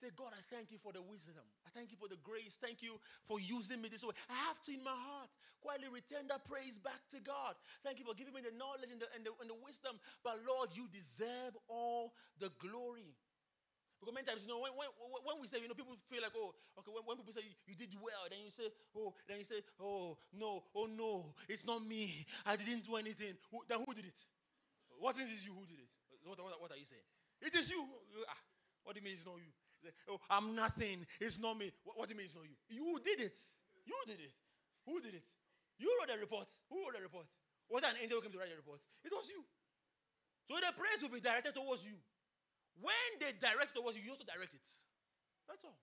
say, 0.00 0.10
God, 0.12 0.34
I 0.34 0.42
thank 0.50 0.74
you 0.74 0.78
for 0.82 0.92
the 0.92 1.00
wisdom. 1.00 1.46
I 1.64 1.70
thank 1.70 1.94
you 1.94 1.96
for 1.96 2.10
the 2.10 2.18
grace. 2.20 2.58
Thank 2.58 2.82
you 2.82 2.98
for 3.24 3.38
using 3.38 3.80
me 3.80 3.88
this 3.88 4.02
way. 4.02 4.12
I 4.28 4.36
have 4.50 4.60
to, 4.66 4.70
in 4.74 4.82
my 4.82 4.94
heart, 4.94 5.30
quietly 5.62 5.88
return 5.88 6.26
that 6.28 6.44
praise 6.44 6.76
back 6.76 7.00
to 7.14 7.22
God. 7.22 7.54
Thank 7.86 8.02
you 8.02 8.04
for 8.04 8.12
giving 8.12 8.34
me 8.34 8.42
the 8.42 8.52
knowledge 8.52 8.90
and 8.90 9.00
the, 9.00 9.08
and 9.14 9.22
the, 9.24 9.32
and 9.40 9.48
the 9.48 9.58
wisdom. 9.62 9.96
But 10.26 10.42
Lord, 10.44 10.74
you 10.74 10.90
deserve 10.90 11.54
all 11.70 12.12
the 12.42 12.50
glory. 12.58 13.14
Because 13.96 14.12
many 14.12 14.26
times, 14.26 14.42
you 14.44 14.50
know, 14.50 14.60
when, 14.60 14.74
when, 14.76 14.90
when 15.24 15.36
we 15.40 15.46
say, 15.48 15.62
you 15.62 15.70
know, 15.70 15.78
people 15.78 15.96
feel 16.10 16.20
like, 16.20 16.36
oh, 16.36 16.52
okay, 16.76 16.92
when, 16.92 17.06
when 17.06 17.16
people 17.16 17.32
say 17.32 17.46
you 17.64 17.78
did 17.78 17.94
well, 17.96 18.28
then 18.28 18.42
you 18.44 18.52
say, 18.52 18.68
oh, 18.92 19.14
then 19.24 19.38
you 19.40 19.48
say, 19.48 19.62
oh, 19.80 20.18
no, 20.34 20.66
oh, 20.74 20.90
no, 20.90 21.32
it's 21.48 21.64
not 21.64 21.80
me. 21.80 22.26
I 22.44 22.58
didn't 22.58 22.84
do 22.84 23.00
anything. 23.00 23.38
Who, 23.48 23.64
then 23.64 23.80
who 23.80 23.94
did 23.94 24.04
it? 24.04 24.20
Wasn't 25.00 25.24
it 25.24 25.40
you 25.46 25.54
who 25.56 25.64
did 25.64 25.80
it? 25.80 25.92
What, 26.26 26.36
what, 26.42 26.60
what 26.60 26.70
are 26.72 26.76
you 26.76 26.84
saying? 26.84 27.06
It 27.44 27.54
is 27.54 27.70
you. 27.70 27.84
you 28.12 28.24
ah, 28.28 28.40
what 28.84 28.96
do 28.96 29.00
you 29.00 29.04
mean 29.04 29.14
it's 29.14 29.26
not 29.26 29.36
you? 29.36 29.52
Oh, 30.08 30.16
I'm 30.32 30.56
nothing. 30.56 31.04
It's 31.20 31.38
not 31.38 31.60
me. 31.60 31.68
What, 31.84 32.00
what 32.00 32.08
do 32.08 32.16
you 32.16 32.18
mean 32.18 32.26
it's 32.26 32.34
not 32.34 32.48
you? 32.48 32.56
You 32.72 32.96
did 33.04 33.20
it. 33.20 33.36
You 33.84 33.96
did 34.08 34.20
it. 34.20 34.32
Who 34.88 35.00
did 35.00 35.12
it? 35.12 35.28
You 35.76 35.92
wrote 36.00 36.08
the 36.08 36.16
report. 36.16 36.48
Who 36.72 36.80
wrote 36.80 36.96
the 36.96 37.04
report? 37.04 37.28
Was 37.68 37.84
that 37.84 37.96
an 37.96 38.00
angel 38.00 38.20
who 38.20 38.24
came 38.24 38.32
to 38.32 38.40
write 38.40 38.52
the 38.52 38.60
report? 38.60 38.80
It 39.04 39.12
was 39.12 39.28
you. 39.28 39.44
So 40.48 40.56
the 40.60 40.72
praise 40.76 41.00
will 41.00 41.12
be 41.12 41.20
directed 41.20 41.56
towards 41.56 41.84
you. 41.84 41.96
When 42.80 43.08
they 43.20 43.32
direct 43.36 43.72
towards 43.72 43.96
you, 43.96 44.04
you 44.04 44.12
also 44.12 44.28
direct 44.28 44.52
it. 44.52 44.66
That's 45.48 45.64
all. 45.64 45.76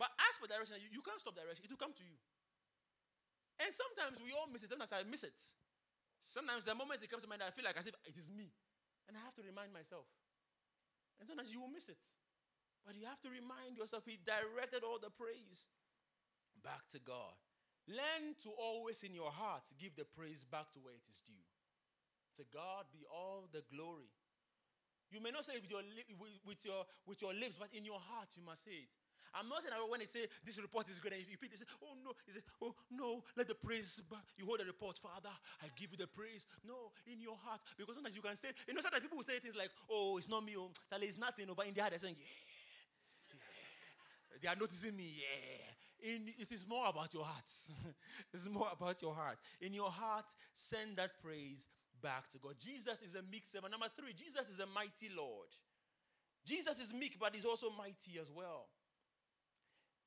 But 0.00 0.12
as 0.20 0.36
for 0.40 0.48
direction, 0.48 0.80
you, 0.80 1.00
you 1.00 1.02
can't 1.04 1.20
stop 1.20 1.36
direction. 1.36 1.64
It 1.64 1.70
will 1.72 1.80
come 1.80 1.92
to 1.92 2.04
you. 2.04 2.16
And 3.60 3.70
sometimes 3.70 4.18
we 4.18 4.34
all 4.34 4.48
miss 4.50 4.66
it. 4.66 4.72
Sometimes 4.72 4.90
I 4.90 5.06
miss 5.06 5.22
it. 5.22 5.36
Sometimes 6.24 6.64
the 6.64 6.74
moment 6.74 7.04
it 7.04 7.12
comes 7.12 7.22
to 7.22 7.28
mind, 7.28 7.44
I 7.44 7.52
feel 7.52 7.64
like 7.64 7.76
as 7.76 7.86
if 7.86 7.94
it 8.08 8.16
is 8.16 8.32
me. 8.32 8.50
And 9.06 9.14
I 9.14 9.20
have 9.22 9.36
to 9.36 9.44
remind 9.44 9.70
myself. 9.70 10.08
And 11.20 11.28
sometimes 11.28 11.52
you 11.52 11.60
will 11.60 11.72
miss 11.72 11.88
it. 11.88 12.00
But 12.84 12.96
you 12.96 13.06
have 13.06 13.20
to 13.22 13.30
remind 13.30 13.76
yourself, 13.76 14.04
He 14.04 14.18
directed 14.20 14.84
all 14.84 14.98
the 15.00 15.10
praise 15.10 15.68
back 16.62 16.84
to 16.92 16.98
God. 17.00 17.36
Learn 17.88 18.32
to 18.44 18.50
always 18.56 19.02
in 19.04 19.14
your 19.14 19.30
heart 19.30 19.68
give 19.78 19.96
the 19.96 20.04
praise 20.04 20.44
back 20.44 20.72
to 20.72 20.80
where 20.80 20.94
it 20.94 21.04
is 21.08 21.20
due. 21.20 21.44
To 22.36 22.42
God 22.52 22.88
be 22.92 23.04
all 23.08 23.48
the 23.52 23.62
glory. 23.68 24.10
You 25.12 25.20
may 25.20 25.30
not 25.30 25.44
say 25.44 25.54
it 25.54 25.62
with 25.62 25.70
your, 25.70 25.84
with, 26.44 26.64
your, 26.64 26.84
with 27.06 27.22
your 27.22 27.34
lips, 27.34 27.56
but 27.60 27.68
in 27.72 27.84
your 27.84 28.00
heart 28.00 28.28
you 28.36 28.42
must 28.42 28.64
say 28.64 28.88
it. 28.88 28.92
I'm 29.34 29.48
not 29.48 29.62
saying 29.62 29.74
when 29.90 30.00
they 30.00 30.06
say 30.06 30.26
this 30.46 30.58
report 30.62 30.88
is 30.88 30.98
good, 30.98 31.12
and 31.12 31.22
you 31.26 31.36
they 31.40 31.58
say, 31.58 31.66
oh 31.82 31.98
no, 32.04 32.14
you 32.26 32.34
say, 32.34 32.44
oh 32.62 32.74
no, 32.90 33.22
let 33.36 33.48
the 33.48 33.54
praise, 33.54 34.00
you 34.38 34.46
hold 34.46 34.60
the 34.60 34.64
report, 34.64 34.98
Father, 34.98 35.34
I 35.62 35.66
give 35.76 35.90
you 35.90 35.98
the 35.98 36.06
praise. 36.06 36.46
No, 36.62 36.94
in 37.10 37.20
your 37.20 37.36
heart, 37.42 37.60
because 37.76 37.94
sometimes 37.94 38.14
you 38.14 38.22
can 38.22 38.36
say, 38.36 38.54
you 38.68 38.74
know, 38.74 38.80
sometimes 38.80 39.02
people 39.02 39.18
will 39.18 39.26
say 39.26 39.38
things 39.40 39.56
like, 39.56 39.70
oh, 39.90 40.18
it's 40.18 40.28
not 40.28 40.44
me, 40.44 40.54
oh, 40.56 40.70
it's 41.02 41.18
nothing, 41.18 41.46
oh, 41.50 41.54
but 41.54 41.66
in 41.66 41.74
their 41.74 41.82
heart 41.82 41.92
they're 41.92 42.02
saying, 42.06 42.16
yeah, 42.18 43.34
yeah. 43.34 44.38
They 44.42 44.48
are 44.48 44.56
noticing 44.56 44.96
me, 44.96 45.10
yeah. 45.18 46.14
In, 46.14 46.28
it 46.38 46.52
is 46.52 46.66
more 46.68 46.86
about 46.86 47.14
your 47.14 47.24
heart. 47.24 47.50
it's 48.32 48.46
more 48.46 48.68
about 48.70 49.00
your 49.00 49.14
heart. 49.14 49.38
In 49.60 49.72
your 49.72 49.90
heart, 49.90 50.26
send 50.52 50.96
that 50.96 51.18
praise 51.22 51.66
back 52.02 52.28
to 52.30 52.38
God. 52.38 52.54
Jesus 52.60 53.00
is 53.00 53.14
a 53.14 53.22
meek 53.22 53.46
servant. 53.46 53.72
Number 53.72 53.88
three, 53.96 54.12
Jesus 54.12 54.50
is 54.50 54.60
a 54.60 54.66
mighty 54.66 55.08
Lord. 55.16 55.48
Jesus 56.44 56.78
is 56.78 56.92
meek, 56.92 57.16
but 57.18 57.34
he's 57.34 57.46
also 57.46 57.70
mighty 57.70 58.20
as 58.20 58.30
well. 58.30 58.66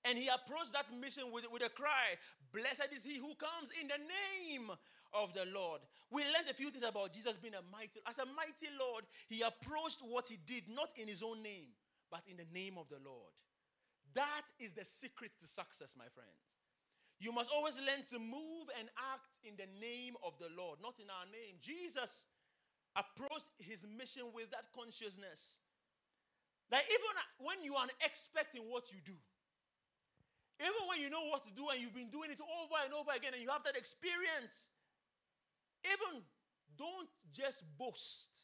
And 0.08 0.18
he 0.18 0.30
approached 0.30 0.72
that 0.72 0.86
mission 1.02 1.26
with, 1.32 1.46
with 1.52 1.66
a 1.66 1.70
cry 1.70 2.16
Blessed 2.54 2.90
is 2.96 3.04
he 3.04 3.18
who 3.18 3.36
comes 3.36 3.70
in 3.80 3.88
the 3.88 4.00
name 4.00 4.72
of 5.14 5.34
the 5.34 5.46
Lord. 5.54 5.82
We 6.10 6.24
learned 6.24 6.50
a 6.50 6.54
few 6.54 6.70
things 6.70 6.84
about 6.84 7.14
Jesus 7.14 7.38
being 7.38 7.54
a 7.54 7.64
mighty. 7.72 8.00
As 8.08 8.18
a 8.20 8.26
mighty 8.26 8.72
Lord, 8.80 9.04
he 9.28 9.42
approached 9.42 10.00
what 10.02 10.28
he 10.28 10.38
did 10.46 10.64
not 10.70 10.90
in 10.96 11.08
his 11.08 11.22
own 11.22 11.44
name, 11.44 11.76
but 12.10 12.22
in 12.28 12.38
the 12.38 12.48
name 12.54 12.78
of 12.78 12.88
the 12.90 13.04
Lord. 13.04 13.34
That 14.16 14.48
is 14.60 14.74
the 14.74 14.86
secret 14.86 15.32
to 15.40 15.48
success, 15.48 15.96
my 15.98 16.08
friends. 16.16 16.50
You 17.20 17.32
must 17.32 17.52
always 17.52 17.78
learn 17.78 18.06
to 18.14 18.20
move 18.20 18.70
and 18.80 18.88
act 19.14 19.38
in 19.44 19.54
the 19.58 19.68
name 19.82 20.16
of 20.24 20.34
the 20.40 20.50
Lord, 20.56 20.80
not 20.82 21.00
in 21.00 21.10
our 21.10 21.26
name. 21.30 21.58
Jesus 21.62 22.26
approached 22.96 23.52
his 23.60 23.86
mission 23.98 24.24
with 24.34 24.50
that 24.52 24.70
consciousness. 24.74 25.58
That 26.70 26.84
even 26.90 27.14
when 27.40 27.64
you 27.64 27.76
are 27.76 27.88
expecting 28.06 28.62
what 28.70 28.92
you 28.92 29.00
do, 29.04 29.18
even 30.60 30.82
when 30.90 31.02
you 31.02 31.10
know 31.10 31.26
what 31.30 31.46
to 31.46 31.54
do 31.54 31.70
and 31.70 31.82
you've 31.82 31.94
been 31.94 32.10
doing 32.10 32.32
it 32.32 32.42
over 32.42 32.78
and 32.84 32.94
over 32.94 33.12
again 33.14 33.34
and 33.34 33.42
you 33.42 33.50
have 33.50 33.64
that 33.64 33.78
experience, 33.78 34.74
even 35.86 36.26
don't 36.78 37.10
just 37.32 37.62
boast 37.78 38.42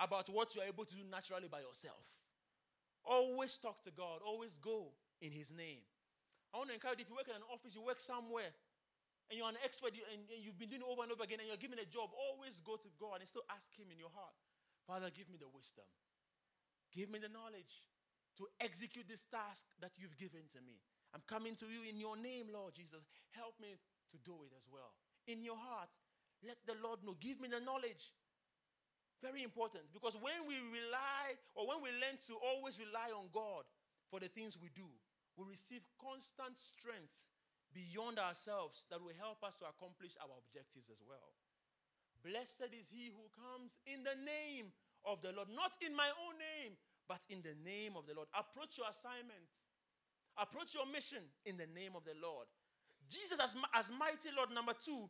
about 0.00 0.28
what 0.28 0.54
you're 0.54 0.66
able 0.66 0.84
to 0.84 0.94
do 0.94 1.02
naturally 1.10 1.48
by 1.48 1.60
yourself. 1.62 2.02
Always 3.06 3.56
talk 3.58 3.82
to 3.84 3.92
God, 3.94 4.20
always 4.26 4.58
go 4.58 4.90
in 5.22 5.30
His 5.30 5.54
name. 5.54 5.86
I 6.50 6.58
want 6.58 6.70
to 6.70 6.74
encourage 6.74 6.98
you 6.98 7.06
if 7.06 7.10
you 7.10 7.16
work 7.16 7.30
in 7.30 7.38
an 7.38 7.46
office, 7.52 7.74
you 7.74 7.82
work 7.82 8.02
somewhere, 8.02 8.50
and 9.30 9.38
you're 9.38 9.48
an 9.50 9.58
expert 9.62 9.94
and 9.94 10.22
you've 10.38 10.58
been 10.58 10.70
doing 10.70 10.82
it 10.82 10.90
over 10.90 11.02
and 11.02 11.10
over 11.10 11.22
again 11.22 11.42
and 11.42 11.46
you're 11.50 11.58
given 11.58 11.78
a 11.78 11.86
job, 11.86 12.10
always 12.14 12.58
go 12.62 12.78
to 12.78 12.90
God 12.98 13.22
and 13.22 13.26
still 13.26 13.46
ask 13.50 13.70
Him 13.74 13.90
in 13.90 13.98
your 13.98 14.10
heart, 14.14 14.34
Father, 14.86 15.10
give 15.10 15.30
me 15.30 15.38
the 15.38 15.50
wisdom, 15.50 15.86
give 16.94 17.10
me 17.10 17.18
the 17.18 17.30
knowledge 17.30 17.86
to 18.38 18.46
execute 18.62 19.06
this 19.10 19.26
task 19.26 19.66
that 19.82 19.98
you've 19.98 20.14
given 20.18 20.46
to 20.54 20.60
me. 20.62 20.78
I'm 21.14 21.22
coming 21.26 21.54
to 21.56 21.66
you 21.66 21.82
in 21.88 21.98
your 21.98 22.16
name, 22.16 22.48
Lord 22.52 22.74
Jesus. 22.74 23.04
Help 23.30 23.54
me 23.60 23.76
to 24.10 24.16
do 24.24 24.42
it 24.44 24.52
as 24.56 24.66
well. 24.70 24.94
In 25.26 25.42
your 25.42 25.56
heart, 25.56 25.90
let 26.44 26.58
the 26.66 26.76
Lord 26.82 27.00
know. 27.04 27.16
Give 27.18 27.40
me 27.40 27.48
the 27.48 27.60
knowledge. 27.60 28.12
Very 29.24 29.42
important 29.42 29.88
because 29.96 30.14
when 30.20 30.44
we 30.44 30.60
rely 30.60 31.40
or 31.56 31.64
when 31.66 31.80
we 31.80 31.88
learn 31.96 32.20
to 32.28 32.36
always 32.36 32.76
rely 32.76 33.08
on 33.16 33.32
God 33.32 33.64
for 34.12 34.20
the 34.20 34.28
things 34.28 34.60
we 34.60 34.68
do, 34.76 34.86
we 35.40 35.48
receive 35.48 35.80
constant 35.96 36.60
strength 36.60 37.16
beyond 37.72 38.20
ourselves 38.20 38.84
that 38.92 39.00
will 39.00 39.16
help 39.16 39.40
us 39.40 39.56
to 39.60 39.68
accomplish 39.68 40.16
our 40.20 40.32
objectives 40.36 40.92
as 40.92 41.00
well. 41.00 41.32
Blessed 42.24 42.72
is 42.76 42.92
he 42.92 43.08
who 43.12 43.24
comes 43.32 43.80
in 43.88 44.04
the 44.04 44.16
name 44.20 44.72
of 45.04 45.20
the 45.22 45.32
Lord, 45.32 45.48
not 45.52 45.76
in 45.84 45.96
my 45.96 46.08
own 46.12 46.36
name, 46.36 46.76
but 47.08 47.22
in 47.30 47.40
the 47.40 47.54
name 47.62 47.94
of 47.94 48.04
the 48.08 48.16
Lord. 48.16 48.28
Approach 48.34 48.76
your 48.80 48.90
assignments, 48.90 49.62
approach 50.38 50.74
your 50.74 50.86
mission 50.86 51.22
in 51.44 51.56
the 51.56 51.66
name 51.74 51.96
of 51.96 52.04
the 52.04 52.14
Lord. 52.20 52.46
Jesus, 53.08 53.38
as, 53.38 53.56
as 53.74 53.90
mighty 53.90 54.30
Lord, 54.36 54.50
number 54.50 54.74
two, 54.74 55.08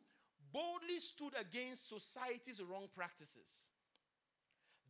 boldly 0.52 0.98
stood 0.98 1.32
against 1.38 1.88
society's 1.88 2.62
wrong 2.62 2.88
practices. 2.94 3.72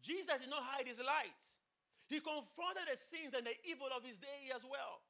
Jesus 0.02 0.38
did 0.38 0.50
not 0.50 0.62
hide 0.62 0.86
his 0.86 1.00
light. 1.00 1.42
He 2.06 2.22
confronted 2.22 2.86
the 2.86 2.94
sins 2.94 3.34
and 3.34 3.42
the 3.42 3.56
evil 3.66 3.90
of 3.90 4.06
his 4.06 4.18
day 4.18 4.54
as 4.54 4.62
well. 4.62 5.02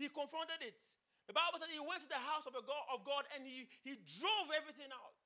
He 0.00 0.08
confronted 0.08 0.64
it. 0.64 0.80
The 1.28 1.34
Bible 1.34 1.58
said 1.58 1.68
he 1.72 1.82
went 1.82 2.00
to 2.06 2.08
the 2.08 2.22
house 2.22 2.46
of, 2.46 2.54
God, 2.54 2.84
of 2.92 3.02
God 3.04 3.26
and 3.34 3.42
he, 3.44 3.66
he 3.82 3.98
drove 4.20 4.48
everything 4.54 4.88
out. 4.94 5.16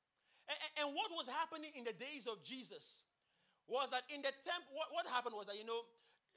And, 0.49 0.59
and, 0.83 0.89
what 0.97 1.15
was 1.15 1.31
happening 1.31 1.71
in 1.79 1.87
the 1.87 1.95
days 1.95 2.27
of 2.27 2.43
Jesus 2.43 3.07
was 3.71 3.95
that 3.95 4.03
in 4.11 4.19
the 4.19 4.35
temple, 4.43 4.75
what, 4.75 4.91
what 4.91 5.07
happened 5.07 5.39
was 5.39 5.47
that, 5.47 5.55
you 5.55 5.63
know, 5.63 5.87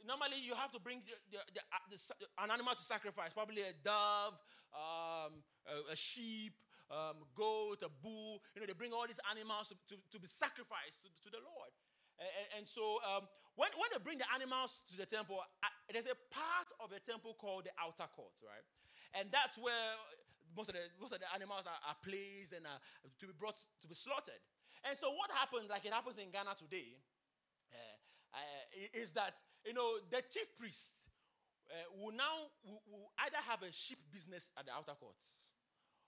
normally 0.05 0.39
you 0.43 0.53
have 0.55 0.71
to 0.71 0.79
bring 0.79 1.01
the, 1.07 1.15
the, 1.31 1.61
the, 1.91 1.97
an 2.43 2.51
animal 2.51 2.75
to 2.75 2.83
sacrifice, 2.83 3.33
probably 3.33 3.63
a 3.63 3.73
dove, 3.83 4.35
um, 4.75 5.41
a, 5.65 5.93
a, 5.93 5.95
sheep, 5.95 6.53
um, 6.91 7.23
goat, 7.35 7.81
a 7.83 7.91
bull. 8.03 8.43
You 8.53 8.61
know, 8.61 8.67
they 8.67 8.77
bring 8.77 8.91
all 8.91 9.07
these 9.07 9.23
animals 9.31 9.71
to, 9.71 9.75
to, 9.89 9.95
to 9.95 10.17
be 10.19 10.27
sacrificed 10.27 11.07
to, 11.07 11.09
to 11.25 11.29
the 11.31 11.41
Lord. 11.41 11.71
And, 12.19 12.61
and 12.61 12.63
so 12.67 12.99
um, 13.01 13.25
when, 13.55 13.71
when 13.79 13.89
they 13.89 14.01
bring 14.01 14.19
the 14.19 14.29
animals 14.33 14.83
to 14.91 14.95
the 14.97 15.07
temple, 15.07 15.41
uh, 15.41 15.73
there's 15.91 16.09
a 16.09 16.19
part 16.29 16.69
of 16.81 16.91
the 16.91 17.01
temple 17.01 17.37
called 17.39 17.65
the 17.65 17.73
outer 17.79 18.09
court, 18.13 18.35
right? 18.43 18.65
And 19.13 19.29
that's 19.29 19.57
where 19.57 19.97
most 20.57 20.69
of 20.69 20.75
the, 20.77 20.85
most 21.01 21.13
of 21.13 21.21
the 21.21 21.29
animals 21.33 21.65
are, 21.65 21.81
are 21.85 21.97
placed 22.01 22.53
and 22.53 22.65
are 22.65 22.81
to 23.21 23.25
be 23.29 23.33
brought 23.37 23.57
to 23.57 23.87
be 23.87 23.97
slaughtered. 23.97 24.41
And 24.83 24.97
so 24.97 25.13
what 25.15 25.31
happened, 25.31 25.69
like 25.69 25.85
it 25.85 25.93
happens 25.93 26.19
in 26.19 26.29
Ghana 26.29 26.59
today, 26.59 26.99
uh, 28.33 28.99
is 28.99 29.11
that, 29.13 29.35
you 29.65 29.73
know, 29.73 29.97
the 30.09 30.21
chief 30.29 30.47
priest 30.57 30.93
uh, 31.69 32.01
will 32.01 32.13
now 32.13 32.49
will, 32.65 32.81
will 32.89 33.11
either 33.25 33.37
have 33.47 33.61
a 33.63 33.71
sheep 33.71 33.99
business 34.11 34.51
at 34.57 34.65
the 34.65 34.71
outer 34.71 34.93
courts 34.99 35.33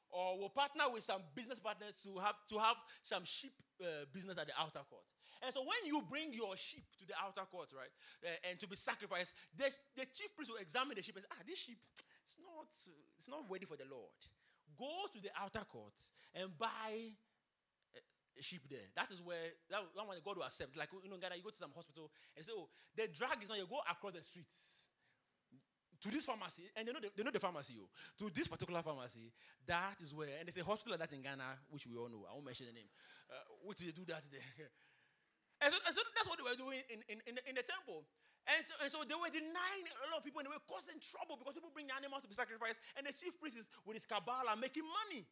or 0.10 0.40
will 0.40 0.50
partner 0.50 0.86
with 0.92 1.04
some 1.04 1.22
business 1.36 1.60
partners 1.60 1.96
to 2.04 2.18
have 2.20 2.36
to 2.50 2.58
have 2.58 2.78
some 3.04 3.24
sheep 3.26 3.54
uh, 3.82 4.06
business 4.14 4.38
at 4.38 4.48
the 4.48 4.54
outer 4.58 4.82
court. 4.90 5.04
And 5.44 5.54
so 5.54 5.62
when 5.62 5.84
you 5.86 6.02
bring 6.10 6.34
your 6.34 6.56
sheep 6.56 6.86
to 7.00 7.06
the 7.06 7.14
outer 7.20 7.46
court, 7.52 7.70
right, 7.76 7.92
uh, 8.24 8.50
and 8.50 8.60
to 8.60 8.68
be 8.68 8.76
sacrificed, 8.76 9.36
the, 9.56 9.70
the 9.96 10.08
chief 10.08 10.34
priest 10.36 10.50
will 10.50 10.64
examine 10.64 10.96
the 10.96 11.04
sheep 11.04 11.16
and 11.18 11.26
say, 11.26 11.34
ah, 11.36 11.44
this 11.46 11.60
sheep, 11.60 11.78
it's 12.26 12.38
not, 12.40 12.72
it's 13.20 13.28
not 13.28 13.44
ready 13.52 13.66
for 13.66 13.76
the 13.76 13.86
Lord. 13.86 14.16
Go 14.80 15.12
to 15.12 15.20
the 15.22 15.30
outer 15.38 15.64
court 15.68 15.96
and 16.34 16.58
buy 16.58 17.12
a 18.38 18.44
sheep 18.44 18.68
there. 18.70 18.88
That 18.96 19.12
is 19.12 19.22
where 19.22 19.56
that, 19.70 19.82
that 19.96 20.06
one 20.06 20.18
God 20.24 20.38
will 20.38 20.44
accept. 20.44 20.76
Like 20.76 20.90
you 20.92 21.10
know, 21.10 21.18
Ghana, 21.18 21.36
you 21.36 21.44
go 21.44 21.50
to 21.50 21.58
some 21.58 21.72
hospital 21.74 22.12
and 22.36 22.46
say, 22.46 22.52
"Oh, 22.56 22.68
the 22.96 23.08
drug 23.08 23.42
is 23.42 23.50
not." 23.50 23.58
You 23.58 23.68
go 23.68 23.80
across 23.84 24.14
the 24.14 24.24
streets 24.24 24.86
to 26.02 26.12
this 26.12 26.26
pharmacy, 26.26 26.70
and 26.76 26.88
they 26.88 26.92
know 26.92 27.02
the, 27.02 27.10
they 27.16 27.24
know 27.24 27.32
the 27.32 27.40
pharmacy. 27.40 27.76
Oh, 27.80 27.90
to 28.20 28.30
this 28.30 28.48
particular 28.48 28.82
pharmacy, 28.82 29.32
that 29.66 29.98
is 30.02 30.14
where. 30.14 30.38
And 30.40 30.48
there's 30.48 30.60
a 30.60 30.68
hospital 30.68 30.94
like 30.94 31.02
that 31.02 31.16
in 31.16 31.24
Ghana, 31.24 31.66
which 31.72 31.88
we 31.88 31.96
all 31.96 32.10
know. 32.10 32.28
I 32.30 32.34
won't 32.34 32.46
mention 32.46 32.68
the 32.68 32.76
name. 32.76 32.90
Uh, 33.26 33.42
which 33.66 33.80
they 33.80 33.90
do 33.90 34.06
that 34.12 34.22
there. 34.30 34.44
and, 35.66 35.70
so, 35.74 35.78
and 35.82 35.94
so 35.96 36.02
that's 36.14 36.30
what 36.30 36.38
they 36.38 36.46
were 36.46 36.60
doing 36.60 36.86
in, 36.92 37.02
in, 37.10 37.18
in, 37.26 37.34
the, 37.40 37.44
in 37.50 37.56
the 37.58 37.66
temple. 37.66 38.06
And 38.46 38.62
so, 38.62 38.74
and 38.78 38.90
so, 38.94 39.02
they 39.02 39.18
were 39.18 39.34
denying 39.34 39.90
a 40.06 40.14
lot 40.14 40.22
of 40.22 40.26
people 40.28 40.38
and 40.38 40.46
they 40.46 40.54
were 40.54 40.68
causing 40.70 41.02
trouble 41.02 41.42
because 41.42 41.58
people 41.58 41.74
bring 41.74 41.90
the 41.90 41.98
animals 41.98 42.22
to 42.22 42.30
be 42.30 42.38
sacrificed. 42.38 42.78
And 42.94 43.10
the 43.10 43.14
chief 43.16 43.34
priest 43.42 43.58
is 43.58 43.66
with 43.82 43.98
his 43.98 44.06
cabal 44.06 44.46
making 44.62 44.86
money 44.86 45.26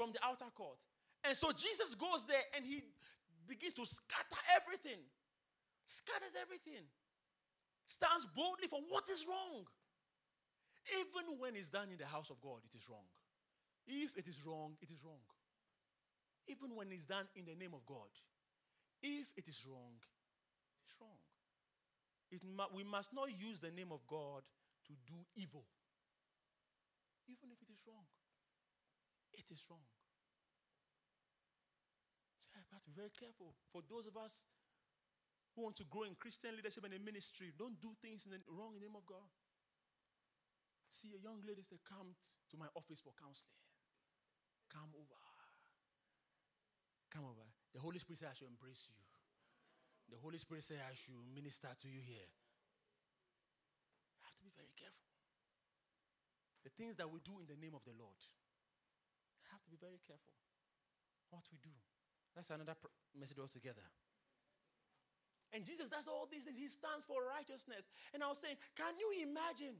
from 0.00 0.16
the 0.16 0.20
outer 0.24 0.48
court. 0.56 0.80
And 1.24 1.36
so 1.36 1.52
Jesus 1.52 1.94
goes 1.94 2.26
there 2.26 2.42
and 2.56 2.64
he 2.64 2.82
begins 3.46 3.74
to 3.74 3.84
scatter 3.84 4.40
everything. 4.56 5.00
Scatters 5.84 6.32
everything. 6.40 6.86
Stands 7.86 8.26
boldly 8.34 8.68
for 8.68 8.80
what 8.88 9.04
is 9.10 9.26
wrong. 9.26 9.66
Even 10.96 11.38
when 11.38 11.56
it's 11.56 11.68
done 11.68 11.90
in 11.90 11.98
the 11.98 12.06
house 12.06 12.30
of 12.30 12.40
God, 12.40 12.62
it 12.64 12.74
is 12.74 12.88
wrong. 12.88 13.04
If 13.86 14.16
it 14.16 14.26
is 14.28 14.40
wrong, 14.46 14.78
it 14.80 14.90
is 14.90 15.04
wrong. 15.04 15.20
Even 16.46 16.74
when 16.74 16.90
it's 16.90 17.06
done 17.06 17.26
in 17.36 17.44
the 17.44 17.54
name 17.54 17.74
of 17.74 17.84
God, 17.86 18.10
if 19.02 19.32
it 19.36 19.48
is 19.48 19.66
wrong, 19.68 19.98
it 20.78 20.86
is 20.86 20.94
wrong. 21.00 21.18
It 22.30 22.42
we 22.74 22.84
must 22.84 23.12
not 23.12 23.28
use 23.34 23.60
the 23.60 23.70
name 23.70 23.92
of 23.92 24.06
God 24.06 24.42
to 24.86 24.92
do 25.06 25.18
evil. 25.34 25.64
Even 27.26 27.50
if 27.50 27.58
it 27.62 27.70
is 27.72 27.82
wrong, 27.86 28.06
it 29.34 29.50
is 29.50 29.62
wrong. 29.70 29.86
I 32.70 32.78
have 32.78 32.84
to 32.86 32.90
be 32.90 32.98
very 32.98 33.10
careful. 33.10 33.54
For 33.74 33.82
those 33.90 34.06
of 34.06 34.14
us 34.14 34.46
who 35.54 35.66
want 35.66 35.74
to 35.82 35.86
grow 35.90 36.06
in 36.06 36.14
Christian 36.14 36.54
leadership 36.54 36.86
and 36.86 36.94
in 36.94 37.02
ministry, 37.02 37.50
don't 37.58 37.74
do 37.82 37.90
things 37.98 38.26
in 38.26 38.30
the 38.30 38.38
wrong 38.46 38.78
name 38.78 38.94
of 38.94 39.02
God. 39.06 39.26
See 40.90 41.10
a 41.14 41.20
young 41.22 41.42
lady 41.46 41.62
say, 41.62 41.78
Come 41.82 42.14
to 42.50 42.56
my 42.58 42.70
office 42.78 43.02
for 43.02 43.14
counseling. 43.18 43.58
Come 44.70 44.94
over. 44.94 45.18
Come 47.10 47.26
over. 47.26 47.46
The 47.74 47.82
Holy 47.82 47.98
Spirit 47.98 48.22
said, 48.22 48.30
I 48.30 48.36
should 48.38 48.50
embrace 48.50 48.86
you. 48.86 48.98
The 50.10 50.18
Holy 50.18 50.38
Spirit 50.38 50.62
said, 50.62 50.82
I 50.82 50.94
should 50.94 51.18
minister 51.34 51.70
to 51.70 51.86
you 51.90 52.02
here. 52.02 52.30
You 54.14 54.22
have 54.26 54.34
to 54.38 54.42
be 54.46 54.50
very 54.54 54.74
careful. 54.78 55.10
The 56.66 56.74
things 56.74 56.98
that 56.98 57.10
we 57.10 57.22
do 57.22 57.38
in 57.38 57.46
the 57.46 57.58
name 57.58 57.74
of 57.74 57.82
the 57.86 57.94
Lord, 57.94 58.18
you 59.38 59.46
have 59.54 59.62
to 59.62 59.70
be 59.70 59.78
very 59.78 60.02
careful 60.02 60.34
what 61.30 61.46
we 61.50 61.58
do. 61.62 61.74
That's 62.34 62.50
another 62.50 62.76
message 63.18 63.38
altogether. 63.38 63.82
And 65.52 65.66
Jesus 65.66 65.88
does 65.88 66.06
all 66.06 66.28
these 66.30 66.46
things. 66.46 66.56
He 66.56 66.70
stands 66.70 67.04
for 67.04 67.26
righteousness. 67.26 67.90
And 68.14 68.22
I 68.22 68.28
was 68.30 68.38
saying, 68.38 68.54
can 68.78 68.94
you 68.94 69.26
imagine 69.26 69.74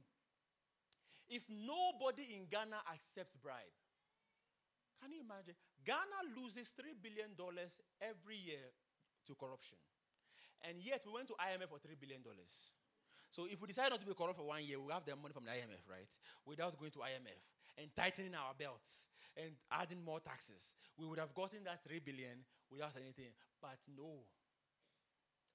if 1.31 1.47
nobody 1.47 2.35
in 2.35 2.51
Ghana 2.51 2.83
accepts 2.91 3.39
bribe? 3.39 3.71
Can 4.99 5.15
you 5.15 5.23
imagine? 5.23 5.55
Ghana 5.87 6.35
loses 6.35 6.75
$3 6.75 6.91
billion 6.99 7.33
every 8.03 8.37
year 8.37 8.67
to 9.25 9.31
corruption. 9.39 9.79
And 10.67 10.83
yet 10.83 11.07
we 11.07 11.15
went 11.15 11.31
to 11.31 11.39
IMF 11.39 11.71
for 11.71 11.79
$3 11.79 11.95
billion. 11.97 12.21
So 13.31 13.47
if 13.47 13.63
we 13.63 13.71
decide 13.71 13.89
not 13.89 14.03
to 14.03 14.05
be 14.05 14.13
corrupt 14.13 14.37
for 14.37 14.45
one 14.45 14.61
year, 14.61 14.77
we 14.77 14.91
have 14.91 15.07
the 15.07 15.15
money 15.15 15.33
from 15.33 15.47
the 15.47 15.55
IMF, 15.55 15.87
right? 15.87 16.11
Without 16.45 16.77
going 16.77 16.91
to 16.91 16.99
IMF 16.99 17.41
and 17.79 17.87
tightening 17.95 18.35
our 18.35 18.53
belts 18.53 19.07
and 19.37 19.55
adding 19.71 20.03
more 20.03 20.19
taxes. 20.19 20.75
We 20.97 21.05
would 21.05 21.19
have 21.19 21.33
gotten 21.33 21.63
that 21.65 21.83
3 21.83 21.99
billion 21.99 22.43
without 22.69 22.95
anything. 22.99 23.31
But 23.61 23.79
no. 23.95 24.27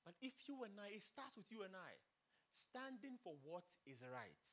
But 0.04 0.14
if 0.22 0.34
you 0.46 0.62
and 0.62 0.78
I, 0.78 0.94
it 0.94 1.02
starts 1.02 1.36
with 1.36 1.50
you 1.50 1.62
and 1.66 1.74
I, 1.74 1.92
standing 2.54 3.18
for 3.20 3.34
what 3.44 3.66
is 3.84 4.00
right. 4.06 4.44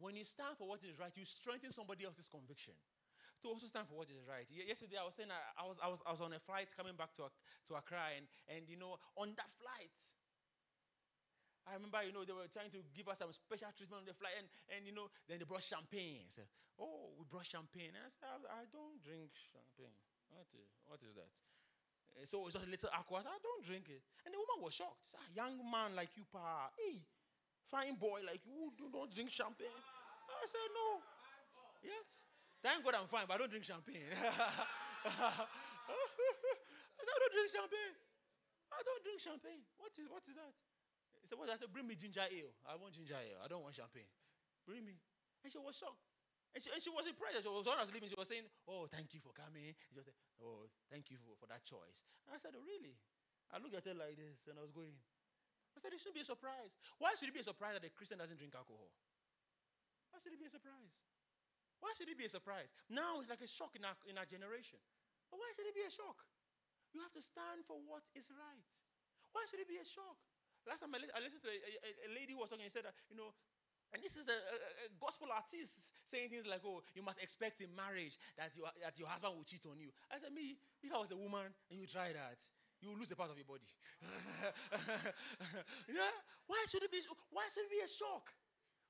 When 0.00 0.16
you 0.16 0.24
stand 0.24 0.56
for 0.56 0.64
what 0.64 0.80
is 0.80 0.96
right, 0.96 1.12
you 1.12 1.28
strengthen 1.28 1.72
somebody 1.72 2.08
else's 2.08 2.30
conviction. 2.30 2.72
To 3.44 3.48
also 3.48 3.66
stand 3.68 3.88
for 3.88 3.96
what 3.96 4.08
is 4.08 4.20
right. 4.28 4.44
Yesterday, 4.48 5.00
I 5.00 5.04
was 5.04 5.16
saying 5.16 5.32
I, 5.32 5.40
I 5.56 5.64
was, 5.64 5.76
I, 5.80 5.88
was, 5.88 6.00
I 6.04 6.10
was 6.12 6.20
on 6.20 6.32
a 6.32 6.40
flight 6.40 6.72
coming 6.76 6.96
back 6.96 7.12
to, 7.16 7.28
to 7.68 7.72
Accra, 7.76 8.16
and, 8.16 8.28
and 8.48 8.68
you 8.68 8.76
know, 8.76 9.00
on 9.16 9.32
that 9.36 9.48
flight, 9.56 9.96
I 11.68 11.76
remember, 11.76 12.00
you 12.02 12.12
know, 12.12 12.24
they 12.24 12.32
were 12.32 12.48
trying 12.48 12.72
to 12.72 12.80
give 12.96 13.08
us 13.08 13.20
some 13.20 13.32
special 13.32 13.68
treatment 13.76 14.04
on 14.04 14.08
the 14.08 14.16
flight, 14.16 14.34
and, 14.40 14.48
and 14.72 14.80
you 14.88 14.94
know, 14.96 15.12
then 15.28 15.38
they 15.38 15.46
brought 15.46 15.64
champagne. 15.64 16.24
Said, 16.32 16.48
oh, 16.80 17.12
we 17.20 17.24
brought 17.28 17.46
champagne. 17.46 17.92
And 17.92 18.04
I 18.04 18.10
said, 18.10 18.26
I, 18.26 18.36
I 18.60 18.62
don't 18.72 18.96
drink 19.04 19.30
champagne. 19.52 19.94
What 20.32 20.48
is, 20.56 20.70
what 20.88 21.00
is 21.04 21.12
that? 21.18 21.30
Eh, 22.18 22.26
so 22.26 22.42
it's 22.46 22.56
just 22.56 22.66
a 22.66 22.70
little 22.70 22.90
aqua. 22.94 23.22
I, 23.22 23.28
I 23.28 23.38
don't 23.42 23.62
drink 23.66 23.90
it. 23.92 24.02
And 24.24 24.32
the 24.32 24.40
woman 24.40 24.64
was 24.64 24.74
shocked. 24.74 25.04
She 25.04 25.14
said, 25.14 25.22
a 25.22 25.32
young 25.36 25.60
man 25.62 25.94
like 25.94 26.10
you, 26.16 26.24
pa, 26.26 26.72
hey, 26.80 27.02
fine 27.68 27.94
boy 27.94 28.24
like 28.26 28.42
you, 28.42 28.72
you 28.74 28.88
don't 28.90 29.10
drink 29.12 29.30
champagne. 29.30 29.78
I 30.30 30.46
said, 30.46 30.68
no. 30.72 31.02
Yes. 31.84 32.24
Thank 32.60 32.84
God 32.84 32.96
I'm 32.96 33.08
fine, 33.08 33.24
but 33.24 33.36
I 33.36 33.38
don't 33.40 33.52
drink 33.52 33.64
champagne. 33.64 34.04
I 34.14 35.08
said, 35.08 37.08
I 37.08 37.16
don't 37.20 37.32
drink 37.32 37.50
champagne. 37.50 37.96
I 38.70 38.80
don't 38.84 39.02
drink 39.02 39.20
champagne. 39.20 39.62
What 39.80 39.92
is, 39.96 40.06
what 40.08 40.22
is 40.28 40.36
that? 40.36 40.52
Said, 41.30 41.38
What? 41.38 41.46
I 41.46 41.54
said, 41.54 41.70
Bring 41.70 41.86
me 41.86 41.94
ginger 41.94 42.26
ale. 42.26 42.50
I 42.66 42.74
want 42.74 42.98
ginger 42.98 43.14
ale. 43.14 43.38
I 43.38 43.46
don't 43.46 43.62
want 43.62 43.78
champagne. 43.78 44.10
Bring 44.66 44.82
me. 44.82 44.98
And 45.46 45.48
she 45.48 45.62
was 45.62 45.78
shocked. 45.78 46.02
And 46.50 46.58
she, 46.58 46.74
and 46.74 46.82
she 46.82 46.90
was. 46.90 47.06
She 47.06 47.14
was, 47.14 47.62
was 47.62 47.94
leaving, 47.94 48.10
she 48.10 48.18
was 48.18 48.26
saying, 48.26 48.50
Oh, 48.66 48.90
thank 48.90 49.14
you 49.14 49.22
for 49.22 49.30
coming. 49.30 49.70
She 49.86 49.94
just 49.94 50.10
said, 50.10 50.18
Oh, 50.42 50.66
thank 50.90 51.06
you 51.14 51.22
for, 51.22 51.38
for 51.38 51.46
that 51.46 51.62
choice. 51.62 52.02
And 52.26 52.34
I 52.34 52.42
said, 52.42 52.58
oh, 52.58 52.66
Really? 52.66 52.98
I 53.54 53.62
looked 53.62 53.78
at 53.78 53.86
her 53.86 53.94
like 53.94 54.18
this 54.18 54.50
and 54.50 54.58
I 54.58 54.62
was 54.66 54.74
going, 54.74 54.90
I 54.90 55.78
said, 55.78 55.94
It 55.94 56.02
shouldn't 56.02 56.18
be 56.18 56.26
a 56.26 56.28
surprise. 56.28 56.74
Why 56.98 57.14
should 57.14 57.30
it 57.30 57.36
be 57.38 57.46
a 57.46 57.46
surprise 57.46 57.78
that 57.78 57.86
a 57.86 57.94
Christian 57.94 58.18
doesn't 58.18 58.42
drink 58.42 58.58
alcohol? 58.58 58.90
Why 60.10 60.18
should 60.18 60.34
it 60.34 60.42
be 60.42 60.50
a 60.50 60.52
surprise? 60.52 60.98
Why 61.78 61.94
should 61.94 62.10
it 62.10 62.18
be 62.18 62.26
a 62.26 62.32
surprise? 62.32 62.74
Now 62.90 63.22
it's 63.22 63.30
like 63.30 63.40
a 63.40 63.48
shock 63.48 63.78
in 63.78 63.86
our, 63.86 63.94
in 64.10 64.18
our 64.18 64.26
generation. 64.26 64.82
But 65.30 65.38
why 65.38 65.48
should 65.54 65.70
it 65.70 65.78
be 65.78 65.86
a 65.86 65.92
shock? 65.94 66.26
You 66.90 66.98
have 67.06 67.14
to 67.14 67.22
stand 67.22 67.62
for 67.70 67.78
what 67.86 68.02
is 68.18 68.26
right. 68.34 68.66
Why 69.30 69.46
should 69.46 69.62
it 69.62 69.70
be 69.70 69.78
a 69.78 69.86
shock? 69.86 70.18
Last 70.68 70.80
time 70.84 70.92
I, 70.92 70.98
li- 71.00 71.14
I 71.16 71.20
listened 71.24 71.42
to 71.44 71.50
a, 71.50 71.56
a, 71.56 71.90
a, 72.06 72.10
lady 72.12 72.36
who 72.36 72.40
was 72.40 72.52
talking 72.52 72.66
and 72.66 72.72
said 72.72 72.84
you 73.08 73.16
know, 73.16 73.32
and 73.90 73.98
this 73.98 74.14
is 74.14 74.28
a, 74.30 74.38
a, 74.38 74.88
gospel 75.02 75.32
artist 75.34 75.96
saying 76.06 76.30
things 76.30 76.46
like, 76.46 76.62
oh, 76.62 76.78
you 76.94 77.02
must 77.02 77.18
expect 77.18 77.58
in 77.58 77.74
marriage 77.74 78.14
that, 78.38 78.54
you, 78.54 78.62
that 78.84 78.94
your 79.00 79.10
husband 79.10 79.34
will 79.34 79.46
cheat 79.46 79.66
on 79.66 79.80
you. 79.82 79.90
I 80.12 80.22
said, 80.22 80.30
me, 80.30 80.60
if 80.84 80.94
I 80.94 80.98
was 81.00 81.10
a 81.10 81.18
woman 81.18 81.50
and 81.72 81.74
you 81.74 81.90
try 81.90 82.14
that, 82.14 82.38
you 82.78 82.92
will 82.92 83.00
lose 83.02 83.10
a 83.10 83.18
part 83.18 83.34
of 83.34 83.36
your 83.36 83.48
body. 83.48 83.66
yeah? 85.90 86.14
Why 86.46 86.62
should 86.70 86.86
it 86.86 86.92
be, 86.92 87.02
why 87.34 87.50
should 87.50 87.66
it 87.66 87.72
be 87.72 87.82
a 87.82 87.90
shock? 87.90 88.30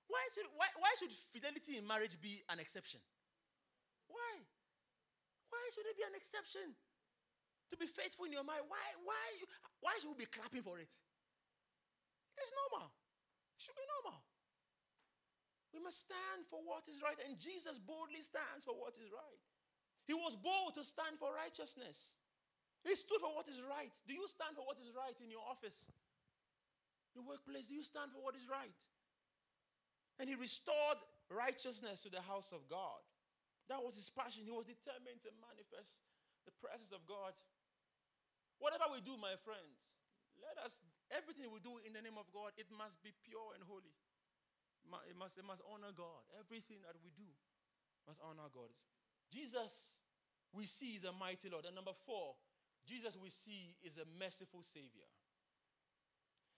Why 0.06 0.20
should, 0.34 0.46
why, 0.58 0.68
why 0.76 0.92
should 0.98 1.10
fidelity 1.32 1.78
in 1.80 1.86
marriage 1.86 2.20
be 2.20 2.42
an 2.52 2.60
exception? 2.60 3.00
Why? 4.10 4.42
Why 5.48 5.64
should 5.72 5.86
it 5.88 5.96
be 5.96 6.04
an 6.04 6.14
exception? 6.18 6.76
To 7.72 7.74
be 7.78 7.86
faithful 7.86 8.26
in 8.26 8.34
your 8.34 8.44
mind, 8.44 8.66
why, 8.66 8.84
why, 9.06 9.26
why 9.80 9.94
should 10.02 10.10
we 10.12 10.26
be 10.26 10.30
clapping 10.30 10.62
for 10.62 10.76
it? 10.82 10.90
It's 12.38 12.52
normal. 12.66 12.92
It 13.56 13.60
should 13.62 13.78
be 13.78 13.86
normal. 13.98 14.22
We 15.70 15.78
must 15.78 16.06
stand 16.06 16.46
for 16.50 16.58
what 16.66 16.90
is 16.90 16.98
right, 16.98 17.18
and 17.22 17.38
Jesus 17.38 17.78
boldly 17.78 18.20
stands 18.20 18.66
for 18.66 18.74
what 18.74 18.98
is 18.98 19.10
right. 19.14 19.42
He 20.10 20.14
was 20.14 20.34
bold 20.34 20.74
to 20.74 20.82
stand 20.82 21.22
for 21.22 21.30
righteousness. 21.30 22.18
He 22.82 22.96
stood 22.98 23.22
for 23.22 23.30
what 23.30 23.46
is 23.46 23.62
right. 23.62 23.92
Do 24.08 24.14
you 24.16 24.26
stand 24.26 24.58
for 24.58 24.66
what 24.66 24.80
is 24.82 24.90
right 24.90 25.14
in 25.22 25.30
your 25.30 25.44
office? 25.46 25.86
Your 27.14 27.22
workplace, 27.22 27.70
do 27.70 27.78
you 27.78 27.86
stand 27.86 28.10
for 28.10 28.22
what 28.22 28.34
is 28.34 28.50
right? 28.50 28.80
And 30.18 30.26
he 30.26 30.34
restored 30.34 30.98
righteousness 31.30 32.02
to 32.02 32.10
the 32.10 32.22
house 32.22 32.50
of 32.50 32.66
God. 32.66 33.02
That 33.70 33.78
was 33.78 33.94
his 33.94 34.10
passion. 34.10 34.42
He 34.42 34.50
was 34.50 34.66
determined 34.66 35.22
to 35.22 35.30
manifest 35.38 36.02
the 36.42 36.54
presence 36.58 36.90
of 36.90 37.06
God. 37.06 37.36
Whatever 38.58 38.90
we 38.90 39.00
do, 39.00 39.14
my 39.14 39.38
friends, 39.46 40.00
let 40.50 40.58
us, 40.66 40.82
everything 41.14 41.46
we 41.54 41.62
do 41.62 41.78
in 41.86 41.94
the 41.94 42.02
name 42.02 42.18
of 42.18 42.26
God, 42.34 42.50
it 42.58 42.66
must 42.74 42.98
be 43.06 43.14
pure 43.22 43.54
and 43.54 43.62
holy. 43.62 43.94
It 45.06 45.14
must, 45.14 45.38
it 45.38 45.46
must 45.46 45.62
honor 45.70 45.94
God. 45.94 46.26
Everything 46.34 46.82
that 46.82 46.98
we 46.98 47.14
do 47.14 47.28
must 48.10 48.18
honor 48.26 48.50
God. 48.50 48.74
Jesus, 49.30 50.02
we 50.50 50.66
see, 50.66 50.98
is 50.98 51.06
a 51.06 51.14
mighty 51.14 51.46
Lord. 51.46 51.62
And 51.70 51.78
number 51.78 51.94
four, 51.94 52.34
Jesus, 52.82 53.14
we 53.14 53.30
see, 53.30 53.78
is 53.86 54.02
a 54.02 54.06
merciful 54.18 54.66
Savior. 54.66 55.06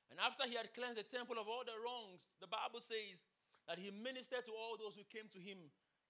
And 0.09 0.17
after 0.17 0.49
he 0.49 0.57
had 0.57 0.73
cleansed 0.73 0.97
the 0.97 1.05
temple 1.05 1.37
of 1.37 1.49
all 1.49 1.65
the 1.65 1.77
wrongs, 1.77 2.25
the 2.41 2.49
Bible 2.49 2.81
says 2.81 3.29
that 3.69 3.77
he 3.77 3.93
ministered 3.93 4.49
to 4.49 4.53
all 4.57 4.81
those 4.81 4.97
who 4.97 5.05
came 5.13 5.29
to 5.37 5.41
him 5.41 5.61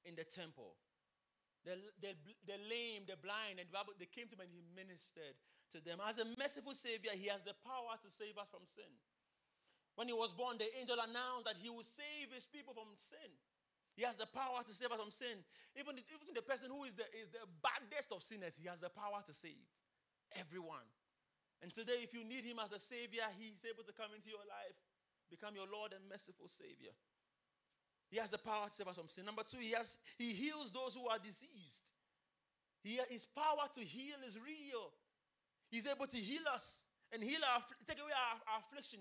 in 0.07 0.15
the 0.15 0.23
temple. 0.23 0.79
The, 1.63 1.79
the, 2.03 2.19
the 2.43 2.59
lame, 2.67 3.07
the 3.07 3.15
blind, 3.23 3.63
and 3.63 3.71
the 3.71 3.75
Bible, 3.75 3.95
they 3.95 4.11
came 4.11 4.27
to 4.27 4.35
him 4.35 4.43
and 4.43 4.51
he 4.51 4.63
ministered 4.75 5.39
to 5.71 5.79
them. 5.79 6.03
As 6.03 6.19
a 6.19 6.27
merciful 6.35 6.75
Savior, 6.75 7.15
he 7.15 7.31
has 7.31 7.47
the 7.47 7.55
power 7.63 7.95
to 8.03 8.09
save 8.11 8.35
us 8.35 8.51
from 8.51 8.67
sin. 8.67 8.91
When 9.95 10.11
he 10.11 10.17
was 10.17 10.35
born, 10.35 10.59
the 10.59 10.67
angel 10.75 10.99
announced 10.99 11.47
that 11.47 11.61
he 11.61 11.71
would 11.71 11.87
save 11.87 12.35
his 12.35 12.51
people 12.51 12.75
from 12.75 12.91
sin. 12.99 13.31
He 13.95 14.03
has 14.03 14.17
the 14.17 14.27
power 14.27 14.65
to 14.65 14.73
save 14.73 14.91
us 14.91 14.99
from 14.99 15.13
sin. 15.13 15.45
Even 15.77 16.01
the, 16.01 16.05
even 16.09 16.33
the 16.33 16.43
person 16.43 16.73
who 16.73 16.83
is 16.89 16.97
the, 16.97 17.05
is 17.13 17.29
the 17.29 17.45
baddest 17.61 18.11
of 18.11 18.25
sinners, 18.25 18.57
he 18.57 18.67
has 18.67 18.81
the 18.81 18.89
power 18.89 19.21
to 19.23 19.35
save 19.37 19.69
everyone. 20.41 20.89
And 21.61 21.71
today, 21.71 22.01
if 22.03 22.17
you 22.17 22.25
need 22.25 22.43
him 22.43 22.59
as 22.59 22.73
the 22.73 22.81
Savior, 22.81 23.23
he's 23.39 23.63
able 23.69 23.85
to 23.85 23.95
come 23.95 24.11
into 24.17 24.33
your 24.33 24.43
life, 24.49 24.75
become 25.31 25.55
your 25.55 25.69
Lord 25.71 25.93
and 25.93 26.03
merciful 26.09 26.49
Savior. 26.49 26.97
He 28.13 28.19
has 28.19 28.29
the 28.29 28.37
power 28.37 28.69
to 28.69 28.75
save 28.75 28.87
us 28.87 28.97
from 28.97 29.09
sin. 29.09 29.25
Number 29.25 29.43
two, 29.43 29.57
he, 29.57 29.73
has, 29.73 29.97
he 30.19 30.35
heals 30.35 30.71
those 30.71 30.95
who 30.95 31.09
are 31.09 31.19
diseased. 31.19 31.91
He, 32.85 33.01
his 33.09 33.25
power 33.25 33.65
to 33.75 33.81
heal 33.81 34.21
is 34.27 34.37
real. 34.37 34.93
He's 35.71 35.87
able 35.87 36.07
to 36.07 36.19
heal 36.19 36.43
us 36.53 36.85
and 37.11 37.23
heal 37.23 37.41
our, 37.41 37.63
take 37.89 37.97
away 37.97 38.13
our, 38.13 38.37
our 38.53 38.61
affliction, 38.61 39.01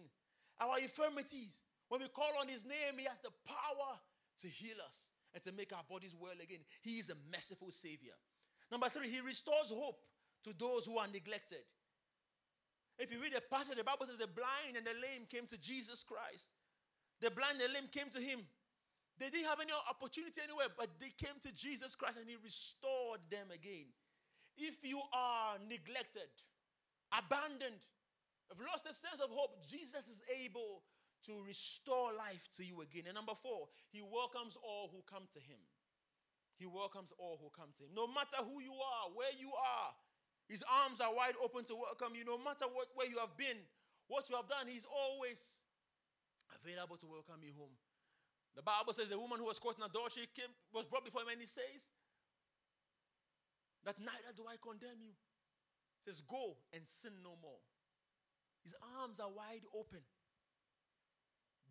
our 0.62 0.80
infirmities. 0.80 1.59
When 1.89 1.99
we 1.99 2.07
call 2.07 2.32
on 2.39 2.47
his 2.47 2.64
name, 2.64 2.95
he 2.97 3.03
has 3.03 3.20
the 3.20 3.36
power 3.43 3.99
to 4.39 4.47
heal 4.47 4.80
us 4.88 5.09
and 5.36 5.43
to 5.43 5.51
make 5.51 5.76
our 5.76 5.84
bodies 5.89 6.16
well 6.18 6.39
again. 6.41 6.64
He 6.82 6.95
is 6.95 7.09
a 7.09 7.16
merciful 7.30 7.72
Savior. 7.72 8.16
Number 8.72 8.88
three, 8.88 9.09
he 9.09 9.20
restores 9.20 9.68
hope 9.68 9.99
to 10.45 10.53
those 10.57 10.86
who 10.86 10.97
are 10.97 11.07
neglected. 11.12 11.68
If 12.97 13.12
you 13.12 13.22
read 13.22 13.36
the 13.36 13.41
passage, 13.41 13.76
the 13.76 13.84
Bible 13.84 14.05
says 14.05 14.16
the 14.16 14.32
blind 14.32 14.78
and 14.78 14.86
the 14.88 14.95
lame 14.95 15.28
came 15.28 15.47
to 15.47 15.57
Jesus 15.57 16.01
Christ. 16.01 16.47
The 17.20 17.30
blind 17.30 17.59
and 17.59 17.68
the 17.68 17.74
lame 17.74 17.89
came 17.91 18.09
to 18.12 18.22
him. 18.22 18.39
They 19.20 19.30
didn't 19.30 19.47
have 19.47 19.59
any 19.62 19.74
opportunity 19.89 20.41
anywhere, 20.41 20.70
but 20.74 20.89
they 20.99 21.14
came 21.14 21.38
to 21.43 21.51
Jesus 21.53 21.95
Christ 21.95 22.18
and 22.18 22.28
he 22.28 22.38
restored 22.41 23.22
them 23.30 23.51
again. 23.53 23.89
If 24.57 24.82
you 24.84 25.01
are 25.14 25.57
neglected, 25.70 26.30
abandoned, 27.14 27.82
have 28.49 28.59
lost 28.59 28.84
a 28.89 28.93
sense 28.93 29.24
of 29.24 29.30
hope, 29.32 29.64
Jesus 29.64 30.09
is 30.12 30.20
able 30.28 30.84
to 31.26 31.38
restore 31.45 32.12
life 32.12 32.49
to 32.57 32.66
you 32.66 32.82
again. 32.82 33.05
And 33.05 33.16
number 33.16 33.38
four, 33.38 33.70
he 33.93 34.01
welcomes 34.01 34.57
all 34.59 34.89
who 34.89 35.05
come 35.07 35.30
to 35.38 35.39
him. 35.39 35.62
He 36.57 36.66
welcomes 36.66 37.14
all 37.18 37.38
who 37.41 37.49
come 37.53 37.72
to 37.78 37.86
him. 37.86 37.93
No 37.95 38.05
matter 38.05 38.41
who 38.41 38.62
you 38.62 38.74
are, 38.74 39.09
where 39.14 39.34
you 39.38 39.53
are, 39.53 39.89
his 40.49 40.66
arms 40.68 40.99
are 40.99 41.14
wide 41.14 41.38
open 41.39 41.64
to 41.72 41.76
welcome 41.78 42.18
you. 42.18 42.26
No 42.26 42.38
matter 42.38 42.66
what, 42.68 42.91
where 42.93 43.07
you 43.07 43.18
have 43.18 43.38
been, 43.38 43.55
what 44.09 44.30
you 44.30 44.36
have 44.36 44.49
done, 44.49 44.68
he's 44.68 44.86
always 44.86 45.39
available 46.59 46.97
to 46.97 47.07
welcome 47.07 47.39
you 47.41 47.53
home. 47.55 47.72
The 48.56 48.62
Bible 48.62 48.91
says 48.93 49.08
the 49.08 49.20
woman 49.20 49.39
who 49.39 49.45
was 49.45 49.60
caught 49.60 49.78
in 49.78 49.84
adultery 49.84 50.28
came, 50.36 50.52
was 50.74 50.86
brought 50.86 51.06
before 51.06 51.22
him 51.24 51.32
and 51.32 51.39
he 51.39 51.47
says 51.47 51.88
that 53.86 53.97
neither 53.97 54.36
do 54.36 54.43
I 54.45 54.60
condemn 54.62 54.99
you 54.99 55.16
He 56.04 56.12
says, 56.12 56.22
Go 56.28 56.58
and 56.74 56.84
sin 56.86 57.16
no 57.24 57.39
more. 57.41 57.64
His 58.64 58.76
arms 58.99 59.20
are 59.20 59.32
wide 59.32 59.66
open. 59.74 60.04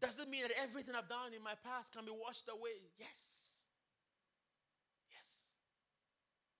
Doesn't 0.01 0.31
mean 0.31 0.43
that 0.43 0.57
everything 0.57 0.97
I've 0.97 1.09
done 1.09 1.37
in 1.37 1.45
my 1.45 1.55
past 1.63 1.93
can 1.93 2.05
be 2.05 2.11
washed 2.11 2.49
away. 2.49 2.81
Yes. 2.99 3.53
Yes. 5.13 5.53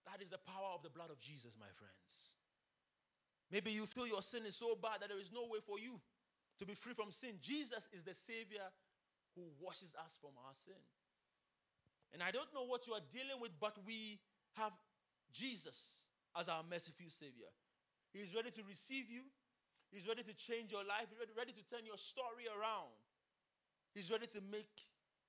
That 0.05 0.21
is 0.21 0.29
the 0.29 0.39
power 0.39 0.77
of 0.77 0.83
the 0.83 0.91
blood 0.91 1.11
of 1.11 1.19
Jesus, 1.19 1.57
my 1.59 1.73
friends. 1.81 2.37
Maybe 3.51 3.73
you 3.73 3.87
feel 3.87 4.07
your 4.07 4.23
sin 4.23 4.45
is 4.47 4.55
so 4.55 4.77
bad 4.77 5.01
that 5.01 5.09
there 5.09 5.19
is 5.19 5.33
no 5.33 5.49
way 5.51 5.59
for 5.65 5.81
you 5.81 5.99
to 6.59 6.67
be 6.67 6.75
free 6.75 6.93
from 6.93 7.11
sin. 7.11 7.41
Jesus 7.41 7.89
is 7.93 8.05
the 8.05 8.15
Savior 8.15 8.69
who 9.35 9.43
washes 9.61 9.95
us 9.99 10.19
from 10.21 10.35
our 10.47 10.55
sin. 10.55 10.81
And 12.13 12.23
I 12.23 12.31
don't 12.31 12.51
know 12.55 12.67
what 12.67 12.87
you 12.87 12.95
are 12.95 13.05
dealing 13.11 13.39
with, 13.41 13.53
but 13.61 13.79
we 13.87 14.19
have 14.59 14.73
Jesus 15.33 16.07
as 16.35 16.49
our 16.49 16.63
merciful 16.69 17.07
Savior. 17.09 17.51
He's 18.13 18.35
ready 18.35 18.51
to 18.51 18.63
receive 18.67 19.07
you. 19.11 19.23
He's 19.91 20.07
ready 20.07 20.23
to 20.23 20.35
change 20.35 20.71
your 20.71 20.87
life. 20.87 21.11
He's 21.11 21.35
ready, 21.35 21.51
to 21.55 21.65
turn 21.67 21.87
your 21.87 21.99
story 21.99 22.47
around. 22.47 22.95
He's 23.95 24.11
ready 24.11 24.27
to 24.35 24.41
make 24.51 24.71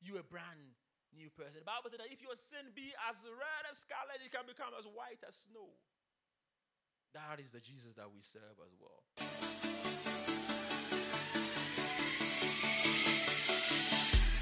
you 0.01 0.17
a 0.17 0.25
brand 0.25 0.77
new 1.13 1.29
person. 1.33 1.65
The 1.65 1.69
Bible 1.69 1.89
says 1.89 2.01
that 2.01 2.13
if 2.13 2.21
your 2.21 2.37
sin 2.37 2.69
be 2.73 2.93
as 3.09 3.25
red 3.25 3.63
as 3.69 3.81
scarlet, 3.81 4.21
it 4.21 4.29
can 4.29 4.45
become 4.45 4.73
as 4.77 4.85
white 4.85 5.21
as 5.25 5.45
snow. 5.49 5.73
That 7.13 7.41
is 7.41 7.51
the 7.51 7.59
Jesus 7.59 7.93
that 7.97 8.09
we 8.09 8.21
serve 8.21 8.57
as 8.61 8.73
well. 8.77 10.20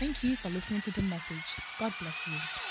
Thank 0.09 0.23
you 0.23 0.35
for 0.37 0.49
listening 0.49 0.81
to 0.81 0.91
the 0.91 1.03
message. 1.03 1.63
God 1.79 1.93
bless 2.01 2.27
you. 2.27 2.68